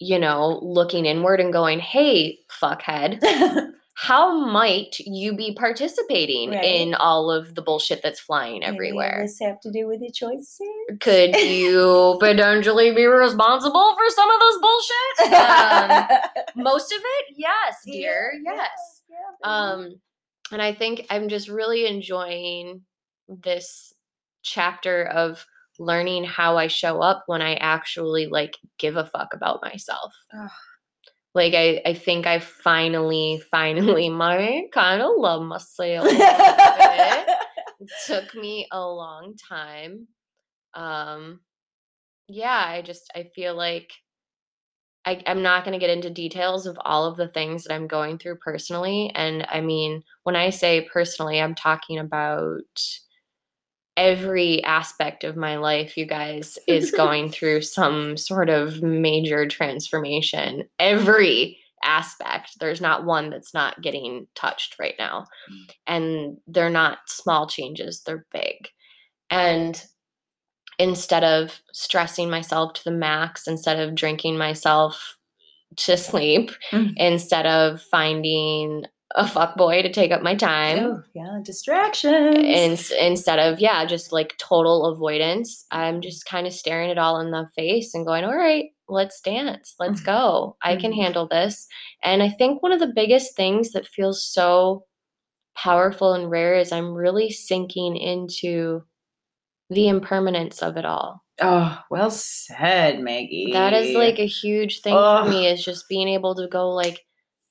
you 0.00 0.18
know, 0.18 0.58
looking 0.62 1.06
inward 1.06 1.40
and 1.40 1.52
going, 1.52 1.78
hey, 1.78 2.38
fuckhead, 2.60 3.22
how 3.94 4.34
might 4.46 4.98
you 5.00 5.36
be 5.36 5.54
participating 5.54 6.50
Right. 6.50 6.64
in 6.64 6.94
all 6.94 7.30
of 7.30 7.54
the 7.54 7.60
bullshit 7.60 8.00
that's 8.02 8.18
flying 8.18 8.60
Maybe 8.60 8.72
everywhere? 8.74 9.18
This 9.22 9.38
have 9.40 9.60
to 9.60 9.70
do 9.70 9.86
with 9.86 10.00
your 10.00 10.10
choices. 10.10 10.58
Could 11.00 11.36
you 11.36 12.16
potentially 12.20 12.94
be 12.94 13.04
responsible 13.04 13.94
for 13.94 14.08
some 14.08 14.30
of 14.30 14.40
this 14.40 14.58
bullshit? 14.58 14.96
Um, 16.56 16.62
most 16.64 16.92
of 16.92 16.98
it, 16.98 17.34
yes, 17.36 17.76
dear, 17.84 18.32
Yeah, 18.44 18.54
yes. 18.56 19.02
yeah. 19.10 19.50
Um, 19.50 20.00
and 20.50 20.62
I 20.62 20.72
think 20.72 21.06
I'm 21.10 21.28
just 21.28 21.48
really 21.48 21.86
enjoying 21.86 22.82
this 23.28 23.92
chapter 24.42 25.04
of 25.04 25.44
learning 25.80 26.24
how 26.24 26.58
I 26.58 26.66
show 26.66 27.00
up 27.00 27.24
when 27.26 27.40
I 27.40 27.54
actually 27.54 28.26
like 28.26 28.56
give 28.78 28.96
a 28.96 29.06
fuck 29.06 29.34
about 29.34 29.62
myself. 29.62 30.12
Ugh. 30.38 30.50
Like 31.34 31.54
I, 31.54 31.80
I 31.86 31.94
think 31.94 32.26
I 32.26 32.38
finally, 32.38 33.42
finally 33.50 34.08
my 34.10 34.64
kind 34.72 35.00
of 35.00 35.12
love 35.16 35.42
myself. 35.42 36.04
a 36.04 36.08
little 36.08 36.18
bit. 36.18 37.26
It 37.82 37.88
took 38.06 38.34
me 38.34 38.68
a 38.70 38.78
long 38.78 39.36
time. 39.48 40.06
Um 40.74 41.40
yeah, 42.28 42.62
I 42.66 42.82
just 42.82 43.10
I 43.14 43.30
feel 43.34 43.54
like 43.54 43.90
I, 45.06 45.22
I'm 45.26 45.42
not 45.42 45.64
going 45.64 45.72
to 45.72 45.78
get 45.78 45.88
into 45.88 46.10
details 46.10 46.66
of 46.66 46.78
all 46.84 47.06
of 47.06 47.16
the 47.16 47.28
things 47.28 47.64
that 47.64 47.74
I'm 47.74 47.86
going 47.86 48.18
through 48.18 48.36
personally. 48.36 49.10
And 49.14 49.46
I 49.48 49.62
mean, 49.62 50.02
when 50.24 50.36
I 50.36 50.50
say 50.50 50.86
personally, 50.92 51.40
I'm 51.40 51.54
talking 51.54 51.98
about 51.98 52.60
every 54.00 54.64
aspect 54.64 55.24
of 55.24 55.36
my 55.36 55.56
life, 55.58 55.96
you 55.98 56.06
guys, 56.06 56.58
is 56.66 56.90
going 56.90 57.30
through 57.32 57.60
some 57.60 58.16
sort 58.16 58.48
of 58.48 58.82
major 58.82 59.46
transformation. 59.46 60.64
Every 60.78 61.58
aspect. 61.84 62.58
There's 62.58 62.80
not 62.80 63.04
one 63.04 63.28
that's 63.30 63.52
not 63.54 63.80
getting 63.82 64.26
touched 64.34 64.76
right 64.78 64.94
now. 64.98 65.26
And 65.86 66.38
they're 66.46 66.70
not 66.70 66.98
small 67.06 67.46
changes, 67.46 68.02
they're 68.04 68.26
big. 68.32 68.68
And 69.30 69.82
instead 70.78 71.24
of 71.24 71.60
stressing 71.72 72.30
myself 72.30 72.72
to 72.74 72.84
the 72.84 72.90
max, 72.90 73.46
instead 73.46 73.78
of 73.78 73.94
drinking 73.94 74.38
myself 74.38 75.16
to 75.76 75.96
sleep, 76.08 76.50
Mm. 76.72 76.94
instead 76.96 77.46
of 77.46 77.82
finding 77.82 78.84
a 79.16 79.26
fuck 79.26 79.56
boy 79.56 79.82
to 79.82 79.90
take 79.92 80.12
up 80.12 80.22
my 80.22 80.34
time, 80.36 80.78
Oh, 80.78 81.02
yeah, 81.14 81.40
distractions. 81.44 82.38
ins- 82.38 82.90
instead 82.92 83.38
of 83.40 83.58
yeah 83.58 83.84
just 83.84 84.12
like 84.12 84.36
total 84.38 84.86
avoidance 84.86 85.66
i'm 85.72 86.00
just 86.00 86.24
kind 86.26 86.46
of 86.46 86.52
staring 86.52 86.90
it 86.90 86.98
all 86.98 87.18
in 87.20 87.30
the 87.32 87.48
face 87.56 87.92
and 87.94 88.06
going 88.06 88.24
all 88.24 88.36
right 88.36 88.66
let's 88.88 89.20
dance 89.20 89.74
let's 89.80 90.00
Mhm. 90.00 90.06
go 90.06 90.56
i 90.62 90.76
can 90.76 90.92
Mhm. 90.92 90.96
handle 91.02 91.26
this 91.28 91.66
and 92.04 92.22
i 92.22 92.28
think 92.28 92.62
one 92.62 92.72
of 92.72 92.78
the 92.80 92.92
biggest 92.94 93.34
things 93.36 93.72
that 93.72 93.86
feels 93.86 94.22
so 94.24 94.84
powerful 95.56 96.12
and 96.12 96.30
rare 96.30 96.54
is 96.54 96.70
i'm 96.72 96.94
really 96.94 97.30
sinking 97.30 97.96
into 97.96 98.82
the 99.70 99.88
impermanence 99.88 100.62
of 100.62 100.76
it 100.76 100.84
all 100.84 101.22
oh, 101.42 101.78
well 101.90 102.10
said, 102.10 103.00
Maggie. 103.00 103.50
that 103.52 103.72
is 103.72 103.94
like 103.96 104.18
a 104.18 104.26
huge 104.26 104.82
thing 104.82 104.94
for 104.94 105.24
me 105.28 105.46
is 105.46 105.64
just 105.64 105.88
being 105.88 106.08
able 106.08 106.34
to 106.34 106.46
go 106.48 106.70
like 106.70 107.00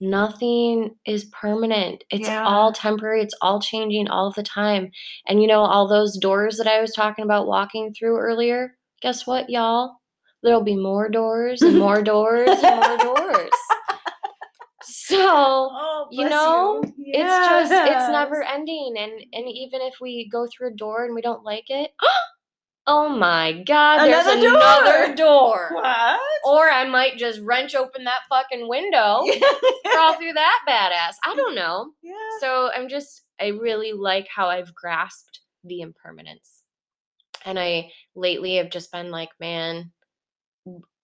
nothing 0.01 0.95
is 1.05 1.25
permanent. 1.25 2.03
It's 2.09 2.27
Yeah. 2.27 2.45
all 2.45 2.71
temporary. 2.71 3.21
It's 3.21 3.35
all 3.41 3.59
changing 3.59 4.07
all 4.07 4.31
the 4.31 4.43
time. 4.43 4.91
And 5.27 5.41
you 5.41 5.47
know 5.47 5.61
all 5.61 5.87
those 5.87 6.17
doors 6.17 6.57
that 6.57 6.67
i 6.67 6.79
was 6.81 6.93
talking 6.93 7.23
about 7.25 7.47
walking 7.47 7.93
through 7.93 8.17
earlier 8.17 8.75
guess 9.01 9.25
what 9.25 9.49
y'all? 9.49 9.95
There'll 10.43 10.63
be 10.63 10.75
more 10.75 11.09
doors 11.09 11.61
and 11.61 11.77
more 11.77 12.01
doors 12.01 12.49
and 12.49 12.75
more 12.87 12.97
doors. 12.97 13.49
So 14.81 15.17
Oh, 15.19 16.07
you 16.11 16.27
know, 16.29 16.81
it's 16.97 17.47
just 17.49 17.71
it's 17.71 18.09
never 18.09 18.43
ending. 18.43 18.95
And 18.97 19.11
and 19.33 19.47
even 19.49 19.81
if 19.81 19.95
we 19.99 20.29
go 20.31 20.47
through 20.47 20.69
a 20.69 20.75
door 20.75 21.05
and 21.05 21.13
we 21.15 21.21
don't 21.21 21.43
like 21.43 21.69
it 21.69 21.91
oh 22.89 23.07
my 23.09 23.63
god 23.67 24.05
there's 24.05 24.25
Another 24.25 24.41
door! 24.41 24.55
another 24.57 25.15
door 25.15 25.69
What? 25.73 26.19
or 26.45 26.69
I 26.69 26.87
might 26.87 27.17
just 27.17 27.39
wrench 27.41 27.75
open 27.75 28.03
that 28.05 28.21
fucking 28.29 28.67
window, 28.67 29.23
crawl 29.85 30.13
through 30.15 30.33
that 30.33 30.59
badass. 30.67 31.15
I 31.29 31.35
don't 31.35 31.55
know. 31.55 31.91
yeah. 32.01 32.13
So 32.39 32.69
I'm 32.75 32.89
just, 32.89 33.21
I 33.39 33.47
really 33.47 33.93
like 33.93 34.27
how 34.33 34.47
I've 34.47 34.73
grasped 34.73 35.39
the 35.63 35.81
impermanence. 35.81 36.63
And 37.45 37.59
I 37.59 37.91
lately 38.15 38.55
have 38.55 38.69
just 38.69 38.91
been 38.91 39.11
like, 39.11 39.29
man, 39.39 39.91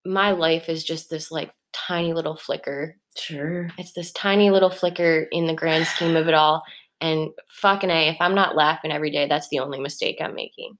my 0.05 0.31
life 0.31 0.69
is 0.69 0.83
just 0.83 1.09
this 1.09 1.31
like 1.31 1.51
tiny 1.73 2.13
little 2.13 2.35
flicker. 2.35 2.95
Sure. 3.17 3.69
It's 3.77 3.93
this 3.93 4.11
tiny 4.11 4.49
little 4.51 4.69
flicker 4.69 5.27
in 5.31 5.47
the 5.47 5.53
grand 5.53 5.85
scheme 5.87 6.15
of 6.15 6.27
it 6.27 6.33
all. 6.33 6.63
And 7.01 7.29
fucking 7.61 7.89
A, 7.89 8.09
if 8.09 8.17
I'm 8.19 8.35
not 8.35 8.55
laughing 8.55 8.91
every 8.91 9.11
day, 9.11 9.27
that's 9.27 9.49
the 9.49 9.59
only 9.59 9.79
mistake 9.79 10.17
I'm 10.21 10.33
making. 10.35 10.77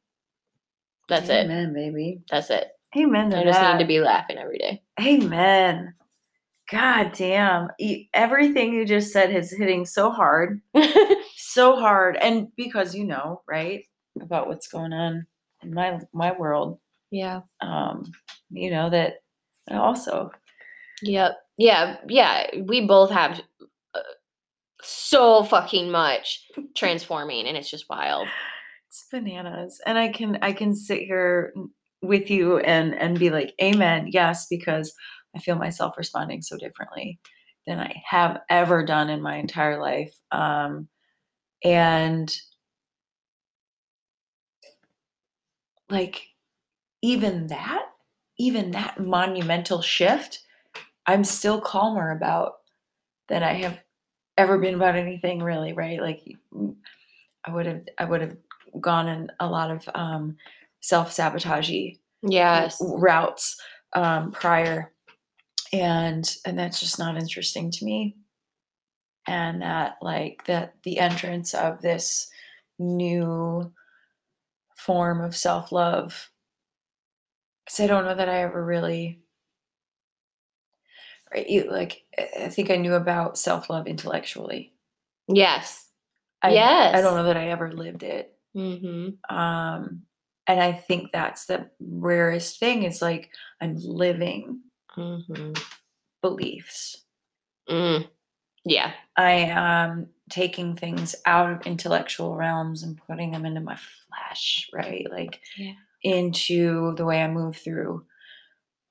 That's 1.08 1.30
it. 1.30 1.46
Amen, 1.46 1.74
baby. 1.74 2.22
That's 2.30 2.50
it. 2.50 2.70
Amen 2.98 3.34
I 3.34 3.44
just 3.44 3.60
that. 3.60 3.74
need 3.74 3.84
to 3.84 3.88
be 3.88 4.00
laughing 4.00 4.38
every 4.38 4.58
day. 4.58 4.82
Amen. 5.02 5.94
God 6.72 7.12
damn. 7.14 7.70
Everything 8.14 8.74
you 8.74 8.86
just 8.86 9.12
said 9.12 9.36
is 9.36 9.52
hitting 9.52 9.86
so 9.86 10.12
hard. 10.12 10.62
So 11.48 11.78
hard. 11.78 12.18
And 12.18 12.54
because 12.58 12.94
you 12.94 13.06
know, 13.06 13.42
right, 13.48 13.86
about 14.20 14.50
what's 14.50 14.68
going 14.68 14.92
on 14.92 15.26
in 15.64 15.74
my 15.74 16.02
my 16.12 16.34
world. 16.34 16.80
yeah. 17.12 17.42
Um, 17.62 18.12
you 18.50 18.70
know, 18.72 18.90
that 18.90 19.22
also 19.72 20.32
Yep. 21.02 21.38
Yeah. 21.58 21.98
Yeah. 22.10 22.48
We 22.64 22.86
both 22.86 23.10
have 23.12 23.42
uh, 23.94 24.00
so 24.82 25.44
fucking 25.44 25.92
much 25.92 26.46
transforming, 26.76 27.48
and 27.48 27.56
it's 27.56 27.72
just 27.72 27.90
wild. 27.90 28.28
It's 28.96 29.10
bananas. 29.10 29.82
And 29.86 29.98
I 29.98 30.10
can 30.10 30.38
I 30.42 30.54
can 30.54 30.76
sit 30.76 31.00
here 31.02 31.54
with 32.02 32.30
you 32.30 32.60
and 32.60 32.96
and 32.96 33.20
be 33.20 33.30
like, 33.30 33.54
Amen, 33.62 34.08
yes, 34.12 34.48
because 34.50 34.94
I 35.36 35.40
feel 35.40 35.56
myself 35.56 35.98
responding 35.98 36.42
so 36.42 36.58
differently 36.58 37.20
than 37.68 37.80
I 37.80 38.02
have 38.08 38.42
ever 38.50 38.86
done 38.86 39.10
in 39.10 39.22
my 39.22 39.38
entire 39.38 39.82
life. 39.82 40.14
Um 40.32 40.88
and 41.64 42.36
like 45.90 46.28
even 47.02 47.48
that 47.48 47.86
even 48.38 48.72
that 48.72 49.00
monumental 49.00 49.82
shift 49.82 50.42
i'm 51.06 51.24
still 51.24 51.62
calmer 51.62 52.12
about 52.12 52.54
than 53.30 53.44
i 53.44 53.54
have 53.54 53.82
ever 54.38 54.58
been 54.58 54.76
about 54.76 54.96
anything 54.96 55.42
really 55.42 55.74
right 55.74 56.02
like 56.02 56.22
i 57.46 57.52
would 57.52 57.66
have 57.66 57.82
i 58.00 58.06
would 58.06 58.22
have 58.22 58.36
gone 58.82 59.08
in 59.08 59.32
a 59.40 59.48
lot 59.48 59.72
of 59.72 59.88
um 59.96 60.36
self-sabotagey 60.82 62.00
Yes. 62.22 62.78
routes 62.82 63.60
um 63.94 64.32
prior. 64.32 64.92
And 65.74 66.30
and 66.46 66.58
that's 66.58 66.80
just 66.80 67.00
not 67.00 67.18
interesting 67.18 67.72
to 67.72 67.86
me. 67.86 68.16
And 69.28 69.62
that 69.62 69.98
like 70.02 70.46
that 70.46 70.76
the 70.84 71.00
entrance 71.00 71.54
of 71.54 71.82
this 71.82 72.28
new 72.78 73.72
form 74.78 75.22
of 75.22 75.36
self-love. 75.36 76.30
Because 77.66 77.80
i 77.80 77.88
don't 77.88 78.06
know 78.06 78.14
that 78.16 78.30
i 78.30 78.42
ever 78.42 78.64
really 78.64 79.20
right 81.34 81.50
you 81.50 81.70
like 81.72 82.04
i 82.38 82.48
think 82.50 82.70
i 82.70 82.76
knew 82.76 82.94
about 82.94 83.38
self-love 83.38 83.88
intellectually. 83.88 84.74
Yes. 85.28 85.90
I, 86.44 86.52
i 86.96 87.02
don't 87.02 87.16
know 87.16 87.24
that 87.24 87.38
i 87.38 87.48
ever 87.48 87.72
lived 87.72 88.04
it 88.04 88.35
Mm-hmm. 88.56 89.36
um 89.36 90.02
and 90.48 90.60
i 90.62 90.72
think 90.72 91.12
that's 91.12 91.46
the 91.46 91.70
rarest 91.80 92.60
thing 92.60 92.84
is 92.84 93.02
like 93.02 93.30
i'm 93.62 93.76
living 93.78 94.62
Mm-hmm. 94.98 95.52
beliefs 96.22 97.02
Mm. 97.70 98.08
Yeah. 98.64 98.92
I 99.18 99.32
am 99.32 100.10
taking 100.30 100.76
things 100.76 101.16
out 101.26 101.52
of 101.52 101.66
intellectual 101.68 102.36
realms 102.36 102.84
and 102.84 103.02
putting 103.08 103.32
them 103.32 103.44
into 103.46 103.60
my 103.60 103.76
flesh, 103.76 104.70
right? 104.72 105.08
Like 105.10 105.42
Yeah. 105.58 105.74
into 106.04 106.94
the 106.96 107.06
way 107.06 107.22
I 107.24 107.28
move 107.28 107.58
through 107.58 108.06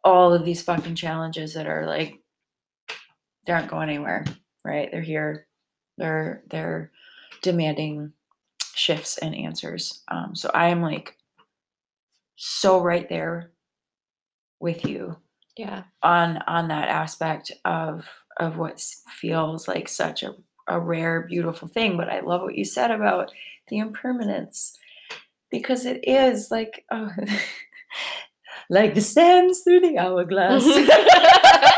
all 0.02 0.32
of 0.34 0.44
these 0.44 0.62
fucking 0.62 0.96
challenges 0.96 1.54
that 1.54 1.66
are 1.68 1.86
like 1.86 2.20
they 3.46 3.52
aren't 3.52 3.68
going 3.70 3.88
anywhere, 3.88 4.24
right? 4.64 4.90
They're 4.90 5.02
here. 5.02 5.46
They're 5.98 6.42
they're 6.50 6.90
demanding 7.42 8.12
shifts 8.74 9.18
and 9.18 9.34
answers. 9.34 10.02
Um, 10.08 10.34
so 10.34 10.50
I 10.54 10.68
am 10.68 10.82
like 10.82 11.16
so 12.36 12.80
right 12.80 13.08
there 13.08 13.52
with 14.60 14.84
you 14.86 15.16
Yeah. 15.56 15.84
on 16.02 16.38
on 16.46 16.68
that 16.68 16.88
aspect 16.88 17.52
of 17.64 18.08
of 18.38 18.56
what 18.58 18.80
feels 19.20 19.68
like 19.68 19.88
such 19.88 20.22
a, 20.22 20.34
a 20.66 20.80
rare 20.80 21.22
beautiful 21.22 21.68
thing 21.68 21.96
but 21.96 22.08
i 22.08 22.20
love 22.20 22.42
what 22.42 22.56
you 22.56 22.64
said 22.64 22.90
about 22.90 23.30
the 23.68 23.78
impermanence 23.78 24.76
because 25.50 25.86
it 25.86 26.00
is 26.08 26.50
like 26.50 26.84
oh, 26.90 27.10
like 28.70 28.94
the 28.94 29.00
sands 29.00 29.60
through 29.60 29.80
the 29.80 29.98
hourglass. 29.98 30.64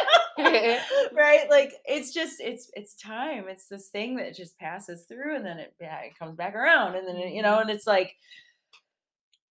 right? 1.13 1.49
Like 1.51 1.75
it's 1.85 2.13
just 2.13 2.41
it's 2.41 2.71
it's 2.75 2.95
time. 2.97 3.47
It's 3.49 3.69
this 3.69 3.89
thing 3.89 4.17
that 4.17 4.35
just 4.37 4.59
passes 4.59 5.05
through 5.05 5.37
and 5.37 5.45
then 5.45 5.59
it 5.59 5.75
yeah, 5.81 6.01
it 6.01 6.19
comes 6.19 6.37
back 6.37 6.55
around 6.55 6.95
and 6.97 7.07
then 7.07 7.17
it, 7.17 7.33
you 7.33 7.43
know 7.43 7.53
Mm-hmm. 7.53 7.69
and 7.69 7.71
it's 7.71 7.87
like 7.87 8.15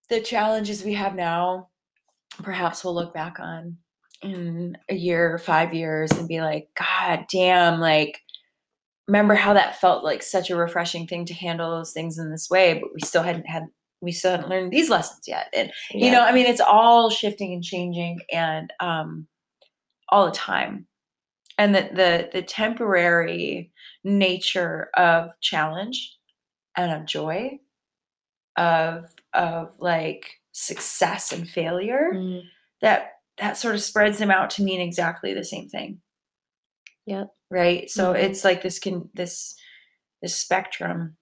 the 0.08 0.20
challenges 0.20 0.84
we 0.84 0.94
have 0.94 1.14
now 1.14 1.68
perhaps 2.42 2.84
we'll 2.84 2.94
look 2.94 3.14
back 3.14 3.40
on 3.40 3.76
in 4.22 4.76
a 4.88 4.94
year, 4.94 5.38
5 5.38 5.74
years 5.74 6.10
and 6.12 6.28
be 6.28 6.40
like 6.40 6.68
god 6.78 7.26
damn 7.32 7.80
like 7.80 8.20
remember 9.08 9.34
how 9.34 9.52
that 9.54 9.80
felt 9.80 10.04
like 10.04 10.22
such 10.22 10.50
a 10.50 10.56
refreshing 10.56 11.06
thing 11.06 11.24
to 11.24 11.34
handle 11.34 11.70
those 11.70 11.92
things 11.92 12.18
in 12.18 12.30
this 12.30 12.50
way 12.50 12.74
but 12.74 12.92
we 12.94 13.00
still 13.00 13.22
hadn't 13.22 13.46
had 13.46 13.64
we 14.00 14.12
still 14.12 14.32
hadn't 14.32 14.48
learned 14.48 14.72
these 14.72 14.90
lessons 14.90 15.26
yet 15.26 15.46
and 15.54 15.70
you 15.90 16.10
know 16.10 16.22
i 16.22 16.32
mean 16.32 16.46
it's 16.46 16.60
all 16.60 17.08
shifting 17.10 17.52
and 17.52 17.62
changing 17.64 18.18
and 18.32 18.72
um 18.80 19.26
all 20.08 20.26
the 20.26 20.32
time 20.32 20.86
and 21.58 21.74
the 21.74 21.88
the, 21.92 22.28
the 22.32 22.42
temporary 22.42 23.72
nature 24.04 24.90
of 24.96 25.30
challenge 25.40 26.16
and 26.76 26.92
of 26.92 27.06
joy 27.06 27.58
of 28.56 29.04
of 29.34 29.74
like 29.80 30.26
success 30.52 31.32
and 31.32 31.48
failure 31.48 32.12
Mm, 32.14 32.42
that 32.80 33.12
that 33.38 33.56
sort 33.58 33.74
of 33.74 33.82
spreads 33.82 34.18
them 34.18 34.30
out 34.30 34.50
to 34.50 34.62
mean 34.62 34.80
exactly 34.80 35.34
the 35.34 35.44
same 35.44 35.68
thing 35.68 36.00
Yep. 37.06 37.28
right 37.50 37.90
so 37.90 38.14
Mhm. 38.14 38.22
it's 38.22 38.44
like 38.44 38.62
this 38.62 38.78
can 38.78 39.10
this 39.14 39.54
this 40.22 40.34
spectrum 40.34 41.16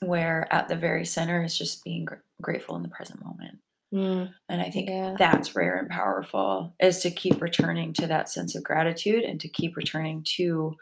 where 0.00 0.52
at 0.52 0.68
the 0.68 0.76
very 0.76 1.04
center 1.04 1.42
is 1.44 1.56
just 1.56 1.84
being 1.84 2.04
gr- 2.04 2.16
grateful 2.42 2.76
in 2.76 2.82
the 2.82 2.88
present 2.88 3.24
moment 3.24 3.58
mm, 3.94 4.30
and 4.48 4.60
I 4.60 4.70
think 4.70 4.88
Yeah. 4.90 5.14
that's 5.18 5.54
rare 5.54 5.76
and 5.78 5.88
powerful 5.88 6.74
is 6.80 7.00
to 7.00 7.10
keep 7.10 7.40
returning 7.40 7.92
to 7.94 8.06
that 8.08 8.28
sense 8.28 8.54
of 8.56 8.64
gratitude 8.64 9.22
and 9.24 9.40
to 9.40 9.48
keep 9.48 9.76
returning 9.76 10.24
to 10.36 10.74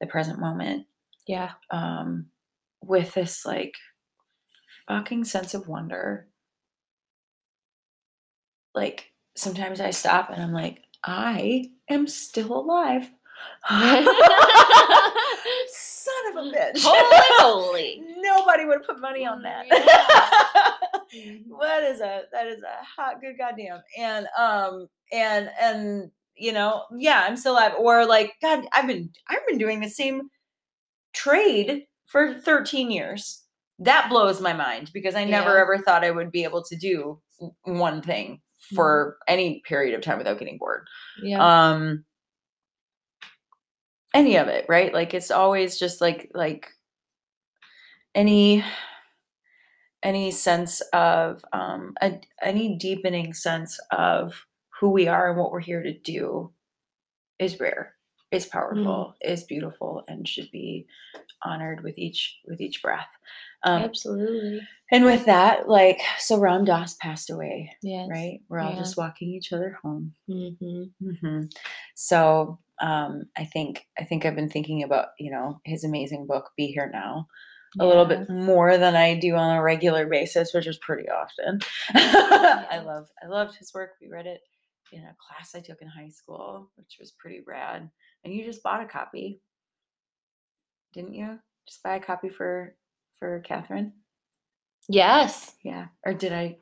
the 0.00 0.06
present 0.06 0.38
moment 0.38 0.86
yeah. 1.26 1.52
um, 1.70 2.26
with 2.82 3.14
this 3.14 3.46
like 3.46 3.74
fucking 4.86 5.24
sense 5.24 5.54
of 5.54 5.66
wonder. 5.68 6.28
Like 8.74 9.12
sometimes 9.36 9.80
I 9.80 9.90
stop 9.90 10.28
and 10.30 10.42
I'm 10.42 10.52
like, 10.52 10.82
I 11.02 11.70
am 11.88 12.06
still 12.06 12.52
alive. 12.54 13.10
Son 15.68 16.14
of 16.30 16.36
a 16.36 16.50
bitch. 16.50 16.82
Holy. 16.84 18.02
Nobody 18.24 18.64
would 18.64 18.82
put 18.84 19.00
money 19.00 19.24
on 19.26 19.42
that. 19.42 19.66
Mhm. 21.14 21.44
that 21.60 21.82
is 21.84 22.00
a 22.00 22.22
that 22.32 22.46
is 22.48 22.60
a 22.62 22.84
hot 22.84 23.20
good 23.20 23.36
goddamn 23.38 23.80
and 23.96 24.26
um 24.38 24.88
and 25.12 25.48
and 25.60 26.10
you 26.36 26.50
know 26.52 26.82
yeah 26.96 27.24
i'm 27.28 27.36
still 27.36 27.52
alive 27.52 27.72
or 27.78 28.04
like 28.04 28.32
god 28.42 28.64
i've 28.72 28.88
been 28.88 29.08
i've 29.28 29.46
been 29.46 29.58
doing 29.58 29.78
the 29.80 29.88
same 29.88 30.22
trade 31.12 31.84
for 32.06 32.34
13 32.34 32.90
years 32.90 33.44
that 33.78 34.08
blows 34.08 34.40
my 34.40 34.52
mind 34.52 34.90
because 34.92 35.14
i 35.14 35.22
never 35.24 35.54
Yeah. 35.54 35.60
ever 35.62 35.78
thought 35.78 36.02
i 36.04 36.10
would 36.10 36.32
be 36.32 36.42
able 36.42 36.64
to 36.64 36.74
do 36.76 37.20
one 37.62 38.02
thing 38.02 38.40
for 38.74 39.18
any 39.28 39.62
period 39.68 39.94
of 39.94 40.00
time 40.02 40.18
without 40.18 40.38
getting 40.40 40.58
bored 40.58 40.86
Yeah. 41.22 41.38
um 41.70 42.04
any 44.12 44.36
of 44.36 44.48
it 44.48 44.66
right 44.68 44.92
like 44.92 45.14
it's 45.14 45.30
always 45.30 45.78
just 45.78 46.00
like 46.00 46.30
like 46.34 46.70
any 48.14 48.64
any 50.02 50.30
sense 50.30 50.80
of 50.92 51.44
um 51.52 51.94
a, 52.02 52.20
any 52.42 52.76
deepening 52.76 53.32
sense 53.32 53.78
of 53.90 54.46
who 54.80 54.90
we 54.90 55.08
are 55.08 55.30
and 55.30 55.38
what 55.38 55.50
we're 55.50 55.60
here 55.60 55.82
to 55.82 55.96
do 55.98 56.52
is 57.38 57.58
rare 57.60 57.94
is 58.30 58.46
powerful 58.46 59.14
is 59.22 59.44
beautiful 59.44 60.02
and 60.08 60.26
should 60.28 60.50
be 60.50 60.86
honored 61.44 61.82
with 61.82 61.96
each 61.98 62.38
with 62.46 62.60
each 62.60 62.82
breath 62.82 63.06
um 63.64 63.82
Absolutely. 63.84 64.60
and 64.92 65.04
with 65.04 65.24
that 65.26 65.68
like 65.68 66.00
so 66.18 66.38
ram 66.38 66.64
dass 66.64 66.94
passed 66.94 67.30
away 67.30 67.70
Yes. 67.82 68.08
right 68.10 68.40
we're 68.48 68.60
all 68.60 68.72
Yeah. 68.72 68.78
just 68.78 68.96
walking 68.96 69.28
each 69.30 69.52
other 69.52 69.78
home 69.82 70.14
Mm-hmm. 70.28 70.84
Mm-hmm. 71.06 71.40
So 71.94 72.58
um, 72.80 73.24
I 73.36 73.44
think 73.44 73.86
I 73.98 74.04
think 74.04 74.24
I've 74.26 74.34
been 74.34 74.48
thinking 74.50 74.82
about 74.82 75.08
you 75.18 75.30
know 75.30 75.60
his 75.64 75.84
amazing 75.84 76.26
book 76.26 76.50
"Be 76.56 76.66
Here 76.68 76.90
Now" 76.92 77.28
a 77.78 77.86
little 77.86 78.04
bit 78.04 78.28
more 78.30 78.78
than 78.78 78.96
I 78.96 79.18
do 79.18 79.34
on 79.34 79.56
a 79.56 79.62
regular 79.62 80.06
basis, 80.06 80.54
which 80.54 80.66
is 80.66 80.78
pretty 80.78 81.08
often. 81.08 81.60
I 81.94 82.82
love 82.84 83.08
I 83.22 83.26
loved 83.26 83.56
his 83.56 83.72
work. 83.74 83.90
We 84.00 84.08
read 84.08 84.26
it 84.26 84.40
in 84.92 85.02
a 85.02 85.16
class 85.18 85.54
I 85.54 85.60
took 85.60 85.82
in 85.82 85.88
high 85.88 86.10
school, 86.10 86.70
which 86.76 86.96
was 87.00 87.12
pretty 87.12 87.40
rad. 87.46 87.90
And 88.24 88.34
you 88.34 88.44
just 88.44 88.62
bought 88.62 88.82
a 88.82 88.86
copy, 88.86 89.40
didn't 90.92 91.14
you? 91.14 91.38
Just 91.66 91.82
buy 91.82 91.96
a 91.96 92.00
copy 92.00 92.28
for 92.28 92.74
for 93.18 93.40
Catherine. 93.40 93.92
Yes. 94.88 95.54
Yeah, 95.62 95.86
or 96.04 96.14
did 96.14 96.32
I 96.32 96.58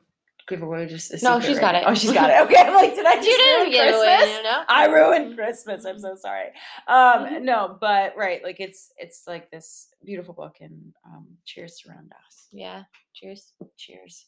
give 0.49 0.63
away 0.63 0.87
just 0.87 1.13
a 1.13 1.25
No, 1.25 1.41
she's 1.41 1.57
right 1.57 1.61
got 1.61 1.73
now? 1.73 1.81
it. 1.81 1.85
Oh, 1.89 1.95
she's 1.95 2.13
got 2.13 2.31
it. 2.31 2.41
Okay, 2.43 2.61
I'm 2.61 2.75
like, 2.75 2.95
did 2.95 3.07
I 3.07 3.17
just 3.17 3.29
You 3.29 3.57
ruin 3.59 3.71
Christmas? 3.71 3.97
away, 4.03 4.37
you 4.37 4.43
know? 4.43 4.63
I 4.69 4.87
ruined 4.87 5.37
Christmas. 5.37 5.85
I'm 5.85 5.99
so 5.99 6.15
sorry. 6.17 6.49
Um, 6.89 7.27
Mhm. 7.27 7.43
no, 7.43 7.77
but 7.81 8.15
right, 8.17 8.43
like 8.43 8.61
it's 8.61 8.93
it's 8.99 9.27
like 9.27 9.51
this 9.51 9.89
beautiful 10.05 10.35
book, 10.35 10.57
and 10.61 10.95
um, 11.07 11.27
cheers 11.45 11.83
Ram 11.89 12.09
Dass. 12.09 12.47
Yeah. 12.51 12.85
Cheers. 13.15 13.53
Cheers. 13.77 14.27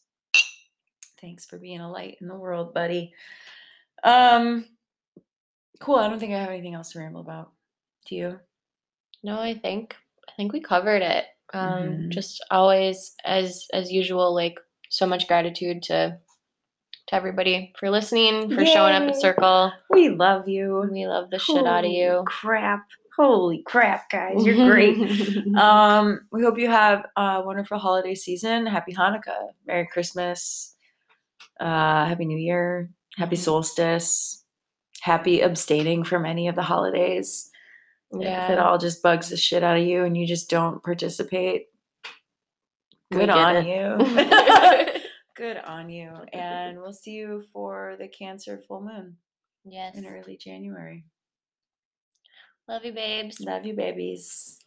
Thanks 1.21 1.45
for 1.45 1.57
being 1.57 1.79
a 1.79 1.89
light 1.91 2.17
in 2.21 2.27
the 2.27 2.35
world, 2.35 2.73
buddy. 2.73 3.13
Um, 4.03 4.65
cool. 5.79 5.95
I 5.95 6.07
don't 6.07 6.19
think 6.19 6.33
I 6.33 6.39
have 6.39 6.49
anything 6.49 6.73
else 6.75 6.91
to 6.91 6.99
ramble 6.99 7.21
about. 7.21 7.51
Do 8.07 8.15
you? 8.15 8.39
No, 9.23 9.39
I 9.39 9.53
think 9.55 9.95
I 10.29 10.31
think 10.33 10.53
we 10.53 10.59
covered 10.59 11.01
it. 11.01 11.25
Um, 11.53 11.69
Mhm. 11.69 12.09
just 12.09 12.43
always 12.51 13.15
as 13.23 13.67
as 13.73 13.91
usual, 13.91 14.33
like 14.33 14.59
so 14.89 15.05
much 15.05 15.27
gratitude 15.27 15.83
to 15.83 16.17
to 17.07 17.15
everybody 17.15 17.71
for 17.79 17.91
listening, 17.91 18.49
for 18.49 18.65
showing 18.65 18.95
up 18.95 19.03
at 19.03 19.15
Circle. 19.15 19.71
We 19.91 20.09
love 20.09 20.47
you. 20.47 20.87
We 20.91 21.05
love 21.05 21.29
the 21.29 21.37
shit 21.37 21.65
out 21.65 21.85
of 21.85 21.91
you. 21.91 22.23
Crap. 22.25 22.83
Holy 23.15 23.63
crap, 23.65 24.09
guys. 24.09 24.43
You're 24.43 24.69
great. 24.69 24.97
um, 25.55 26.21
we 26.31 26.41
hope 26.41 26.57
you 26.57 26.67
have 26.67 27.05
a 27.15 27.43
wonderful 27.45 27.77
holiday 27.77 28.15
season. 28.15 28.65
Happy 28.65 28.93
Hanukkah. 28.93 29.51
Merry 29.67 29.87
Christmas. 29.87 30.75
Uh, 31.59 32.05
Happy 32.05 32.25
New 32.25 32.37
Year. 32.37 32.89
Happy 33.15 33.35
solstice. 33.37 34.43
Happy 35.01 35.41
abstaining 35.41 36.03
from 36.03 36.25
any 36.25 36.47
of 36.47 36.55
the 36.55 36.63
holidays. 36.63 37.49
Yeah. 38.11 38.45
If 38.45 38.51
it 38.51 38.59
all 38.59 38.77
just 38.77 39.01
bugs 39.01 39.29
the 39.29 39.37
shit 39.37 39.63
out 39.63 39.77
of 39.77 39.83
you 39.85 40.03
and 40.03 40.17
you 40.17 40.27
just 40.27 40.49
don't 40.49 40.83
participate, 40.83 41.67
good 43.11 43.29
on 43.29 43.65
you. 43.67 43.97
good 45.35 45.57
on 45.57 45.89
you. 45.89 46.11
And 46.33 46.79
we'll 46.79 46.93
see 46.93 47.11
you 47.11 47.43
for 47.53 47.95
the 47.99 48.07
Cancer 48.07 48.61
full 48.67 48.81
moon 48.81 49.17
yes. 49.63 49.95
in 49.95 50.05
early 50.05 50.37
January. 50.37 51.05
Love 52.67 52.83
you, 52.83 52.93
babes. 52.93 53.39
Love 53.41 53.65
you, 53.65 53.75
babies. 53.75 54.57